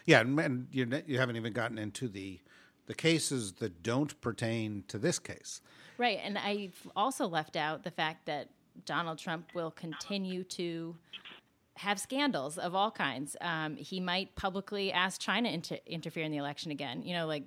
Yeah, 0.07 0.21
and, 0.21 0.39
and 0.41 0.67
you 0.73 0.89
you 1.07 1.19
haven't 1.19 1.37
even 1.37 1.53
gotten 1.53 1.79
into 1.79 2.09
the 2.09 2.41
the 2.87 2.95
cases 2.95 3.53
that 3.55 3.83
don't 3.83 4.21
pertain 4.21 4.85
to 4.89 4.99
this 4.99 5.19
case. 5.19 5.61
Right, 5.99 6.19
and 6.23 6.37
I've 6.37 6.87
also 6.97 7.29
left 7.29 7.57
out 7.57 7.85
the 7.85 7.91
fact 7.91 8.27
that 8.27 8.49
Donald 8.87 9.19
Trump 9.19 9.47
will 9.55 9.71
continue 9.71 10.43
to 10.45 10.97
have 11.77 11.99
scandals 11.99 12.59
of 12.59 12.75
all 12.75 12.91
kinds. 12.91 13.37
Um, 13.41 13.77
he 13.77 14.01
might 14.01 14.35
publicly 14.37 14.93
ask 14.93 15.21
China 15.21 15.59
to 15.59 15.93
interfere 15.93 16.25
in 16.25 16.33
the 16.33 16.39
election 16.39 16.71
again. 16.71 17.03
You 17.03 17.15
know, 17.15 17.27
like 17.27 17.45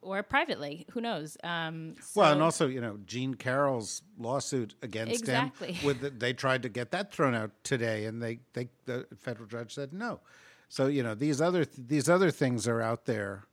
or 0.00 0.22
privately. 0.22 0.86
Who 0.92 1.00
knows? 1.00 1.36
Um, 1.42 1.94
so 2.00 2.20
Well, 2.20 2.32
and 2.32 2.42
also, 2.42 2.66
you 2.66 2.80
know, 2.80 2.98
Jean 3.04 3.34
Carroll's 3.34 4.02
lawsuit 4.18 4.74
against 4.82 5.20
Exactly. 5.20 5.72
him. 5.72 5.86
With 5.86 6.00
the, 6.00 6.10
they 6.10 6.32
tried 6.32 6.62
to 6.62 6.68
get 6.68 6.90
that 6.92 7.12
thrown 7.12 7.34
out 7.34 7.50
today, 7.64 8.04
and 8.04 8.22
they, 8.22 8.40
they 8.52 8.68
the 8.84 9.06
federal 9.16 9.46
judge 9.46 9.74
said 9.74 9.92
no. 9.92 10.20
So 10.68 10.86
you 10.86 11.02
know 11.02 11.14
these 11.14 11.40
other 11.40 11.64
these 11.78 12.08
other 12.10 12.30
things 12.30 12.68
are 12.68 12.82
out 12.82 13.06
there. 13.06 13.44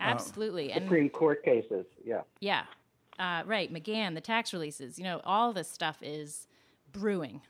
absolutely, 0.00 0.72
and 0.72 0.84
Supreme 0.84 1.08
Court 1.08 1.44
cases. 1.44 1.86
Yeah. 2.04 2.22
yeah, 2.40 2.64
uh, 3.18 3.42
right. 3.46 3.72
McGahn, 3.72 4.14
the 4.14 4.20
tax 4.20 4.52
releases. 4.52 4.98
You 4.98 5.04
know, 5.04 5.20
all 5.24 5.52
this 5.52 5.70
stuff 5.70 5.98
is 6.02 6.48
brewing. 6.90 7.42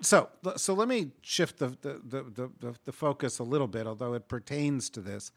So 0.00 0.28
so 0.56 0.74
let 0.74 0.88
me 0.88 1.12
shift 1.22 1.58
the 1.58 1.68
the, 1.68 2.00
the, 2.04 2.22
the, 2.22 2.50
the, 2.60 2.74
the 2.84 2.92
focus 2.92 3.38
a 3.38 3.44
little 3.44 3.66
bit, 3.66 3.86
although 3.86 4.14
it 4.14 4.28
pertains 4.28 4.90
to 4.90 5.00
this. 5.00 5.32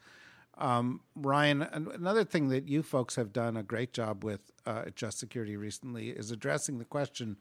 Um, 0.58 1.00
Ryan, 1.16 1.62
another 1.62 2.22
thing 2.24 2.48
that 2.48 2.68
you 2.68 2.82
folks 2.82 3.16
have 3.16 3.32
done 3.32 3.56
a 3.56 3.62
great 3.62 3.92
job 3.94 4.24
with 4.24 4.40
uh, 4.66 4.84
at 4.86 4.96
Just 4.96 5.18
Security 5.18 5.56
recently 5.56 6.10
is 6.10 6.30
addressing 6.30 6.78
the 6.78 6.84
question, 6.84 7.38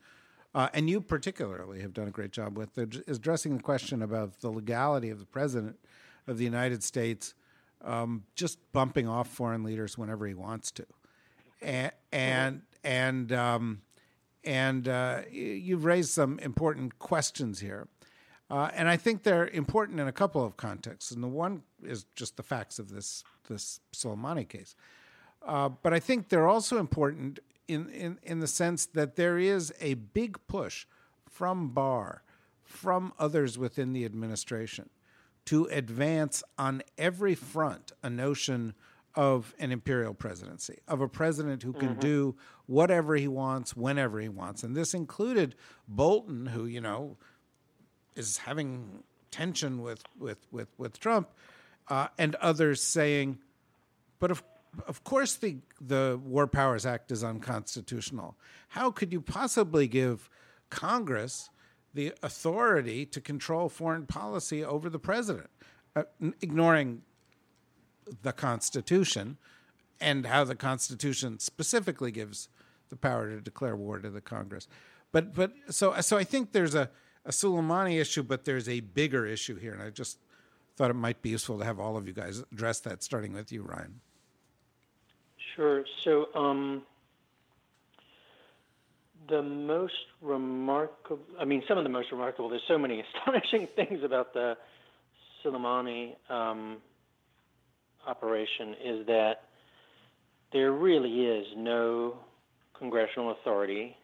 uh, 0.55 0.69
and 0.73 0.89
you 0.89 1.01
particularly 1.01 1.81
have 1.81 1.93
done 1.93 2.07
a 2.07 2.11
great 2.11 2.31
job 2.31 2.57
with, 2.57 2.77
is 2.77 3.17
addressing 3.17 3.57
the 3.57 3.63
question 3.63 4.01
about 4.01 4.39
the 4.39 4.49
legality 4.49 5.09
of 5.09 5.19
the 5.19 5.25
president 5.25 5.77
of 6.27 6.37
the 6.37 6.45
United 6.45 6.81
States 6.81 7.33
um, 7.83 8.23
just 8.35 8.59
bumping 8.71 9.07
off 9.07 9.27
foreign 9.27 9.63
leaders 9.63 9.97
whenever 9.97 10.25
he 10.25 10.33
wants 10.33 10.71
to, 10.71 10.85
and 11.61 11.91
and 12.11 12.61
and 12.83 13.31
um, 13.31 13.81
and 14.43 14.87
uh, 14.87 15.21
you've 15.31 15.85
raised 15.85 16.11
some 16.11 16.39
important 16.39 16.99
questions 16.99 17.59
here. 17.59 17.87
Uh, 18.51 18.69
and 18.73 18.89
I 18.89 18.97
think 18.97 19.23
they're 19.23 19.47
important 19.47 19.99
in 19.99 20.07
a 20.07 20.11
couple 20.11 20.43
of 20.43 20.57
contexts. 20.57 21.11
And 21.11 21.23
the 21.23 21.27
one 21.27 21.61
is 21.83 22.05
just 22.15 22.35
the 22.35 22.43
facts 22.43 22.79
of 22.79 22.89
this 22.89 23.23
this 23.47 23.79
Soleimani 23.93 24.47
case. 24.47 24.75
Uh, 25.45 25.69
but 25.69 25.93
I 25.93 25.99
think 25.99 26.29
they're 26.29 26.47
also 26.47 26.77
important 26.77 27.39
in, 27.67 27.89
in, 27.89 28.19
in 28.23 28.39
the 28.39 28.47
sense 28.47 28.85
that 28.87 29.15
there 29.15 29.37
is 29.37 29.73
a 29.79 29.93
big 29.93 30.39
push 30.47 30.85
from 31.29 31.69
Barr, 31.69 32.23
from 32.63 33.13
others 33.19 33.57
within 33.57 33.93
the 33.93 34.05
administration, 34.05 34.89
to 35.45 35.65
advance 35.65 36.43
on 36.57 36.81
every 36.97 37.35
front 37.35 37.91
a 38.03 38.09
notion 38.09 38.73
of 39.15 39.53
an 39.59 39.71
imperial 39.71 40.13
presidency, 40.13 40.79
of 40.87 41.01
a 41.01 41.07
president 41.07 41.63
who 41.63 41.73
can 41.73 41.95
do 41.95 42.35
whatever 42.67 43.15
he 43.15 43.27
wants, 43.27 43.75
whenever 43.75 44.19
he 44.19 44.29
wants. 44.29 44.63
And 44.63 44.75
this 44.75 44.93
included 44.93 45.55
Bolton, 45.87 46.45
who, 46.45 46.65
you 46.65 46.81
know, 46.81 47.17
is 48.15 48.37
having 48.37 49.03
tension 49.31 49.81
with 49.81 50.03
with 50.17 50.45
with, 50.51 50.67
with 50.77 50.99
Trump, 50.99 51.29
uh, 51.87 52.07
and 52.17 52.35
others 52.35 52.81
saying, 52.83 53.39
but 54.19 54.31
of 54.31 54.43
of 54.87 55.03
course 55.03 55.35
the 55.35 55.57
the 55.81 56.19
War 56.23 56.47
Powers 56.47 56.85
Act 56.85 57.11
is 57.11 57.23
unconstitutional. 57.23 58.37
How 58.69 58.91
could 58.91 59.11
you 59.11 59.21
possibly 59.21 59.87
give 59.87 60.29
Congress 60.69 61.49
the 61.93 62.13
authority 62.21 63.05
to 63.07 63.19
control 63.19 63.69
foreign 63.69 64.05
policy 64.05 64.63
over 64.63 64.89
the 64.89 64.99
president, 64.99 65.49
uh, 65.95 66.03
ignoring 66.41 67.01
the 68.21 68.31
Constitution 68.31 69.37
and 70.01 70.25
how 70.25 70.43
the 70.43 70.55
Constitution 70.55 71.39
specifically 71.39 72.11
gives 72.11 72.49
the 72.89 72.95
power 72.95 73.29
to 73.29 73.41
declare 73.41 73.75
war 73.75 73.99
to 73.99 74.09
the 74.09 74.21
Congress. 74.21 74.67
But 75.11 75.33
but 75.33 75.51
so 75.69 75.99
so 76.01 76.17
I 76.17 76.23
think 76.23 76.51
there's 76.51 76.75
a, 76.75 76.89
a 77.25 77.31
Soleimani 77.31 77.99
issue, 77.99 78.23
but 78.23 78.45
there's 78.45 78.69
a 78.69 78.79
bigger 78.79 79.25
issue 79.25 79.57
here, 79.57 79.73
and 79.73 79.81
I 79.81 79.89
just 79.89 80.19
thought 80.75 80.91
it 80.91 80.95
might 80.95 81.21
be 81.21 81.29
useful 81.29 81.59
to 81.59 81.65
have 81.65 81.79
all 81.79 81.97
of 81.97 82.07
you 82.07 82.13
guys 82.13 82.43
address 82.51 82.79
that, 82.81 83.03
starting 83.03 83.33
with 83.33 83.51
you, 83.51 83.63
Ryan. 83.63 83.99
Sure. 85.55 85.83
So, 86.05 86.27
um, 86.35 86.83
the 89.27 89.41
most 89.41 89.93
remarkable, 90.21 91.19
I 91.37 91.45
mean, 91.45 91.63
some 91.67 91.77
of 91.77 91.83
the 91.83 91.89
most 91.89 92.11
remarkable, 92.11 92.47
there's 92.47 92.61
so 92.67 92.77
many 92.77 93.03
astonishing 93.17 93.67
things 93.75 94.03
about 94.03 94.33
the 94.33 94.55
Soleimani 95.43 96.15
um, 96.29 96.77
operation, 98.09 98.75
is 98.83 99.05
that 99.07 99.43
there 100.51 100.71
really 100.71 101.25
is 101.25 101.45
no 101.55 102.15
congressional 102.77 103.31
authority 103.31 103.95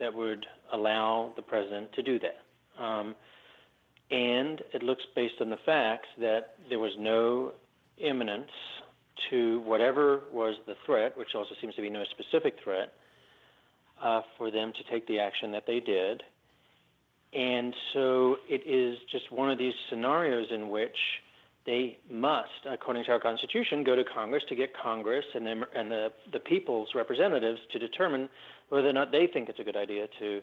that 0.00 0.12
would 0.12 0.44
allow 0.72 1.32
the 1.36 1.42
president 1.42 1.92
to 1.92 2.02
do 2.02 2.18
that. 2.18 2.82
Um, 2.82 3.14
and 4.10 4.62
it 4.72 4.82
looks 4.82 5.02
based 5.14 5.34
on 5.40 5.50
the 5.50 5.58
facts 5.66 6.08
that 6.18 6.54
there 6.68 6.78
was 6.78 6.92
no 6.98 7.52
imminence 7.98 8.50
to 9.30 9.60
whatever 9.60 10.22
was 10.32 10.54
the 10.66 10.74
threat, 10.86 11.16
which 11.16 11.34
also 11.34 11.54
seems 11.60 11.74
to 11.74 11.82
be 11.82 11.90
no 11.90 12.04
specific 12.04 12.54
threat, 12.62 12.92
uh, 14.02 14.22
for 14.36 14.50
them 14.50 14.72
to 14.72 14.92
take 14.92 15.06
the 15.06 15.18
action 15.18 15.52
that 15.52 15.64
they 15.66 15.80
did. 15.80 16.22
And 17.32 17.74
so 17.92 18.36
it 18.48 18.62
is 18.66 18.98
just 19.10 19.30
one 19.30 19.50
of 19.50 19.58
these 19.58 19.74
scenarios 19.90 20.46
in 20.50 20.70
which 20.70 20.96
they 21.66 21.98
must, 22.10 22.64
according 22.68 23.04
to 23.04 23.12
our 23.12 23.20
Constitution, 23.20 23.84
go 23.84 23.94
to 23.94 24.04
Congress 24.04 24.42
to 24.48 24.54
get 24.54 24.70
Congress 24.74 25.24
and, 25.34 25.46
them, 25.46 25.64
and 25.74 25.90
the, 25.90 26.12
the 26.32 26.40
people's 26.40 26.88
representatives 26.94 27.60
to 27.72 27.78
determine 27.78 28.28
whether 28.70 28.88
or 28.88 28.92
not 28.92 29.12
they 29.12 29.26
think 29.26 29.48
it's 29.48 29.58
a 29.58 29.64
good 29.64 29.76
idea 29.76 30.08
to 30.18 30.40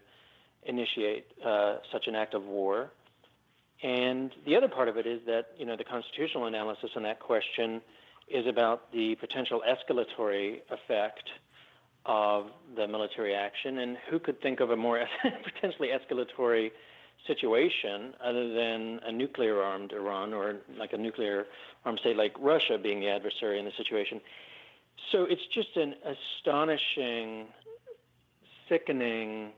initiate 0.64 1.28
uh, 1.44 1.78
such 1.92 2.08
an 2.08 2.16
act 2.16 2.34
of 2.34 2.44
war. 2.44 2.92
And 3.84 4.32
the 4.46 4.56
other 4.56 4.68
part 4.68 4.88
of 4.88 4.98
it 4.98 5.06
is 5.06 5.22
that 5.26 5.48
you 5.58 5.66
know 5.66 5.76
the 5.76 5.84
constitutional 5.84 6.46
analysis 6.46 6.92
on 6.96 7.04
that 7.04 7.20
question 7.20 7.82
is 8.28 8.48
about 8.48 8.92
the 8.92 9.16
potential 9.16 9.62
escalatory 9.68 10.62
effect 10.72 11.30
of 12.06 12.48
the 12.76 12.88
military 12.88 13.36
action, 13.36 13.80
and 13.80 13.98
who 14.10 14.20
could 14.20 14.42
think 14.42 14.60
of 14.60 14.72
a 14.72 14.76
more 14.76 15.06
potentially 15.44 15.90
escalatory 15.90 16.72
situation 17.28 18.14
other 18.24 18.54
than 18.54 19.00
a 19.06 19.12
nuclear-armed 19.12 19.92
Iran 19.94 20.34
or 20.34 20.58
like 20.78 20.94
a 20.94 20.98
nuclear-armed 20.98 22.00
state 22.00 22.18
like 22.18 22.34
Russia 22.40 22.78
being 22.82 23.00
the 23.00 23.10
adversary 23.10 23.60
in 23.60 23.66
the 23.66 23.72
situation. 23.78 24.22
So 25.12 25.24
it's 25.24 25.46
just 25.54 25.76
an 25.76 25.96
astonishing, 26.04 27.48
sickening 28.70 29.52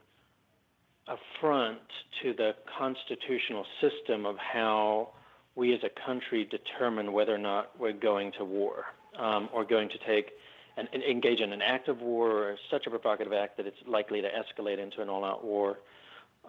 affront 1.07 1.79
to 2.21 2.33
the 2.33 2.53
constitutional 2.77 3.65
system 3.81 4.25
of 4.25 4.35
how 4.37 5.09
we 5.55 5.73
as 5.73 5.79
a 5.83 6.05
country 6.05 6.45
determine 6.45 7.13
whether 7.13 7.33
or 7.33 7.39
not 7.39 7.71
we're 7.79 7.93
going 7.93 8.31
to 8.33 8.45
war 8.45 8.85
um, 9.17 9.49
or 9.53 9.63
going 9.63 9.89
to 9.89 9.97
take 10.05 10.31
and, 10.75 10.87
and 10.93 11.01
engage 11.03 11.39
in 11.39 11.51
an 11.51 11.61
act 11.61 11.87
of 11.87 12.01
war 12.01 12.29
or 12.29 12.57
such 12.69 12.85
a 12.85 12.89
provocative 12.89 13.33
act 13.33 13.57
that 13.57 13.65
it's 13.65 13.77
likely 13.87 14.21
to 14.21 14.27
escalate 14.27 14.77
into 14.79 15.01
an 15.01 15.09
all-out 15.09 15.43
war 15.43 15.77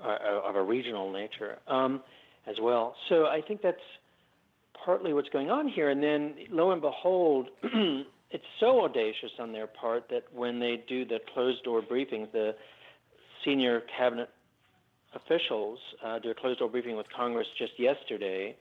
uh, 0.05 0.49
of 0.49 0.57
a 0.57 0.62
regional 0.62 1.12
nature 1.12 1.59
um, 1.66 2.03
as 2.46 2.57
well. 2.61 2.94
So 3.09 3.26
I 3.26 3.40
think 3.46 3.62
that's 3.62 3.76
partly 4.84 5.12
what's 5.12 5.28
going 5.30 5.51
on 5.51 5.68
here. 5.68 5.90
And 5.90 6.03
then 6.03 6.34
lo 6.51 6.70
and 6.70 6.80
behold, 6.80 7.49
it's 7.62 8.44
so 8.61 8.84
audacious 8.84 9.30
on 9.38 9.53
their 9.53 9.66
part 9.66 10.09
that 10.11 10.24
when 10.34 10.59
they 10.59 10.82
do 10.88 11.05
the 11.05 11.18
closed-door 11.34 11.82
briefings, 11.82 12.30
the 12.32 12.55
senior 13.44 13.82
cabinet 13.96 14.28
officials 15.14 15.78
uh, 16.05 16.18
do 16.18 16.30
a 16.30 16.34
closed-door 16.34 16.68
briefing 16.68 16.96
with 16.96 17.07
Congress 17.14 17.46
just 17.59 17.72
yesterday. 17.78 18.57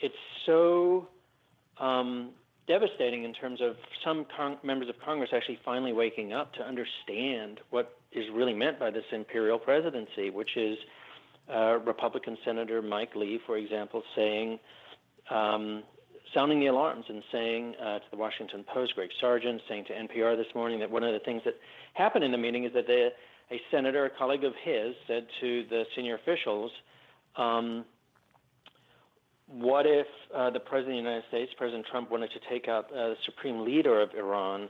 It's 0.00 0.14
so 0.46 1.08
um, 1.80 2.30
devastating 2.66 3.24
in 3.24 3.32
terms 3.32 3.60
of 3.60 3.76
some 4.04 4.26
con- 4.36 4.58
members 4.62 4.88
of 4.88 4.94
Congress 5.04 5.30
actually 5.34 5.58
finally 5.64 5.92
waking 5.92 6.32
up 6.32 6.52
to 6.54 6.62
understand 6.62 7.60
what 7.70 7.97
is 8.12 8.24
really 8.32 8.54
meant 8.54 8.78
by 8.78 8.90
this 8.90 9.04
imperial 9.12 9.58
presidency, 9.58 10.30
which 10.30 10.56
is 10.56 10.78
uh, 11.54 11.78
Republican 11.78 12.36
Senator 12.44 12.82
Mike 12.82 13.14
Lee, 13.14 13.40
for 13.46 13.56
example, 13.56 14.02
saying, 14.14 14.58
um, 15.30 15.82
sounding 16.34 16.60
the 16.60 16.66
alarms 16.66 17.04
and 17.08 17.22
saying 17.32 17.74
uh, 17.80 17.98
to 17.98 18.04
the 18.10 18.16
Washington 18.16 18.64
Post, 18.72 18.94
Greg 18.94 19.10
Sargent, 19.20 19.60
saying 19.68 19.84
to 19.86 19.92
NPR 19.92 20.36
this 20.36 20.54
morning 20.54 20.78
that 20.80 20.90
one 20.90 21.02
of 21.02 21.12
the 21.12 21.20
things 21.20 21.42
that 21.44 21.54
happened 21.94 22.24
in 22.24 22.32
the 22.32 22.38
meeting 22.38 22.64
is 22.64 22.72
that 22.74 22.86
they, 22.86 23.10
a 23.50 23.60
senator, 23.70 24.04
a 24.04 24.10
colleague 24.10 24.44
of 24.44 24.52
his, 24.62 24.94
said 25.06 25.26
to 25.40 25.64
the 25.70 25.84
senior 25.96 26.16
officials, 26.16 26.70
um, 27.36 27.84
what 29.46 29.86
if 29.86 30.06
uh, 30.34 30.50
the 30.50 30.60
president 30.60 30.98
of 30.98 31.04
the 31.04 31.10
United 31.10 31.28
States, 31.28 31.52
President 31.56 31.86
Trump, 31.90 32.10
wanted 32.10 32.30
to 32.32 32.40
take 32.50 32.68
out 32.68 32.86
uh, 32.92 33.08
the 33.08 33.16
supreme 33.24 33.64
leader 33.64 34.00
of 34.02 34.10
Iran, 34.14 34.68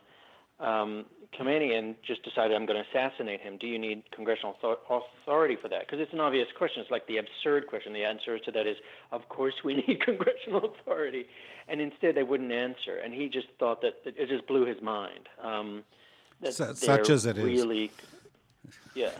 um, 0.60 1.04
Khomeini 1.38 1.78
and 1.78 1.94
just 2.06 2.22
decided 2.22 2.56
I'm 2.56 2.66
going 2.66 2.82
to 2.82 2.88
assassinate 2.88 3.40
him. 3.40 3.58
Do 3.58 3.66
you 3.66 3.78
need 3.78 4.02
congressional 4.10 4.56
authority 4.62 5.56
for 5.60 5.68
that? 5.68 5.80
Because 5.86 6.00
it's 6.00 6.12
an 6.12 6.20
obvious 6.20 6.48
question. 6.56 6.82
It's 6.82 6.90
like 6.90 7.06
the 7.06 7.18
absurd 7.18 7.66
question. 7.66 7.92
The 7.92 8.04
answer 8.04 8.38
to 8.38 8.50
that 8.52 8.66
is, 8.66 8.76
of 9.12 9.28
course, 9.28 9.54
we 9.64 9.74
need 9.86 10.00
congressional 10.04 10.72
authority. 10.72 11.26
And 11.68 11.80
instead, 11.80 12.14
they 12.14 12.22
wouldn't 12.22 12.52
answer. 12.52 12.96
And 13.04 13.12
he 13.12 13.28
just 13.28 13.48
thought 13.58 13.82
that 13.82 13.94
it 14.04 14.28
just 14.28 14.46
blew 14.46 14.64
his 14.64 14.80
mind. 14.82 15.28
Um, 15.42 15.84
that 16.40 16.54
so, 16.54 16.72
such 16.72 17.10
as 17.10 17.26
it 17.26 17.36
really, 17.36 17.84
is. 17.84 17.90
Yeah, 18.94 19.10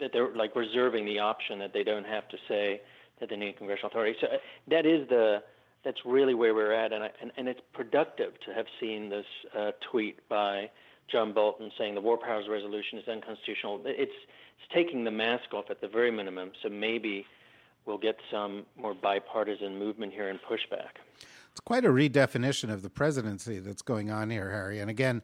that 0.00 0.12
they're 0.12 0.34
like 0.34 0.56
reserving 0.56 1.04
the 1.04 1.18
option 1.18 1.58
that 1.58 1.72
they 1.72 1.82
don't 1.82 2.06
have 2.06 2.28
to 2.28 2.36
say 2.48 2.80
that 3.20 3.28
they 3.28 3.36
need 3.36 3.56
congressional 3.56 3.90
authority. 3.90 4.16
So 4.20 4.28
uh, 4.28 4.38
that 4.68 4.86
is 4.86 5.08
the 5.08 5.42
that's 5.84 5.98
really 6.04 6.34
where 6.34 6.54
we're 6.54 6.72
at, 6.72 6.92
and 6.92 7.04
I, 7.04 7.10
and, 7.20 7.30
and 7.36 7.48
it's 7.48 7.60
productive 7.72 8.32
to 8.46 8.54
have 8.54 8.66
seen 8.80 9.08
this 9.08 9.26
uh, 9.56 9.72
tweet 9.90 10.28
by 10.28 10.70
John 11.10 11.32
Bolton 11.32 11.70
saying 11.78 11.94
the 11.94 12.00
War 12.00 12.18
Powers 12.18 12.46
Resolution 12.48 12.98
is 12.98 13.08
unconstitutional. 13.08 13.80
It's 13.84 14.12
it's 14.58 14.74
taking 14.74 15.04
the 15.04 15.10
mask 15.10 15.54
off 15.54 15.66
at 15.70 15.80
the 15.80 15.88
very 15.88 16.10
minimum. 16.10 16.50
So 16.62 16.68
maybe 16.68 17.24
we'll 17.86 17.98
get 17.98 18.16
some 18.30 18.66
more 18.76 18.94
bipartisan 18.94 19.78
movement 19.78 20.12
here 20.12 20.28
and 20.28 20.38
pushback. 20.40 20.98
It's 21.52 21.60
quite 21.60 21.84
a 21.84 21.88
redefinition 21.88 22.70
of 22.70 22.82
the 22.82 22.90
presidency 22.90 23.58
that's 23.60 23.82
going 23.82 24.10
on 24.10 24.30
here, 24.30 24.50
Harry. 24.50 24.80
And 24.80 24.90
again, 24.90 25.22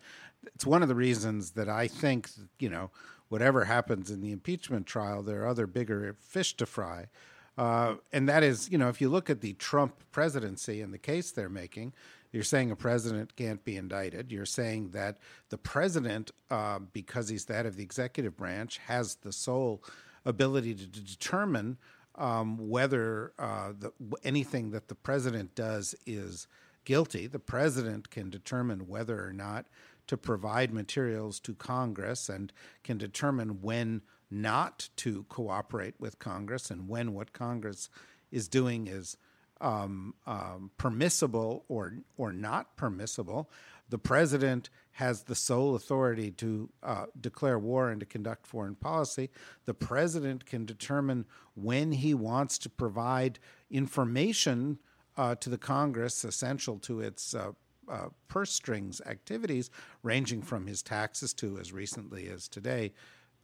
it's 0.55 0.65
one 0.65 0.83
of 0.83 0.89
the 0.89 0.95
reasons 0.95 1.53
that 1.53 1.69
I 1.69 1.89
think 1.89 2.31
you 2.59 2.71
know 2.71 2.91
whatever 3.29 3.65
happens 3.65 4.11
in 4.11 4.21
the 4.21 4.33
impeachment 4.33 4.87
trial, 4.87 5.23
there 5.23 5.43
are 5.43 5.49
other 5.49 5.67
bigger 5.67 6.15
fish 6.21 6.57
to 6.57 6.67
fry. 6.67 7.09
Uh, 7.57 7.95
and 8.13 8.29
that 8.29 8.43
is, 8.43 8.71
you 8.71 8.79
know, 8.79 8.89
if 8.89 9.01
you 9.01 9.09
look 9.09 9.31
at 9.31 9.41
the 9.41 9.53
Trump 9.55 9.95
presidency 10.11 10.81
and 10.81 10.93
the 10.93 10.99
case 10.99 11.31
they're 11.31 11.49
making, 11.49 11.93
you're 12.35 12.43
saying 12.43 12.73
a 12.73 12.77
president 12.77 13.37
can't 13.37 13.65
be 13.65 13.77
indicted. 13.77 14.33
You're 14.33 14.45
saying 14.45 14.91
that 14.91 15.19
the 15.51 15.59
president, 15.59 16.33
uh, 16.51 16.81
because 16.81 17.29
he's 17.29 17.45
the 17.45 17.55
head 17.55 17.65
of 17.65 17.77
the 17.77 17.85
executive 17.85 18.37
branch, 18.37 18.79
has 18.87 19.15
the 19.17 19.33
sole 19.33 19.85
ability 20.25 20.75
to, 20.75 20.91
to 20.91 21.01
determine 21.01 21.79
um, 22.17 22.69
whether 22.69 23.33
uh, 23.39 23.73
the, 23.79 23.93
anything 24.25 24.73
that 24.73 24.89
the 24.89 24.97
president 24.97 25.55
does 25.55 25.95
is 26.07 26.49
guilty. 26.85 27.29
The 27.29 27.39
president 27.39 28.11
can 28.11 28.31
determine 28.31 28.89
whether 28.89 29.25
or 29.25 29.33
not 29.33 29.67
to 30.09 30.17
provide 30.17 30.73
materials 30.73 31.39
to 31.41 31.55
Congress 31.55 32.29
and 32.29 32.53
can 32.83 32.99
determine 32.99 33.63
when 33.63 34.03
not 34.29 34.89
to 34.97 35.25
cooperate 35.29 35.95
with 36.01 36.19
Congress 36.19 36.69
and 36.69 36.89
when 36.89 37.15
what 37.15 37.33
Congress 37.33 37.89
is 38.33 38.49
doing 38.49 38.89
is 38.89 39.17
um, 39.65 40.15
um, 40.27 40.71
permissible 40.77 41.65
or 41.69 41.95
or 42.17 42.33
not 42.33 42.77
permissible. 42.77 43.51
The 43.89 43.99
president 43.99 44.71
has 44.93 45.25
the 45.25 45.35
sole 45.35 45.75
authority 45.75 46.31
to 46.33 46.71
uh, 46.83 47.07
declare 47.21 47.59
war 47.59 47.91
and 47.91 48.01
to 48.01 48.07
conduct 48.07 48.47
foreign 48.47 48.75
policy. 48.75 49.31
The 49.65 49.75
president 49.75 50.47
can 50.47 50.67
determine 50.67 51.25
when 51.55 51.93
he 51.93 52.15
wants 52.15 52.59
to 52.59 52.71
provide 52.71 53.39
information 53.71 54.79
uh, 55.17 55.35
to 55.37 55.51
the 55.51 55.59
Congress 55.59 56.25
essential 56.25 56.79
to 56.81 57.01
its 57.01 57.35
uh, 57.35 57.53
uh 57.89 58.09
purse 58.29 58.53
strings 58.53 59.01
activities, 59.07 59.71
ranging 60.03 60.43
from 60.43 60.67
his 60.67 60.83
taxes 60.83 61.33
to, 61.35 61.59
as 61.59 61.73
recently 61.73 62.29
as 62.29 62.49
today, 62.49 62.93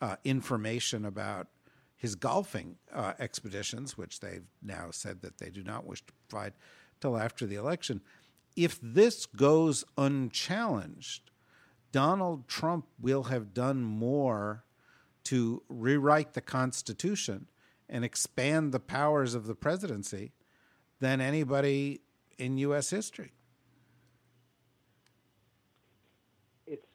uh, 0.00 0.16
information 0.24 1.04
about 1.04 1.48
his 2.00 2.14
golfing 2.14 2.76
uh, 2.94 3.12
expeditions, 3.18 3.98
which 3.98 4.20
they've 4.20 4.46
now 4.62 4.88
said 4.90 5.20
that 5.20 5.36
they 5.36 5.50
do 5.50 5.62
not 5.62 5.86
wish 5.86 6.00
to 6.00 6.12
provide 6.30 6.54
till 6.98 7.18
after 7.18 7.44
the 7.44 7.56
election. 7.56 8.00
If 8.56 8.78
this 8.82 9.26
goes 9.26 9.84
unchallenged, 9.98 11.30
Donald 11.92 12.48
Trump 12.48 12.86
will 12.98 13.24
have 13.24 13.52
done 13.52 13.82
more 13.82 14.64
to 15.24 15.62
rewrite 15.68 16.32
the 16.32 16.40
Constitution 16.40 17.48
and 17.86 18.02
expand 18.02 18.72
the 18.72 18.80
powers 18.80 19.34
of 19.34 19.46
the 19.46 19.54
presidency 19.54 20.32
than 21.00 21.20
anybody 21.20 22.00
in 22.38 22.56
U.S. 22.56 22.88
history. 22.88 23.32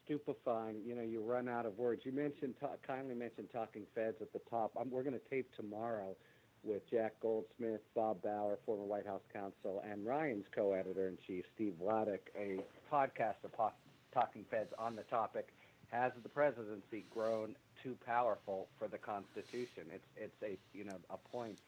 Stupefying. 0.06 0.76
You 0.86 0.94
know, 0.94 1.02
you 1.02 1.22
run 1.22 1.48
out 1.48 1.66
of 1.66 1.76
words. 1.78 2.02
You 2.04 2.12
mentioned, 2.12 2.54
kindly 2.86 3.14
mentioned 3.14 3.48
talking 3.52 3.82
feds 3.94 4.16
at 4.20 4.32
the 4.32 4.40
top. 4.50 4.72
I'm, 4.80 4.90
we're 4.90 5.02
going 5.02 5.18
to 5.18 5.30
tape 5.30 5.48
tomorrow 5.56 6.16
with 6.64 6.88
Jack 6.90 7.14
Goldsmith, 7.20 7.80
Bob 7.94 8.22
Bauer, 8.22 8.58
former 8.66 8.84
White 8.84 9.06
House 9.06 9.22
counsel, 9.32 9.82
and 9.88 10.04
Ryan's 10.06 10.46
co-editor 10.54 11.08
in 11.08 11.18
chief, 11.26 11.44
Steve 11.54 11.74
Vladeck, 11.82 12.20
a 12.38 12.58
podcast 12.92 13.44
of 13.44 13.52
po- 13.52 13.72
talking 14.12 14.44
feds 14.50 14.72
on 14.78 14.96
the 14.96 15.02
topic. 15.02 15.48
Has 15.90 16.12
the 16.22 16.28
presidency 16.28 17.04
grown 17.10 17.54
too 17.82 17.96
powerful 18.04 18.66
for 18.78 18.88
the 18.88 18.98
Constitution? 18.98 19.86
It's 19.94 20.06
it's 20.16 20.42
a 20.42 20.58
you 20.76 20.84
know 20.84 20.96
a 21.10 21.16
point 21.16 21.58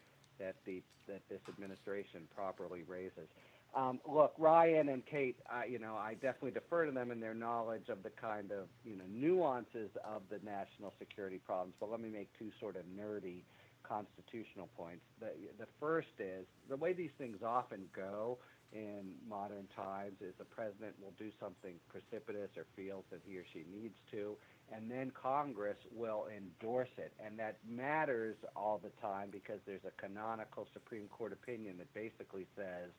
that 0.40 0.56
the 0.64 0.82
that 1.06 1.22
this 1.30 1.40
administration 1.48 2.22
properly 2.34 2.82
raises. 2.88 3.28
Um, 3.76 4.00
look, 4.08 4.32
Ryan 4.38 4.88
and 4.88 5.04
Kate, 5.04 5.36
uh, 5.50 5.64
you 5.68 5.78
know, 5.78 5.94
I 5.94 6.14
definitely 6.14 6.52
defer 6.52 6.86
to 6.86 6.92
them 6.92 7.10
in 7.10 7.20
their 7.20 7.34
knowledge 7.34 7.88
of 7.90 8.02
the 8.02 8.10
kind 8.10 8.50
of, 8.50 8.66
you 8.84 8.96
know, 8.96 9.04
nuances 9.10 9.90
of 10.04 10.22
the 10.30 10.40
national 10.44 10.94
security 10.98 11.38
problems. 11.44 11.74
But 11.78 11.90
let 11.90 12.00
me 12.00 12.08
make 12.08 12.28
two 12.38 12.50
sort 12.60 12.76
of 12.76 12.82
nerdy 12.98 13.42
constitutional 13.82 14.68
points. 14.76 15.02
The, 15.20 15.32
the 15.58 15.66
first 15.80 16.08
is 16.18 16.44
the 16.68 16.76
way 16.76 16.92
these 16.92 17.10
things 17.18 17.38
often 17.44 17.80
go 17.94 18.38
in 18.72 19.14
modern 19.26 19.66
times 19.74 20.16
is 20.20 20.34
the 20.38 20.44
president 20.44 20.94
will 21.00 21.14
do 21.18 21.30
something 21.40 21.74
precipitous 21.88 22.50
or 22.56 22.66
feels 22.76 23.04
that 23.10 23.20
he 23.26 23.38
or 23.38 23.44
she 23.52 23.64
needs 23.72 23.94
to, 24.10 24.36
and 24.72 24.90
then 24.90 25.10
Congress 25.10 25.78
will 25.96 26.26
endorse 26.28 26.92
it. 26.98 27.12
And 27.24 27.38
that 27.38 27.56
matters 27.66 28.36
all 28.54 28.78
the 28.82 28.92
time 29.00 29.28
because 29.32 29.60
there's 29.66 29.84
a 29.86 30.00
canonical 30.00 30.66
Supreme 30.74 31.08
Court 31.08 31.32
opinion 31.32 31.78
that 31.78 31.92
basically 31.94 32.46
says 32.56 32.92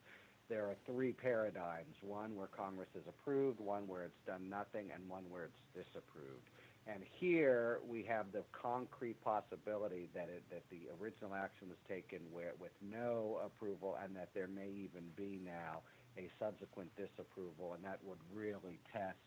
there 0.50 0.66
are 0.66 0.76
three 0.86 1.14
paradigms 1.14 1.96
one 2.02 2.36
where 2.36 2.48
Congress 2.48 2.90
has 2.96 3.04
approved, 3.08 3.60
one 3.60 3.88
where 3.88 4.04
it's 4.04 4.22
done 4.26 4.50
nothing, 4.50 4.90
and 4.94 5.08
one 5.08 5.24
where 5.30 5.46
it's 5.46 5.62
disapproved. 5.74 6.50
And 6.88 7.04
here 7.20 7.80
we 7.88 8.04
have 8.10 8.32
the 8.32 8.44
concrete 8.52 9.22
possibility 9.22 10.10
that 10.16 10.28
it, 10.28 10.44
that 10.50 10.64
the 10.72 10.90
original 11.00 11.36
action 11.36 11.70
was 11.70 11.78
taken 11.88 12.20
where, 12.32 12.54
with 12.60 12.74
no 12.82 13.40
approval, 13.46 13.98
and 14.04 14.16
that 14.16 14.30
there 14.34 14.48
may 14.48 14.70
even 14.74 15.06
be 15.16 15.40
now 15.46 15.86
a 16.18 16.28
subsequent 16.40 16.90
disapproval, 16.98 17.74
and 17.76 17.84
that 17.86 18.00
would 18.04 18.18
really 18.34 18.80
test, 18.92 19.22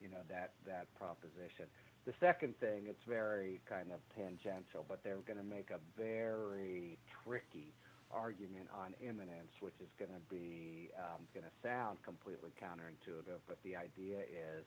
you 0.00 0.08
know, 0.08 0.26
that 0.28 0.52
that 0.66 0.92
proposition. 0.98 1.70
The 2.04 2.14
second 2.20 2.58
thing, 2.58 2.84
it's 2.86 3.04
very 3.08 3.60
kind 3.68 3.92
of 3.92 4.00
tangential, 4.14 4.84
but 4.88 5.00
they're 5.04 5.24
going 5.24 5.38
to 5.38 5.44
make 5.46 5.70
a 5.70 5.80
very 5.96 6.98
tricky 7.22 7.72
argument 8.14 8.70
on 8.70 8.94
imminence, 9.02 9.50
which 9.60 9.74
is 9.82 9.90
going 9.98 10.14
to 10.14 10.24
be 10.30 10.88
um, 10.94 11.26
going 11.34 11.44
to 11.44 11.56
sound 11.60 11.98
completely 12.06 12.54
counterintuitive, 12.54 13.42
but 13.50 13.58
the 13.66 13.74
idea 13.74 14.22
is 14.22 14.62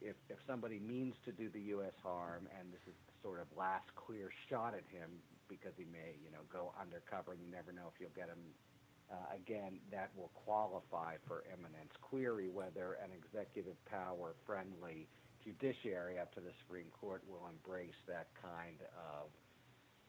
if, 0.00 0.16
if 0.28 0.38
somebody 0.46 0.80
means 0.80 1.14
to 1.24 1.32
do 1.32 1.48
the 1.52 1.60
U.S. 1.78 1.94
harm, 2.02 2.48
and 2.58 2.72
this 2.72 2.82
is 2.88 2.96
sort 3.22 3.40
of 3.40 3.46
last 3.56 3.88
clear 3.94 4.30
shot 4.48 4.72
at 4.72 4.86
him 4.88 5.20
because 5.48 5.72
he 5.76 5.84
may, 5.84 6.16
you 6.24 6.32
know, 6.32 6.44
go 6.52 6.72
undercover, 6.80 7.32
and 7.32 7.40
you 7.40 7.50
never 7.52 7.72
know 7.72 7.88
if 7.92 7.96
you'll 8.00 8.16
get 8.16 8.28
him 8.28 8.40
uh, 9.08 9.32
again, 9.32 9.80
that 9.90 10.12
will 10.16 10.30
qualify 10.44 11.16
for 11.26 11.44
imminence. 11.48 11.92
Query 12.02 12.48
whether 12.48 13.00
an 13.00 13.08
executive 13.16 13.76
power 13.88 14.36
friendly 14.44 15.08
judiciary 15.40 16.18
up 16.18 16.34
to 16.34 16.40
the 16.40 16.52
Supreme 16.64 16.92
Court 17.00 17.22
will 17.24 17.48
embrace 17.48 17.96
that 18.04 18.28
kind 18.36 18.76
of 18.92 19.32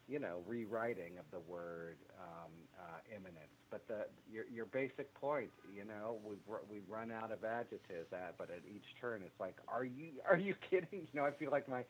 you 0.10 0.20
know, 0.20 0.42
rewriting 0.48 1.20
of 1.20 1.26
the 1.32 1.40
word 1.40 1.98
um, 2.20 2.52
uh, 2.80 2.98
imminence. 3.16 3.54
But 3.70 3.88
the 3.88 4.08
your 4.32 4.46
your 4.52 4.66
basic 4.66 5.14
point, 5.14 5.52
you 5.72 5.86
know, 5.86 6.20
we've 6.24 6.40
we 6.70 6.80
run 6.90 7.12
out 7.12 7.32
of 7.32 7.44
adjectives, 7.44 8.12
at, 8.12 8.36
but 8.38 8.50
at 8.50 8.64
each 8.68 8.86
turn, 9.00 9.22
it's 9.24 9.40
like, 9.40 9.56
are 9.68 9.86
you 9.86 10.14
are 10.28 10.38
you 10.38 10.56
kidding? 10.70 11.08
You 11.14 11.22
know, 11.22 11.26
I 11.26 11.32
feel 11.32 11.52
like 11.52 11.70
my 11.70 11.84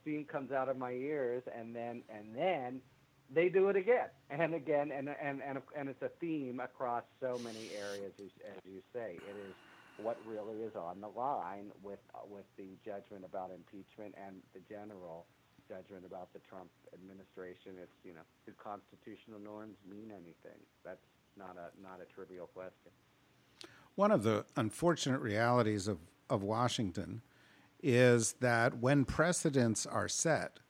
steam 0.00 0.24
comes 0.24 0.52
out 0.52 0.68
of 0.68 0.78
my 0.78 0.92
ears, 0.92 1.42
and 1.54 1.76
then 1.76 2.02
and 2.08 2.34
then 2.34 2.80
they 3.34 3.48
do 3.48 3.68
it 3.68 3.76
again 3.76 4.08
and 4.30 4.54
again, 4.54 4.90
and 4.90 5.08
and 5.08 5.42
and 5.42 5.58
and 5.76 5.88
it's 5.90 6.02
a 6.02 6.10
theme 6.20 6.60
across 6.60 7.04
so 7.20 7.38
many 7.38 7.70
areas, 7.76 8.12
as, 8.18 8.30
as 8.56 8.60
you 8.64 8.80
say. 8.94 9.20
It 9.22 9.36
is 9.36 9.54
what 9.96 10.18
really 10.24 10.62
is 10.62 10.74
on 10.74 11.00
the 11.02 11.08
line 11.08 11.70
with 11.82 12.00
with 12.30 12.46
the 12.56 12.78
judgment 12.84 13.24
about 13.26 13.50
impeachment 13.50 14.14
and 14.16 14.36
the 14.54 14.60
general 14.68 15.26
judgment 15.68 16.04
about 16.04 16.32
the 16.32 16.40
Trump 16.40 16.70
administration. 16.92 17.72
It's 17.82 17.96
you 18.04 18.14
know, 18.14 18.26
do 18.46 18.52
constitutional 18.62 19.40
norms 19.40 19.76
mean 19.88 20.10
anything? 20.10 20.60
That's 20.84 21.04
not 21.36 21.56
a 21.56 21.70
not 21.82 22.00
a 22.00 22.12
trivial 22.12 22.46
question. 22.46 22.92
One 23.94 24.10
of 24.10 24.22
the 24.22 24.44
unfortunate 24.56 25.20
realities 25.20 25.86
of, 25.86 25.98
of 26.30 26.42
Washington 26.42 27.22
is 27.82 28.34
that 28.40 28.78
when 28.78 29.04
precedents 29.04 29.84
are 29.84 30.08
set, 30.08 30.60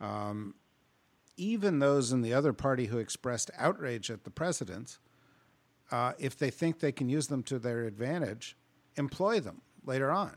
um, 0.00 0.54
even 1.36 1.78
those 1.78 2.12
in 2.12 2.20
the 2.20 2.34
other 2.34 2.52
party 2.52 2.86
who 2.86 2.98
expressed 2.98 3.50
outrage 3.56 4.10
at 4.10 4.24
the 4.24 4.30
precedents, 4.30 4.98
uh, 5.90 6.12
if 6.18 6.36
they 6.36 6.50
think 6.50 6.80
they 6.80 6.92
can 6.92 7.08
use 7.08 7.28
them 7.28 7.42
to 7.44 7.58
their 7.58 7.84
advantage, 7.84 8.56
employ 8.96 9.40
them 9.40 9.62
later 9.84 10.10
on. 10.10 10.36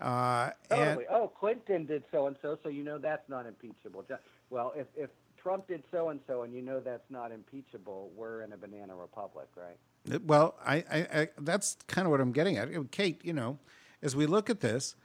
Uh, 0.00 0.50
totally. 0.68 1.04
oh, 1.10 1.28
Clinton 1.28 1.84
did 1.84 2.02
so 2.10 2.26
and 2.26 2.36
so, 2.40 2.58
so 2.62 2.68
you 2.68 2.82
know 2.82 2.98
that's 2.98 3.28
not 3.28 3.46
impeachable. 3.46 4.04
Well, 4.48 4.72
if 4.76 4.86
if 4.96 5.10
Trump 5.36 5.68
did 5.68 5.82
so 5.90 6.08
and 6.08 6.20
so, 6.26 6.42
and 6.42 6.54
you 6.54 6.62
know 6.62 6.80
that's 6.80 7.10
not 7.10 7.32
impeachable, 7.32 8.10
we're 8.16 8.42
in 8.42 8.52
a 8.52 8.56
banana 8.56 8.94
republic, 8.94 9.48
right? 9.56 10.22
Well, 10.24 10.54
I, 10.64 10.76
I, 10.90 11.20
I 11.20 11.28
that's 11.38 11.76
kind 11.86 12.06
of 12.06 12.10
what 12.10 12.20
I'm 12.20 12.32
getting 12.32 12.56
at. 12.56 12.68
Kate, 12.90 13.20
you 13.24 13.32
know, 13.32 13.58
as 14.02 14.16
we 14.16 14.26
look 14.26 14.48
at 14.48 14.60
this, 14.60 14.96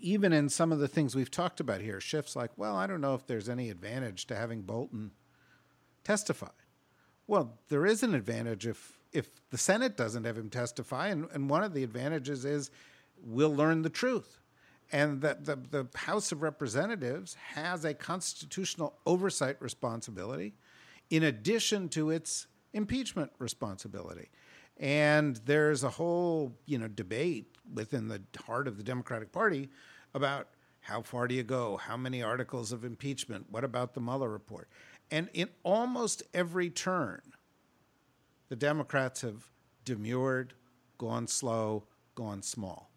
even 0.00 0.32
in 0.32 0.48
some 0.48 0.72
of 0.72 0.78
the 0.78 0.88
things 0.88 1.14
we've 1.14 1.30
talked 1.30 1.60
about 1.60 1.80
here, 1.80 2.00
Schiff's 2.00 2.36
like, 2.36 2.50
well, 2.56 2.76
I 2.76 2.86
don't 2.86 3.00
know 3.00 3.14
if 3.14 3.26
there's 3.26 3.48
any 3.48 3.70
advantage 3.70 4.26
to 4.26 4.36
having 4.36 4.62
Bolton 4.62 5.12
testify. 6.04 6.48
Well, 7.26 7.58
there 7.68 7.86
is 7.86 8.02
an 8.02 8.14
advantage 8.14 8.66
if 8.66 8.98
if 9.12 9.30
the 9.50 9.58
Senate 9.58 9.96
doesn't 9.96 10.24
have 10.24 10.36
him 10.36 10.50
testify, 10.50 11.08
and, 11.08 11.28
and 11.32 11.48
one 11.48 11.62
of 11.62 11.72
the 11.72 11.82
advantages 11.82 12.44
is 12.44 12.70
we'll 13.22 13.54
learn 13.54 13.82
the 13.82 13.90
truth. 13.90 14.38
And 14.92 15.20
that 15.22 15.44
the, 15.44 15.56
the 15.56 15.88
House 15.96 16.30
of 16.30 16.42
Representatives 16.42 17.34
has 17.54 17.84
a 17.84 17.92
constitutional 17.92 18.98
oversight 19.04 19.56
responsibility 19.60 20.54
in 21.10 21.24
addition 21.24 21.88
to 21.90 22.10
its 22.10 22.46
impeachment 22.72 23.32
responsibility. 23.38 24.28
And 24.78 25.36
there's 25.44 25.82
a 25.82 25.90
whole, 25.90 26.56
you 26.66 26.78
know, 26.78 26.88
debate 26.88 27.56
within 27.72 28.08
the 28.08 28.22
heart 28.46 28.68
of 28.68 28.76
the 28.76 28.84
Democratic 28.84 29.32
Party 29.32 29.70
about 30.14 30.48
how 30.80 31.02
far 31.02 31.26
do 31.26 31.34
you 31.34 31.42
go? 31.42 31.76
How 31.78 31.96
many 31.96 32.22
articles 32.22 32.70
of 32.70 32.84
impeachment? 32.84 33.46
What 33.50 33.64
about 33.64 33.94
the 33.94 34.00
Mueller 34.00 34.28
report? 34.28 34.68
And 35.10 35.28
in 35.34 35.48
almost 35.64 36.22
every 36.32 36.70
turn, 36.70 37.22
the 38.48 38.56
Democrats 38.56 39.22
have 39.22 39.50
demurred, 39.84 40.54
gone 40.98 41.26
slow, 41.26 41.84
gone 42.14 42.42
small. 42.42 42.90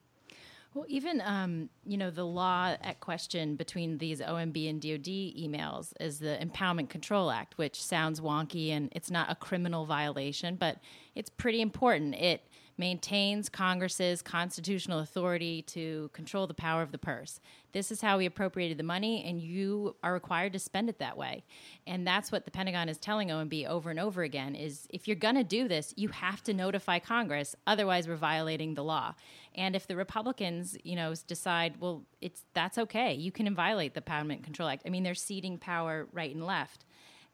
Well, 0.73 0.85
even 0.87 1.19
um, 1.25 1.69
you 1.85 1.97
know 1.97 2.11
the 2.11 2.25
law 2.25 2.75
at 2.81 2.99
question 2.99 3.55
between 3.55 3.97
these 3.97 4.21
OMB 4.21 4.69
and 4.69 4.79
DoD 4.79 5.07
emails 5.07 5.93
is 5.99 6.19
the 6.19 6.37
Impoundment 6.39 6.89
Control 6.89 7.31
Act, 7.31 7.57
which 7.57 7.81
sounds 7.81 8.21
wonky 8.21 8.69
and 8.69 8.89
it's 8.91 9.09
not 9.09 9.31
a 9.31 9.35
criminal 9.35 9.85
violation, 9.85 10.55
but 10.55 10.77
it's 11.15 11.29
pretty 11.29 11.61
important. 11.61 12.15
It 12.15 12.43
maintains 12.79 13.49
Congress's 13.49 14.21
constitutional 14.21 14.99
authority 14.99 15.61
to 15.63 16.09
control 16.13 16.47
the 16.47 16.53
power 16.53 16.81
of 16.81 16.93
the 16.93 16.97
purse. 16.97 17.41
This 17.73 17.91
is 17.91 17.99
how 17.99 18.17
we 18.17 18.25
appropriated 18.25 18.77
the 18.77 18.83
money, 18.83 19.23
and 19.25 19.41
you 19.41 19.97
are 20.01 20.13
required 20.13 20.53
to 20.53 20.59
spend 20.59 20.87
it 20.87 20.97
that 20.99 21.17
way. 21.17 21.43
And 21.85 22.07
that's 22.07 22.31
what 22.31 22.45
the 22.45 22.51
Pentagon 22.51 22.87
is 22.87 22.97
telling 22.97 23.27
OMB 23.27 23.67
over 23.67 23.89
and 23.89 23.99
over 23.99 24.23
again: 24.23 24.55
is 24.55 24.87
if 24.89 25.07
you're 25.07 25.17
going 25.17 25.35
to 25.35 25.43
do 25.43 25.67
this, 25.67 25.93
you 25.97 26.07
have 26.07 26.41
to 26.43 26.53
notify 26.53 26.99
Congress. 26.99 27.53
Otherwise, 27.67 28.07
we're 28.07 28.15
violating 28.15 28.73
the 28.73 28.83
law. 28.83 29.13
And 29.55 29.75
if 29.75 29.85
the 29.85 29.97
Republicans, 29.97 30.77
you 30.83 30.95
know, 30.95 31.13
decide, 31.27 31.75
well, 31.81 32.05
it's 32.21 32.45
that's 32.53 32.77
okay, 32.77 33.13
you 33.13 33.33
can 33.33 33.53
violate 33.53 33.93
the 33.93 34.01
Impoundment 34.01 34.43
Control 34.43 34.69
Act. 34.69 34.83
I 34.85 34.89
mean, 34.89 35.03
they're 35.03 35.15
ceding 35.15 35.57
power 35.57 36.07
right 36.13 36.33
and 36.33 36.45
left, 36.45 36.85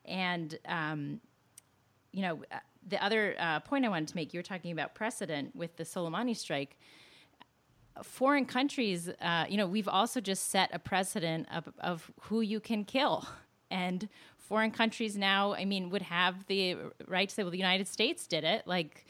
and 0.05 0.57
um, 0.67 1.21
you 2.15 2.21
know 2.21 2.35
the 2.87 3.03
other 3.03 3.35
uh, 3.39 3.59
point 3.61 3.85
I 3.85 3.89
wanted 3.89 4.09
to 4.09 4.15
make, 4.15 4.33
you 4.33 4.39
were 4.39 4.43
talking 4.43 4.71
about 4.71 4.93
precedent 4.93 5.55
with 5.55 5.75
the 5.77 5.83
Soleimani 5.83 6.35
strike. 6.35 6.77
Foreign 8.03 8.45
countries, 8.45 9.09
uh, 9.21 9.45
you 9.49 9.57
know, 9.57 9.67
we've 9.67 9.87
also 9.87 10.19
just 10.21 10.49
set 10.49 10.69
a 10.73 10.79
precedent 10.79 11.47
of, 11.51 11.63
of 11.79 12.11
who 12.21 12.41
you 12.41 12.59
can 12.59 12.83
kill. 12.83 13.27
And 13.71 14.07
foreign 14.37 14.71
countries 14.71 15.17
now, 15.17 15.53
I 15.53 15.65
mean, 15.65 15.89
would 15.89 16.03
have 16.03 16.45
the 16.47 16.77
right 17.07 17.27
to 17.27 17.33
say, 17.33 17.43
well, 17.43 17.51
the 17.51 17.57
United 17.57 17.87
States 17.87 18.27
did 18.27 18.43
it. 18.43 18.67
Like, 18.67 19.05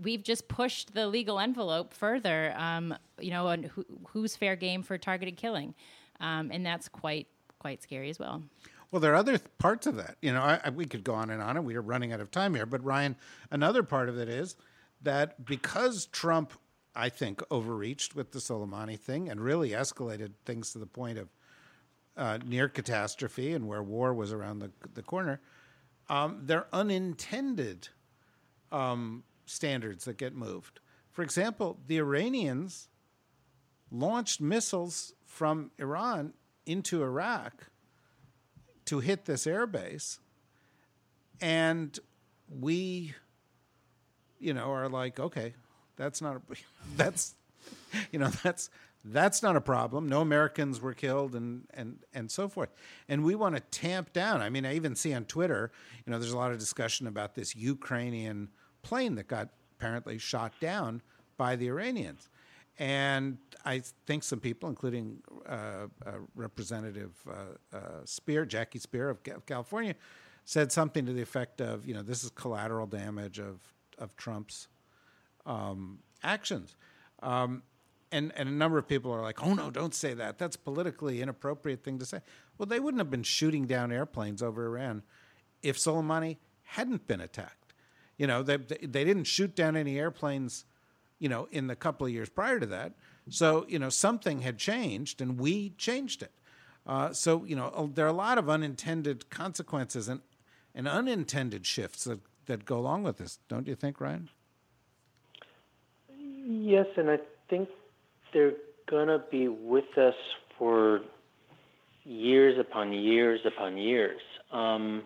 we've 0.00 0.22
just 0.22 0.46
pushed 0.46 0.94
the 0.94 1.06
legal 1.08 1.40
envelope 1.40 1.92
further, 1.94 2.54
um, 2.56 2.94
you 3.18 3.30
know, 3.30 3.48
on 3.48 3.64
who, 3.64 3.84
who's 4.08 4.36
fair 4.36 4.54
game 4.54 4.82
for 4.82 4.96
targeted 4.98 5.36
killing. 5.36 5.74
Um, 6.20 6.50
and 6.52 6.64
that's 6.64 6.88
quite, 6.88 7.26
quite 7.58 7.82
scary 7.82 8.10
as 8.10 8.18
well. 8.18 8.42
Well, 8.90 9.00
there 9.00 9.12
are 9.12 9.16
other 9.16 9.36
th- 9.36 9.50
parts 9.58 9.86
of 9.86 9.96
that. 9.96 10.16
You 10.22 10.32
know, 10.32 10.40
I, 10.40 10.60
I, 10.64 10.70
we 10.70 10.86
could 10.86 11.04
go 11.04 11.14
on 11.14 11.30
and 11.30 11.42
on, 11.42 11.56
and 11.56 11.66
we 11.66 11.76
are 11.76 11.82
running 11.82 12.12
out 12.12 12.20
of 12.20 12.30
time 12.30 12.54
here. 12.54 12.66
But 12.66 12.84
Ryan, 12.84 13.16
another 13.50 13.82
part 13.82 14.08
of 14.08 14.18
it 14.18 14.28
is 14.28 14.56
that 15.02 15.44
because 15.44 16.06
Trump, 16.06 16.52
I 16.94 17.08
think, 17.08 17.42
overreached 17.50 18.14
with 18.14 18.32
the 18.32 18.38
Soleimani 18.38 18.98
thing 18.98 19.28
and 19.28 19.40
really 19.40 19.70
escalated 19.70 20.32
things 20.44 20.72
to 20.72 20.78
the 20.78 20.86
point 20.86 21.18
of 21.18 21.28
uh, 22.16 22.38
near 22.44 22.68
catastrophe 22.68 23.52
and 23.52 23.68
where 23.68 23.82
war 23.82 24.12
was 24.14 24.32
around 24.32 24.58
the, 24.58 24.70
the 24.94 25.02
corner, 25.02 25.40
um, 26.08 26.40
there 26.42 26.58
are 26.58 26.68
unintended 26.72 27.88
um, 28.72 29.22
standards 29.46 30.04
that 30.06 30.16
get 30.16 30.34
moved. 30.34 30.80
For 31.12 31.22
example, 31.22 31.78
the 31.86 31.98
Iranians 31.98 32.88
launched 33.90 34.40
missiles 34.40 35.12
from 35.26 35.70
Iran 35.78 36.32
into 36.66 37.02
Iraq 37.02 37.67
to 38.88 39.00
hit 39.00 39.26
this 39.26 39.44
airbase. 39.44 40.18
And 41.42 41.98
we, 42.48 43.14
you 44.40 44.54
know, 44.54 44.72
are 44.72 44.88
like, 44.88 45.20
okay, 45.20 45.52
that's 45.96 46.22
not, 46.22 46.36
a, 46.36 46.40
that's, 46.96 47.34
you 48.10 48.18
know, 48.18 48.28
that's, 48.42 48.70
that's 49.04 49.42
not 49.42 49.56
a 49.56 49.60
problem. 49.60 50.08
No 50.08 50.22
Americans 50.22 50.80
were 50.80 50.94
killed 50.94 51.34
and, 51.34 51.66
and, 51.74 51.98
and 52.14 52.30
so 52.30 52.48
forth. 52.48 52.70
And 53.08 53.24
we 53.24 53.34
want 53.34 53.56
to 53.56 53.60
tamp 53.60 54.14
down. 54.14 54.40
I 54.40 54.48
mean, 54.48 54.64
I 54.64 54.74
even 54.74 54.96
see 54.96 55.12
on 55.12 55.26
Twitter, 55.26 55.70
you 56.06 56.10
know, 56.10 56.18
there's 56.18 56.32
a 56.32 56.38
lot 56.38 56.52
of 56.52 56.58
discussion 56.58 57.06
about 57.06 57.34
this 57.34 57.54
Ukrainian 57.54 58.48
plane 58.82 59.16
that 59.16 59.28
got 59.28 59.50
apparently 59.76 60.16
shot 60.16 60.52
down 60.60 61.02
by 61.36 61.56
the 61.56 61.68
Iranians. 61.68 62.30
And 62.78 63.38
I 63.64 63.82
think 64.06 64.22
some 64.22 64.38
people, 64.38 64.68
including 64.68 65.18
uh, 65.46 65.86
Representative 66.36 67.12
uh, 67.28 67.76
uh, 67.76 67.80
Speier, 68.04 68.46
Jackie 68.46 68.78
Speier 68.78 69.10
of, 69.10 69.18
of, 69.34 69.46
California, 69.46 69.96
said 70.44 70.70
something 70.70 71.04
to 71.04 71.12
the 71.12 71.22
effect 71.22 71.60
of, 71.60 71.86
you 71.86 71.94
know, 71.94 72.02
this 72.02 72.22
is 72.22 72.30
collateral 72.30 72.86
damage 72.86 73.40
of 73.40 73.60
of 73.98 74.16
Trump's 74.16 74.68
um, 75.46 75.98
actions. 76.22 76.76
Um, 77.22 77.62
and, 78.10 78.32
and 78.36 78.48
a 78.48 78.52
number 78.52 78.78
of 78.78 78.88
people 78.88 79.12
are 79.12 79.20
like, 79.20 79.44
oh 79.44 79.54
no, 79.54 79.70
don't 79.70 79.94
say 79.94 80.14
that. 80.14 80.38
That's 80.38 80.56
politically 80.56 81.20
inappropriate 81.20 81.84
thing 81.84 81.98
to 81.98 82.06
say. 82.06 82.20
Well, 82.56 82.66
they 82.66 82.80
wouldn't 82.80 83.00
have 83.00 83.10
been 83.10 83.22
shooting 83.22 83.66
down 83.66 83.92
airplanes 83.92 84.42
over 84.42 84.64
Iran 84.64 85.02
if 85.62 85.76
Soleimani 85.76 86.38
hadn't 86.62 87.06
been 87.06 87.20
attacked. 87.20 87.74
You 88.16 88.26
know, 88.26 88.42
they, 88.42 88.56
they 88.56 89.04
didn't 89.04 89.24
shoot 89.24 89.54
down 89.54 89.76
any 89.76 89.98
airplanes 89.98 90.64
you 91.18 91.28
know, 91.28 91.48
in 91.50 91.66
the 91.66 91.76
couple 91.76 92.06
of 92.06 92.12
years 92.12 92.28
prior 92.28 92.60
to 92.60 92.66
that. 92.66 92.92
So, 93.30 93.66
you 93.68 93.78
know, 93.78 93.90
something 93.90 94.40
had 94.40 94.58
changed 94.58 95.20
and 95.20 95.38
we 95.38 95.70
changed 95.70 96.22
it. 96.22 96.32
Uh, 96.86 97.12
so, 97.12 97.44
you 97.44 97.54
know, 97.54 97.90
there 97.94 98.06
are 98.06 98.08
a 98.08 98.12
lot 98.12 98.38
of 98.38 98.48
unintended 98.48 99.28
consequences 99.28 100.08
and, 100.08 100.20
and 100.74 100.88
unintended 100.88 101.66
shifts 101.66 102.04
that, 102.04 102.20
that 102.46 102.64
go 102.64 102.78
along 102.78 103.02
with 103.02 103.18
this, 103.18 103.38
don't 103.48 103.66
you 103.66 103.74
think, 103.74 104.00
Ryan? 104.00 104.30
Yes, 106.10 106.86
and 106.96 107.10
I 107.10 107.18
think 107.50 107.68
they're 108.32 108.54
going 108.88 109.08
to 109.08 109.22
be 109.30 109.48
with 109.48 109.98
us 109.98 110.14
for 110.56 111.02
years 112.04 112.58
upon 112.58 112.92
years 112.92 113.40
upon 113.44 113.76
years. 113.76 114.20
Um, 114.50 115.02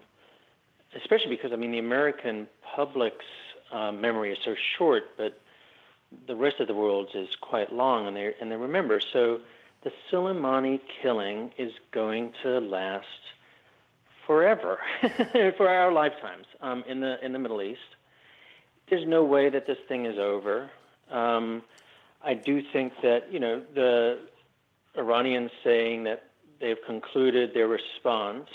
especially 0.96 1.30
because, 1.30 1.50
I 1.52 1.56
mean, 1.56 1.72
the 1.72 1.80
American 1.80 2.46
public's 2.76 3.24
uh, 3.72 3.90
memory 3.90 4.32
is 4.32 4.38
so 4.44 4.54
short, 4.78 5.16
but 5.16 5.40
the 6.26 6.36
rest 6.36 6.60
of 6.60 6.68
the 6.68 6.74
world's 6.74 7.14
is 7.14 7.28
quite 7.40 7.72
long, 7.72 8.06
and 8.06 8.16
they 8.16 8.34
and 8.40 8.50
they 8.50 8.56
remember. 8.56 9.00
So 9.00 9.40
the 9.82 9.92
Soleimani 10.10 10.80
killing 11.02 11.52
is 11.58 11.72
going 11.90 12.32
to 12.42 12.60
last 12.60 13.06
forever, 14.26 14.78
for 15.56 15.68
our 15.68 15.92
lifetimes 15.92 16.46
um, 16.60 16.84
in 16.86 17.00
the 17.00 17.24
in 17.24 17.32
the 17.32 17.38
Middle 17.38 17.62
East. 17.62 17.80
There's 18.88 19.06
no 19.06 19.24
way 19.24 19.48
that 19.48 19.66
this 19.66 19.78
thing 19.88 20.06
is 20.06 20.18
over. 20.18 20.70
Um, 21.10 21.62
I 22.22 22.34
do 22.34 22.62
think 22.72 22.92
that 23.02 23.32
you 23.32 23.40
know 23.40 23.62
the 23.74 24.20
Iranians 24.96 25.50
saying 25.64 26.04
that 26.04 26.24
they've 26.60 26.82
concluded 26.86 27.52
their 27.54 27.68
response 27.68 28.48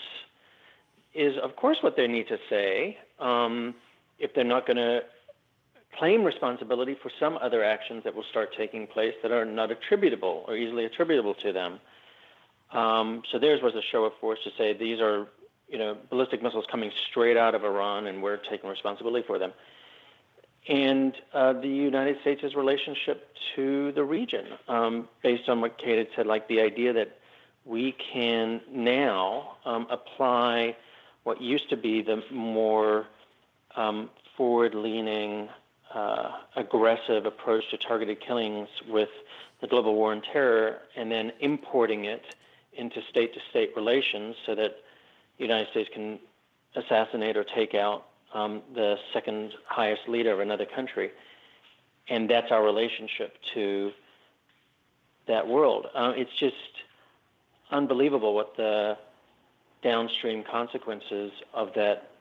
is, 1.14 1.36
of 1.42 1.56
course, 1.56 1.78
what 1.82 1.98
they 1.98 2.08
need 2.08 2.28
to 2.28 2.38
say. 2.50 2.98
Um, 3.20 3.76
if 4.20 4.34
they're 4.34 4.44
not 4.44 4.66
going 4.66 4.78
to 4.78 5.02
claim 5.98 6.24
responsibility 6.24 6.96
for 7.02 7.12
some 7.20 7.38
other 7.42 7.64
actions 7.64 8.04
that 8.04 8.14
will 8.16 8.26
start 8.30 8.54
taking 8.56 8.88
place 8.88 9.14
that 9.22 9.32
are 9.32 9.46
not 9.46 9.72
attributable 9.72 10.46
or 10.48 10.56
easily 10.56 10.86
attributable 10.86 11.34
to 11.36 11.52
them. 11.52 11.80
Um, 12.72 13.24
so 13.32 13.40
theirs 13.40 13.62
was 13.62 13.76
a 13.76 13.82
show 13.82 14.06
of 14.06 14.14
force 14.20 14.40
to 14.44 14.52
say 14.58 14.74
these 14.74 15.00
are, 15.00 15.28
you 15.70 15.78
know, 15.78 15.98
ballistic 16.10 16.44
missiles 16.44 16.66
coming 16.70 16.92
straight 17.10 17.38
out 17.38 17.56
of 17.56 17.64
Iran, 17.64 18.08
and 18.08 18.22
we're 18.22 18.38
taking 18.38 18.70
responsibility 18.70 19.26
for 19.26 19.40
them. 19.40 19.54
And 20.68 21.16
uh, 21.34 21.54
the 21.54 21.70
United 21.70 22.20
States' 22.22 22.54
relationship 22.56 23.34
to 23.56 23.94
the 23.94 24.04
region, 24.04 24.46
um, 24.68 25.08
based 25.24 25.48
on 25.48 25.62
what 25.62 25.78
Kate 25.78 25.98
had 25.98 26.08
said, 26.16 26.28
like 26.28 26.50
the 26.50 26.60
idea 26.60 26.92
that 26.94 27.18
we 27.64 27.96
can 28.14 28.62
now 28.70 29.56
um, 29.66 29.88
apply 29.90 30.76
what 31.24 31.42
used 31.42 31.70
to 31.70 31.78
be 31.78 32.02
the 32.02 32.22
more 32.32 33.08
um, 33.76 34.10
forward-leaning 34.36 35.48
uh, 35.94 36.32
aggressive 36.56 37.26
approach 37.26 37.64
to 37.72 37.78
targeted 37.78 38.20
killings 38.20 38.68
with 38.90 39.10
the 39.62 39.68
global 39.68 39.96
war 39.96 40.12
on 40.12 40.22
terror, 40.22 40.80
and 40.96 41.12
then 41.12 41.32
importing 41.40 42.06
it 42.06 42.24
into 42.74 43.02
state-to-state 43.10 43.72
relations 43.76 44.36
so 44.46 44.54
that 44.54 44.78
the 45.38 45.44
United 45.44 45.70
States 45.72 45.90
can 45.94 46.20
assassinate 46.76 47.36
or 47.36 47.44
take 47.44 47.74
out 47.74 48.06
um, 48.34 48.62
the 48.76 48.98
second 49.14 49.54
highest 49.66 50.08
leader 50.08 50.32
of 50.32 50.40
another 50.40 50.66
country, 50.66 51.12
and 52.10 52.30
that's 52.30 52.52
our 52.52 52.64
relationship 52.64 53.36
to 53.54 53.92
that 55.28 55.48
world. 55.48 55.88
Uh, 55.96 56.14
it's 56.16 56.36
just 56.40 56.56
unbelievable 57.72 58.34
what 58.34 58.56
the 58.58 58.98
downstream 59.84 60.44
consequences 60.44 61.32
of 61.54 61.74
that 61.76 62.12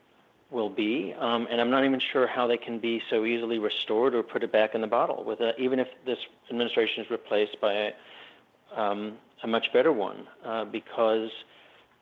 will 0.51 0.70
be, 0.70 1.14
um, 1.18 1.49
and 1.51 1.61
I'm 1.61 1.70
not 1.70 1.84
even 1.84 2.01
sure 2.01 2.26
how 2.26 2.47
they 2.47 2.57
can 2.57 2.78
be 2.78 3.03
so 3.11 3.24
easily 3.24 3.59
restored 3.59 4.14
or 4.14 4.22
put 4.22 4.42
it 4.42 4.53
back 4.53 4.74
in 4.74 4.80
the 4.80 4.86
bottle. 4.86 5.24
With 5.24 5.40
a, 5.40 5.57
even 5.61 5.78
if 5.80 5.88
this 6.05 6.18
administration 6.51 7.05
is 7.05 7.11
replaced 7.11 7.61
by 7.61 7.72
a, 7.72 7.92
um, 8.80 9.18
a 9.42 9.47
much 9.47 9.72
better 9.72 9.92
one, 9.92 10.26
uh, 10.44 10.64
because 10.64 11.30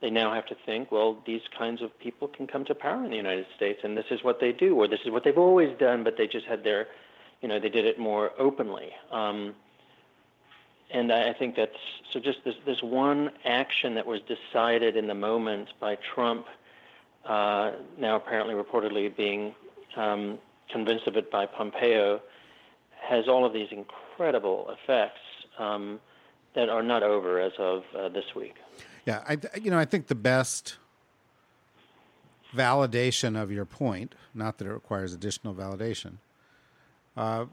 they 0.01 0.11
now 0.11 0.35
have 0.35 0.45
to 0.47 0.57
think, 0.67 0.93
well, 0.93 1.23
these 1.27 1.41
kinds 1.57 1.81
of 1.81 1.99
people 1.99 2.29
can 2.29 2.47
come 2.47 2.65
to 2.67 2.75
power 2.75 3.03
in 3.03 3.11
the 3.11 3.17
United 3.17 3.47
States, 3.57 3.81
and 3.83 3.97
this 3.97 4.05
is 4.11 4.23
what 4.23 4.41
they 4.41 4.53
do, 4.53 4.75
or 4.75 4.87
this 4.87 5.01
is 5.05 5.11
what 5.11 5.25
they've 5.25 5.39
always 5.39 5.77
done, 5.79 6.05
but 6.05 6.19
they 6.19 6.27
just 6.27 6.45
had 6.45 6.63
their, 6.63 6.89
you 7.41 7.49
know, 7.49 7.59
they 7.59 7.71
did 7.71 7.87
it 7.87 7.99
more 7.99 8.33
openly. 8.39 8.91
Um, 9.11 9.55
and 10.91 11.11
I 11.11 11.33
think 11.33 11.57
that's 11.57 11.73
so. 12.13 12.21
Just 12.21 12.45
this 12.45 12.55
this 12.67 12.83
one 12.83 13.31
action 13.45 13.95
that 13.95 14.07
was 14.07 14.21
decided 14.21 14.97
in 14.97 15.07
the 15.07 15.15
moment 15.15 15.71
by 15.81 15.97
Trump, 15.97 16.47
uh, 17.27 17.73
now 17.99 18.17
apparently 18.17 18.55
reportedly 18.55 19.15
being 19.15 19.55
um, 19.97 20.39
convinced 20.71 21.07
of 21.07 21.17
it 21.17 21.31
by 21.31 21.47
Pompeo, 21.47 22.21
has 23.01 23.29
all 23.29 23.45
of 23.45 23.53
these 23.53 23.69
incredible 23.71 24.71
effects 24.71 25.21
um, 25.59 26.01
that 26.55 26.69
are 26.69 26.83
not 26.83 27.03
over 27.03 27.41
as 27.41 27.53
of 27.59 27.85
uh, 27.97 28.09
this 28.09 28.35
week. 28.35 28.55
Yeah, 29.07 29.23
I 29.29 29.39
you 29.61 29.71
know 29.71 29.79
I 29.79 29.85
think 29.85 30.07
the 30.07 30.15
best 30.15 30.79
validation 32.55 33.41
of 33.41 33.51
your 33.51 33.65
point, 33.65 34.15
not 34.33 34.59
that 34.59 34.67
it 34.67 34.73
requires 34.73 35.13
additional 35.13 35.55
validation, 35.55 36.15
uh, 37.17 37.47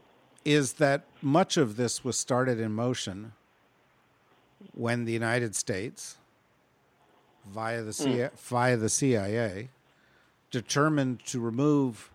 is 0.44 0.74
that 0.74 1.04
much 1.20 1.56
of 1.56 1.76
this 1.76 2.04
was 2.04 2.16
started 2.16 2.58
in 2.58 2.72
motion 2.72 3.32
when 4.74 5.04
the 5.04 5.12
United 5.12 5.54
States, 5.54 6.16
via 7.46 7.82
the 7.82 7.92
CIA, 7.92 8.30
via 8.36 8.76
the 8.76 8.88
CIA, 8.88 9.68
determined 10.50 11.24
to 11.26 11.40
remove 11.40 12.10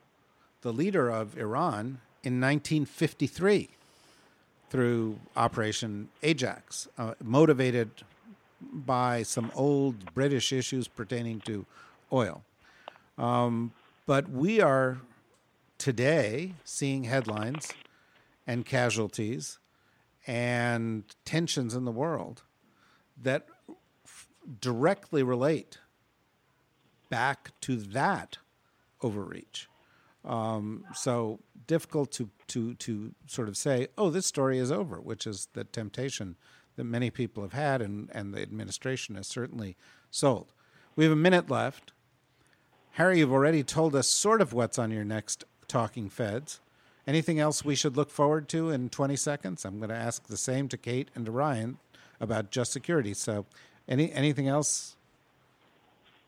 the 0.62 0.74
leader 0.74 1.10
of 1.10 1.38
Iran 1.38 2.00
in 2.24 2.42
1953 2.42 3.70
through 4.70 5.20
Operation 5.36 6.10
Ajax, 6.24 6.88
uh, 6.98 7.14
motivated 7.24 7.90
by 8.62 9.24
some 9.24 9.52
old 9.56 10.14
British 10.14 10.52
issues 10.52 10.88
pertaining 10.88 11.40
to 11.42 11.66
oil. 12.12 12.44
Um, 13.18 13.72
but 14.06 14.30
we 14.30 14.62
are 14.62 15.00
today 15.78 16.54
seeing 16.64 17.06
headlines 17.06 17.72
and 18.46 18.66
casualties 18.66 19.60
and 20.26 21.04
tensions 21.24 21.74
in 21.74 21.86
the 21.86 21.92
world 21.92 22.44
that 23.22 23.48
directly 24.60 25.24
relate 25.24 25.80
back 27.10 27.52
to 27.62 27.76
that 27.78 28.38
overreach. 29.02 29.68
Um, 30.26 30.84
so 30.94 31.40
difficult 31.68 32.12
to, 32.14 32.30
to, 32.48 32.74
to 32.76 33.14
sort 33.28 33.48
of 33.48 33.56
say, 33.56 33.88
oh, 33.98 34.10
this 34.10 34.26
story 34.26 34.58
is 34.58 34.72
over, 34.72 35.00
which 35.00 35.26
is 35.26 35.48
the 35.54 35.64
temptation 35.64 36.36
that 36.76 36.84
many 36.84 37.10
people 37.10 37.44
have 37.44 37.54
had 37.54 37.82
and, 37.82 38.10
and 38.14 38.34
the 38.34 38.42
administration 38.42 39.16
has 39.16 39.28
certainly 39.28 39.78
sold. 40.12 40.54
We 40.96 41.06
have 41.06 41.14
a 41.14 41.18
minute 41.18 41.50
left. 41.50 41.94
Harry, 42.92 43.20
you've 43.20 43.32
already 43.32 43.64
told 43.64 43.96
us 43.96 44.08
sort 44.08 44.42
of 44.42 44.54
what's 44.54 44.80
on 44.80 44.92
your 44.92 45.06
next 45.06 45.44
Talking 45.68 46.10
Feds. 46.10 46.60
Anything 47.06 47.40
else 47.40 47.64
we 47.64 47.76
should 47.76 47.96
look 47.96 48.10
forward 48.10 48.50
to 48.50 48.70
in 48.70 48.90
20 48.90 49.16
seconds? 49.16 49.64
I'm 49.64 49.78
going 49.78 49.90
to 49.90 49.96
ask 49.96 50.28
the 50.28 50.38
same 50.38 50.68
to 50.70 50.78
Kate 50.78 51.10
and 51.16 51.26
to 51.26 51.32
Ryan 51.32 51.78
about 52.20 52.52
just 52.52 52.72
security. 52.74 53.14
So, 53.14 53.46
any 53.88 54.12
anything 54.12 54.48
else 54.48 54.98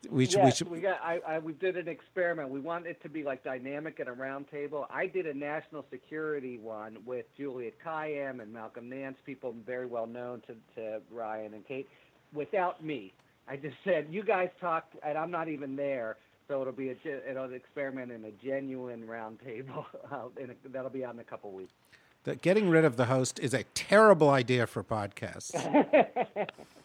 we 0.09 0.25
should, 0.25 0.43
we 0.43 0.51
should 0.51 0.69
we 0.69 0.79
got. 0.79 0.99
I, 1.03 1.19
I 1.27 1.39
we 1.39 1.53
did 1.53 1.75
an 1.75 1.87
experiment. 1.87 2.49
We 2.49 2.59
want 2.59 2.87
it 2.87 3.01
to 3.03 3.09
be 3.09 3.23
like 3.23 3.43
dynamic 3.43 3.99
and 3.99 4.07
a 4.07 4.13
round 4.13 4.49
table. 4.49 4.87
I 4.89 5.07
did 5.07 5.25
a 5.25 5.33
national 5.33 5.85
security 5.91 6.57
one 6.57 6.97
with 7.05 7.25
Juliette 7.35 7.73
Kayyem 7.85 8.41
and 8.41 8.53
Malcolm 8.53 8.89
Nance, 8.89 9.17
people 9.25 9.53
very 9.65 9.85
well 9.85 10.07
known 10.07 10.41
to, 10.47 10.55
to 10.75 11.01
Ryan 11.11 11.53
and 11.53 11.67
Kate. 11.67 11.87
Without 12.33 12.83
me, 12.83 13.13
I 13.47 13.57
just 13.57 13.75
said 13.83 14.07
you 14.09 14.23
guys 14.23 14.49
talk, 14.61 14.85
and 15.03 15.17
I'm 15.17 15.31
not 15.31 15.49
even 15.49 15.75
there. 15.75 16.15
So 16.47 16.61
it'll 16.61 16.73
be 16.73 16.89
a 16.89 16.95
it'll 17.29 17.43
an 17.43 17.53
experiment 17.53 18.11
in 18.11 18.23
a 18.23 18.31
genuine 18.43 19.05
round 19.05 19.39
table. 19.45 19.85
Uh, 20.11 20.27
in 20.41 20.49
a, 20.49 20.53
that'll 20.69 20.89
be 20.89 21.05
out 21.05 21.13
in 21.13 21.19
a 21.19 21.23
couple 21.23 21.51
weeks. 21.51 21.71
that 22.23 22.41
getting 22.41 22.67
rid 22.67 22.83
of 22.83 22.95
the 22.95 23.05
host 23.05 23.37
is 23.39 23.53
a 23.53 23.63
terrible 23.75 24.29
idea 24.29 24.65
for 24.65 24.83
podcasts. 24.83 25.53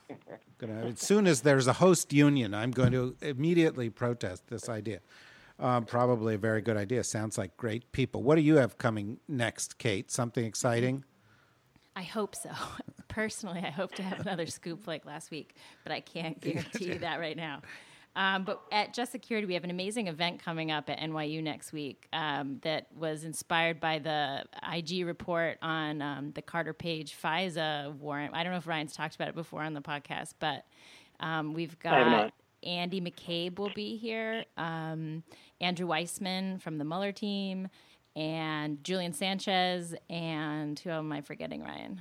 Gonna, 0.58 0.86
as 0.86 1.00
soon 1.00 1.26
as 1.26 1.40
there's 1.40 1.66
a 1.66 1.74
host 1.74 2.12
union, 2.12 2.54
I'm 2.54 2.70
going 2.70 2.92
to 2.92 3.16
immediately 3.20 3.90
protest 3.90 4.46
this 4.48 4.68
idea. 4.68 5.00
Um, 5.58 5.84
probably 5.84 6.34
a 6.34 6.38
very 6.38 6.60
good 6.60 6.76
idea. 6.76 7.04
Sounds 7.04 7.38
like 7.38 7.56
great 7.56 7.90
people. 7.92 8.22
What 8.22 8.34
do 8.36 8.40
you 8.40 8.56
have 8.56 8.76
coming 8.78 9.18
next, 9.28 9.78
Kate? 9.78 10.10
Something 10.10 10.44
exciting? 10.44 11.04
I 11.96 12.02
hope 12.02 12.34
so. 12.34 12.50
Personally, 13.08 13.60
I 13.64 13.70
hope 13.70 13.94
to 13.94 14.02
have 14.02 14.20
another 14.20 14.46
scoop 14.46 14.86
like 14.86 15.06
last 15.06 15.30
week, 15.30 15.54
but 15.84 15.92
I 15.92 16.00
can't 16.00 16.40
guarantee 16.40 16.86
you 16.86 16.98
that 16.98 17.20
right 17.20 17.36
now. 17.36 17.62
Um, 18.16 18.44
but 18.44 18.62
at 18.70 18.94
Just 18.94 19.10
Security, 19.10 19.46
we 19.46 19.54
have 19.54 19.64
an 19.64 19.70
amazing 19.70 20.06
event 20.06 20.42
coming 20.42 20.70
up 20.70 20.88
at 20.88 21.00
NYU 21.00 21.42
next 21.42 21.72
week 21.72 22.06
um, 22.12 22.60
that 22.62 22.86
was 22.96 23.24
inspired 23.24 23.80
by 23.80 23.98
the 23.98 24.44
IG 24.72 25.04
report 25.04 25.58
on 25.62 26.00
um, 26.00 26.30
the 26.32 26.42
Carter 26.42 26.72
Page 26.72 27.16
FISA 27.20 27.92
warrant. 27.96 28.34
I 28.34 28.44
don't 28.44 28.52
know 28.52 28.58
if 28.58 28.66
Ryan's 28.66 28.94
talked 28.94 29.16
about 29.16 29.28
it 29.28 29.34
before 29.34 29.62
on 29.62 29.74
the 29.74 29.80
podcast, 29.80 30.34
but 30.38 30.64
um, 31.20 31.54
we've 31.54 31.78
got. 31.78 32.32
Andy 32.62 32.98
McCabe 32.98 33.58
will 33.58 33.72
be 33.74 33.98
here, 33.98 34.44
um, 34.56 35.22
Andrew 35.60 35.86
Weissmann 35.86 36.62
from 36.62 36.78
the 36.78 36.84
Mueller 36.84 37.12
team, 37.12 37.68
and 38.16 38.82
Julian 38.82 39.12
Sanchez, 39.12 39.94
and 40.08 40.78
who 40.78 40.88
am 40.88 41.12
I 41.12 41.20
forgetting, 41.20 41.62
Ryan? 41.62 42.00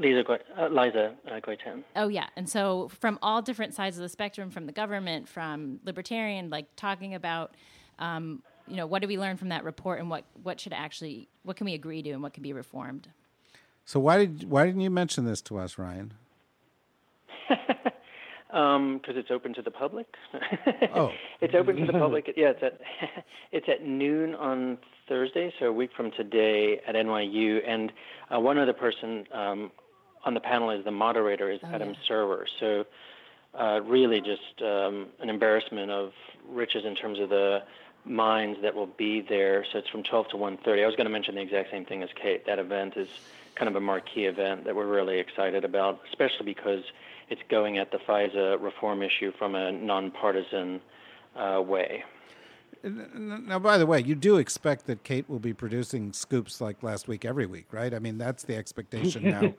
Lisa, 0.00 0.24
Goi- 0.24 0.40
uh, 0.58 0.68
Liza 0.68 1.14
uh, 1.30 1.40
Goitein. 1.40 1.84
Oh 1.94 2.08
yeah, 2.08 2.26
and 2.36 2.48
so 2.48 2.88
from 2.88 3.18
all 3.22 3.42
different 3.42 3.74
sides 3.74 3.96
of 3.96 4.02
the 4.02 4.08
spectrum, 4.08 4.50
from 4.50 4.66
the 4.66 4.72
government, 4.72 5.28
from 5.28 5.80
libertarian, 5.84 6.50
like 6.50 6.66
talking 6.76 7.14
about, 7.14 7.54
um, 7.98 8.42
you 8.66 8.76
know, 8.76 8.86
what 8.86 9.02
do 9.02 9.08
we 9.08 9.18
learn 9.18 9.36
from 9.36 9.50
that 9.50 9.64
report, 9.64 10.00
and 10.00 10.08
what 10.08 10.24
what 10.42 10.58
should 10.58 10.72
actually, 10.72 11.28
what 11.42 11.56
can 11.56 11.66
we 11.66 11.74
agree 11.74 12.02
to, 12.02 12.10
and 12.10 12.22
what 12.22 12.32
can 12.32 12.42
be 12.42 12.52
reformed. 12.52 13.08
So 13.84 14.00
why 14.00 14.18
did 14.18 14.50
why 14.50 14.66
didn't 14.66 14.80
you 14.80 14.90
mention 14.90 15.24
this 15.24 15.42
to 15.42 15.58
us, 15.58 15.78
Ryan? 15.78 16.14
because 18.50 19.16
it's 19.16 19.30
open 19.30 19.54
to 19.54 19.62
the 19.62 19.70
public. 19.70 20.06
Oh. 20.94 21.10
it's 21.40 21.54
open 21.54 21.76
to 21.76 21.86
the 21.86 21.92
public. 21.92 22.28
Yeah, 22.36 22.50
it's 22.50 22.62
at 22.62 22.80
it's 23.52 23.66
at 23.68 23.84
noon 23.84 24.34
on 24.34 24.78
Thursday, 25.08 25.52
so 25.58 25.66
a 25.66 25.72
week 25.72 25.90
from 25.96 26.10
today 26.12 26.80
at 26.86 26.94
NYU. 26.94 27.58
And 27.66 27.92
uh, 28.34 28.40
one 28.40 28.58
other 28.58 28.72
person 28.72 29.26
um, 29.32 29.72
on 30.24 30.34
the 30.34 30.40
panel 30.40 30.70
is 30.70 30.84
the 30.84 30.90
moderator 30.90 31.50
is 31.50 31.60
Adam 31.64 31.94
Serwer. 32.08 32.44
So 32.58 32.84
uh, 33.58 33.80
really, 33.82 34.20
just 34.20 34.62
um, 34.62 35.08
an 35.20 35.28
embarrassment 35.28 35.90
of 35.90 36.12
riches 36.48 36.84
in 36.84 36.94
terms 36.94 37.18
of 37.18 37.30
the 37.30 37.62
minds 38.04 38.58
that 38.62 38.74
will 38.74 38.86
be 38.86 39.20
there. 39.20 39.64
So 39.72 39.78
it's 39.78 39.88
from 39.88 40.02
12 40.02 40.28
to 40.28 40.36
1:30. 40.36 40.82
I 40.82 40.86
was 40.86 40.96
going 40.96 41.06
to 41.06 41.10
mention 41.10 41.34
the 41.34 41.40
exact 41.40 41.70
same 41.70 41.84
thing 41.84 42.02
as 42.02 42.10
Kate. 42.14 42.46
That 42.46 42.58
event 42.58 42.96
is 42.96 43.08
kind 43.54 43.68
of 43.68 43.76
a 43.76 43.80
marquee 43.80 44.26
event 44.26 44.64
that 44.64 44.76
we're 44.76 44.86
really 44.86 45.18
excited 45.18 45.64
about, 45.64 46.00
especially 46.08 46.46
because 46.46 46.84
it's 47.28 47.42
going 47.48 47.78
at 47.78 47.90
the 47.90 47.98
FISA 47.98 48.60
reform 48.62 49.02
issue 49.02 49.32
from 49.38 49.54
a 49.54 49.72
nonpartisan 49.72 50.80
uh, 51.36 51.62
way. 51.64 52.04
Now, 52.82 53.58
by 53.58 53.76
the 53.76 53.84
way, 53.84 54.00
you 54.00 54.14
do 54.14 54.36
expect 54.36 54.86
that 54.86 55.04
Kate 55.04 55.28
will 55.28 55.38
be 55.38 55.52
producing 55.52 56.14
scoops 56.14 56.60
like 56.60 56.82
last 56.82 57.08
week 57.08 57.26
every 57.26 57.44
week, 57.44 57.66
right? 57.72 57.92
I 57.92 57.98
mean, 57.98 58.16
that's 58.16 58.44
the 58.44 58.56
expectation 58.56 59.24
now 59.30 59.54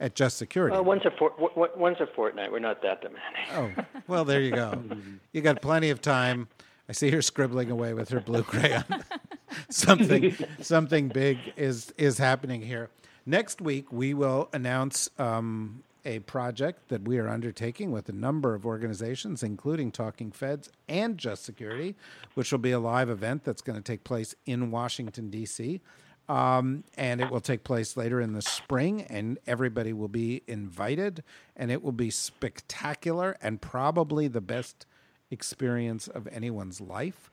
at 0.00 0.14
Just 0.14 0.36
Security. 0.36 0.76
Uh, 0.76 0.82
once 0.82 1.04
a 1.04 1.10
for, 1.10 1.30
w- 1.30 1.48
w- 1.50 1.72
once 1.76 1.98
a 2.00 2.06
fortnight. 2.06 2.52
We're 2.52 2.58
not 2.58 2.82
that 2.82 3.00
demanding. 3.02 3.78
Oh, 3.78 4.00
well, 4.06 4.24
there 4.24 4.40
you 4.40 4.52
go. 4.52 4.82
You 5.32 5.42
got 5.42 5.60
plenty 5.60 5.90
of 5.90 6.00
time. 6.00 6.48
I 6.88 6.92
see 6.92 7.10
her 7.10 7.20
scribbling 7.20 7.70
away 7.70 7.92
with 7.92 8.08
her 8.08 8.20
blue 8.20 8.42
crayon. 8.42 8.84
something, 9.68 10.34
something 10.62 11.08
big 11.08 11.38
is 11.56 11.92
is 11.98 12.16
happening 12.16 12.62
here. 12.62 12.88
Next 13.26 13.60
week, 13.60 13.92
we 13.92 14.14
will 14.14 14.48
announce 14.54 15.10
um, 15.18 15.82
a 16.06 16.20
project 16.20 16.88
that 16.88 17.02
we 17.02 17.18
are 17.18 17.28
undertaking 17.28 17.90
with 17.90 18.08
a 18.08 18.12
number 18.12 18.54
of 18.54 18.64
organizations, 18.64 19.42
including 19.42 19.90
Talking 19.90 20.30
Feds 20.30 20.70
and 20.88 21.18
Just 21.18 21.44
Security, 21.44 21.96
which 22.34 22.50
will 22.50 22.60
be 22.60 22.70
a 22.70 22.78
live 22.78 23.10
event 23.10 23.44
that's 23.44 23.60
going 23.60 23.76
to 23.76 23.82
take 23.82 24.04
place 24.04 24.34
in 24.46 24.70
Washington, 24.70 25.28
D.C. 25.28 25.82
Um, 26.28 26.82
and 26.96 27.20
it 27.20 27.30
will 27.30 27.40
take 27.40 27.62
place 27.62 27.96
later 27.96 28.20
in 28.20 28.32
the 28.32 28.42
spring, 28.42 29.02
and 29.02 29.38
everybody 29.46 29.92
will 29.92 30.08
be 30.08 30.42
invited, 30.48 31.22
and 31.56 31.70
it 31.70 31.82
will 31.82 31.92
be 31.92 32.10
spectacular 32.10 33.36
and 33.40 33.60
probably 33.60 34.26
the 34.26 34.40
best 34.40 34.86
experience 35.30 36.08
of 36.08 36.26
anyone's 36.28 36.80
life. 36.80 37.30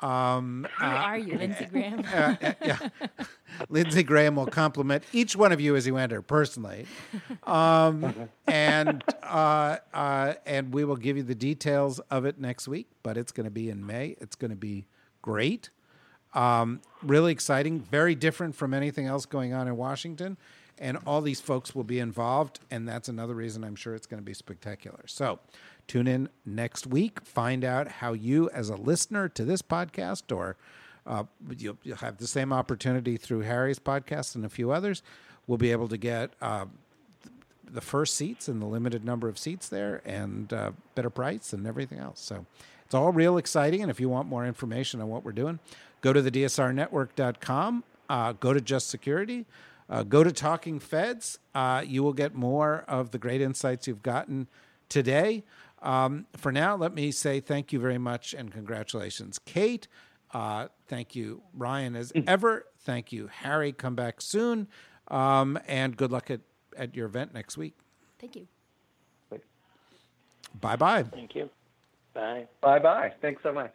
Um, 0.00 0.66
Who 0.78 0.84
are 0.84 1.18
you, 1.18 1.38
Lindsey 1.38 1.64
Graham? 1.64 2.04
yeah. 2.12 2.88
Lindsey 3.70 4.02
Graham 4.02 4.36
will 4.36 4.46
compliment 4.46 5.02
each 5.12 5.34
one 5.34 5.52
of 5.52 5.60
you 5.60 5.74
as 5.74 5.86
you 5.86 5.96
enter 5.96 6.20
personally, 6.20 6.86
um, 7.44 8.28
and 8.46 9.02
uh, 9.22 9.78
uh, 9.94 10.34
and 10.44 10.74
we 10.74 10.84
will 10.84 10.96
give 10.96 11.16
you 11.16 11.22
the 11.22 11.34
details 11.34 11.98
of 12.10 12.26
it 12.26 12.38
next 12.38 12.68
week. 12.68 12.88
But 13.02 13.16
it's 13.16 13.32
going 13.32 13.44
to 13.44 13.50
be 13.50 13.70
in 13.70 13.86
May. 13.86 14.16
It's 14.20 14.36
going 14.36 14.50
to 14.50 14.56
be 14.56 14.86
great, 15.22 15.70
um, 16.36 16.80
really 17.02 17.32
exciting, 17.32 17.80
very 17.80 18.14
different 18.14 18.54
from 18.54 18.74
anything 18.74 19.06
else 19.06 19.26
going 19.26 19.52
on 19.52 19.66
in 19.66 19.76
Washington, 19.76 20.36
and 20.78 20.98
all 21.06 21.22
these 21.22 21.40
folks 21.40 21.74
will 21.74 21.84
be 21.84 21.98
involved, 21.98 22.60
and 22.70 22.86
that's 22.86 23.08
another 23.08 23.34
reason 23.34 23.64
I'm 23.64 23.76
sure 23.76 23.94
it's 23.94 24.06
going 24.06 24.20
to 24.20 24.24
be 24.24 24.34
spectacular. 24.34 25.04
So. 25.06 25.40
Tune 25.86 26.08
in 26.08 26.28
next 26.44 26.86
week. 26.86 27.20
Find 27.24 27.64
out 27.64 27.88
how 27.88 28.12
you, 28.12 28.50
as 28.50 28.70
a 28.70 28.76
listener 28.76 29.28
to 29.30 29.44
this 29.44 29.62
podcast, 29.62 30.34
or 30.36 30.56
uh, 31.06 31.24
you'll, 31.56 31.78
you'll, 31.84 31.96
have 31.98 32.18
the 32.18 32.26
same 32.26 32.52
opportunity 32.52 33.16
through 33.16 33.40
Harry's 33.40 33.78
podcast 33.78 34.34
and 34.34 34.44
a 34.44 34.48
few 34.48 34.72
others, 34.72 35.02
will 35.46 35.58
be 35.58 35.70
able 35.70 35.86
to 35.88 35.96
get 35.96 36.32
uh, 36.42 36.66
the 37.70 37.80
first 37.80 38.16
seats 38.16 38.48
and 38.48 38.60
the 38.60 38.66
limited 38.66 39.04
number 39.04 39.28
of 39.28 39.38
seats 39.38 39.68
there 39.68 40.02
and 40.04 40.52
uh, 40.52 40.72
better 40.96 41.10
price 41.10 41.52
and 41.52 41.66
everything 41.66 41.98
else. 41.98 42.20
So 42.20 42.46
it's 42.86 42.94
all 42.94 43.12
real 43.12 43.36
exciting. 43.36 43.82
And 43.82 43.90
if 43.90 44.00
you 44.00 44.08
want 44.08 44.28
more 44.28 44.46
information 44.46 45.00
on 45.00 45.08
what 45.08 45.24
we're 45.24 45.32
doing, 45.32 45.58
go 46.00 46.12
to 46.12 46.22
the 46.22 46.30
DSRnetwork.com, 46.30 47.84
uh, 48.08 48.32
go 48.32 48.52
to 48.52 48.60
Just 48.60 48.88
Security. 48.88 49.44
Uh, 49.88 50.02
go 50.02 50.24
to 50.24 50.32
Talking 50.32 50.80
Feds. 50.80 51.38
Uh, 51.54 51.82
you 51.86 52.02
will 52.02 52.12
get 52.12 52.34
more 52.34 52.84
of 52.88 53.12
the 53.12 53.18
great 53.18 53.40
insights 53.40 53.86
you've 53.86 54.02
gotten 54.02 54.48
today. 54.88 55.44
Um, 55.82 56.26
for 56.36 56.50
now, 56.50 56.74
let 56.74 56.94
me 56.94 57.12
say 57.12 57.40
thank 57.40 57.72
you 57.72 57.78
very 57.78 57.98
much 57.98 58.34
and 58.34 58.50
congratulations, 58.50 59.38
Kate. 59.44 59.86
Uh, 60.32 60.68
thank 60.88 61.14
you, 61.14 61.42
Ryan, 61.54 61.94
as 61.94 62.12
ever. 62.26 62.66
Thank 62.80 63.12
you, 63.12 63.28
Harry. 63.28 63.72
Come 63.72 63.94
back 63.94 64.20
soon. 64.20 64.66
Um, 65.08 65.58
and 65.68 65.96
good 65.96 66.10
luck 66.10 66.30
at, 66.30 66.40
at 66.76 66.96
your 66.96 67.06
event 67.06 67.32
next 67.32 67.56
week. 67.56 67.76
Thank 68.18 68.36
you. 68.36 68.48
Bye 70.60 70.76
bye. 70.76 71.02
Thank 71.02 71.34
you. 71.34 71.50
Bye. 72.16 72.48
Bye 72.62 72.78
bye. 72.78 73.12
Thanks 73.20 73.42
so 73.42 73.52
much. 73.52 73.72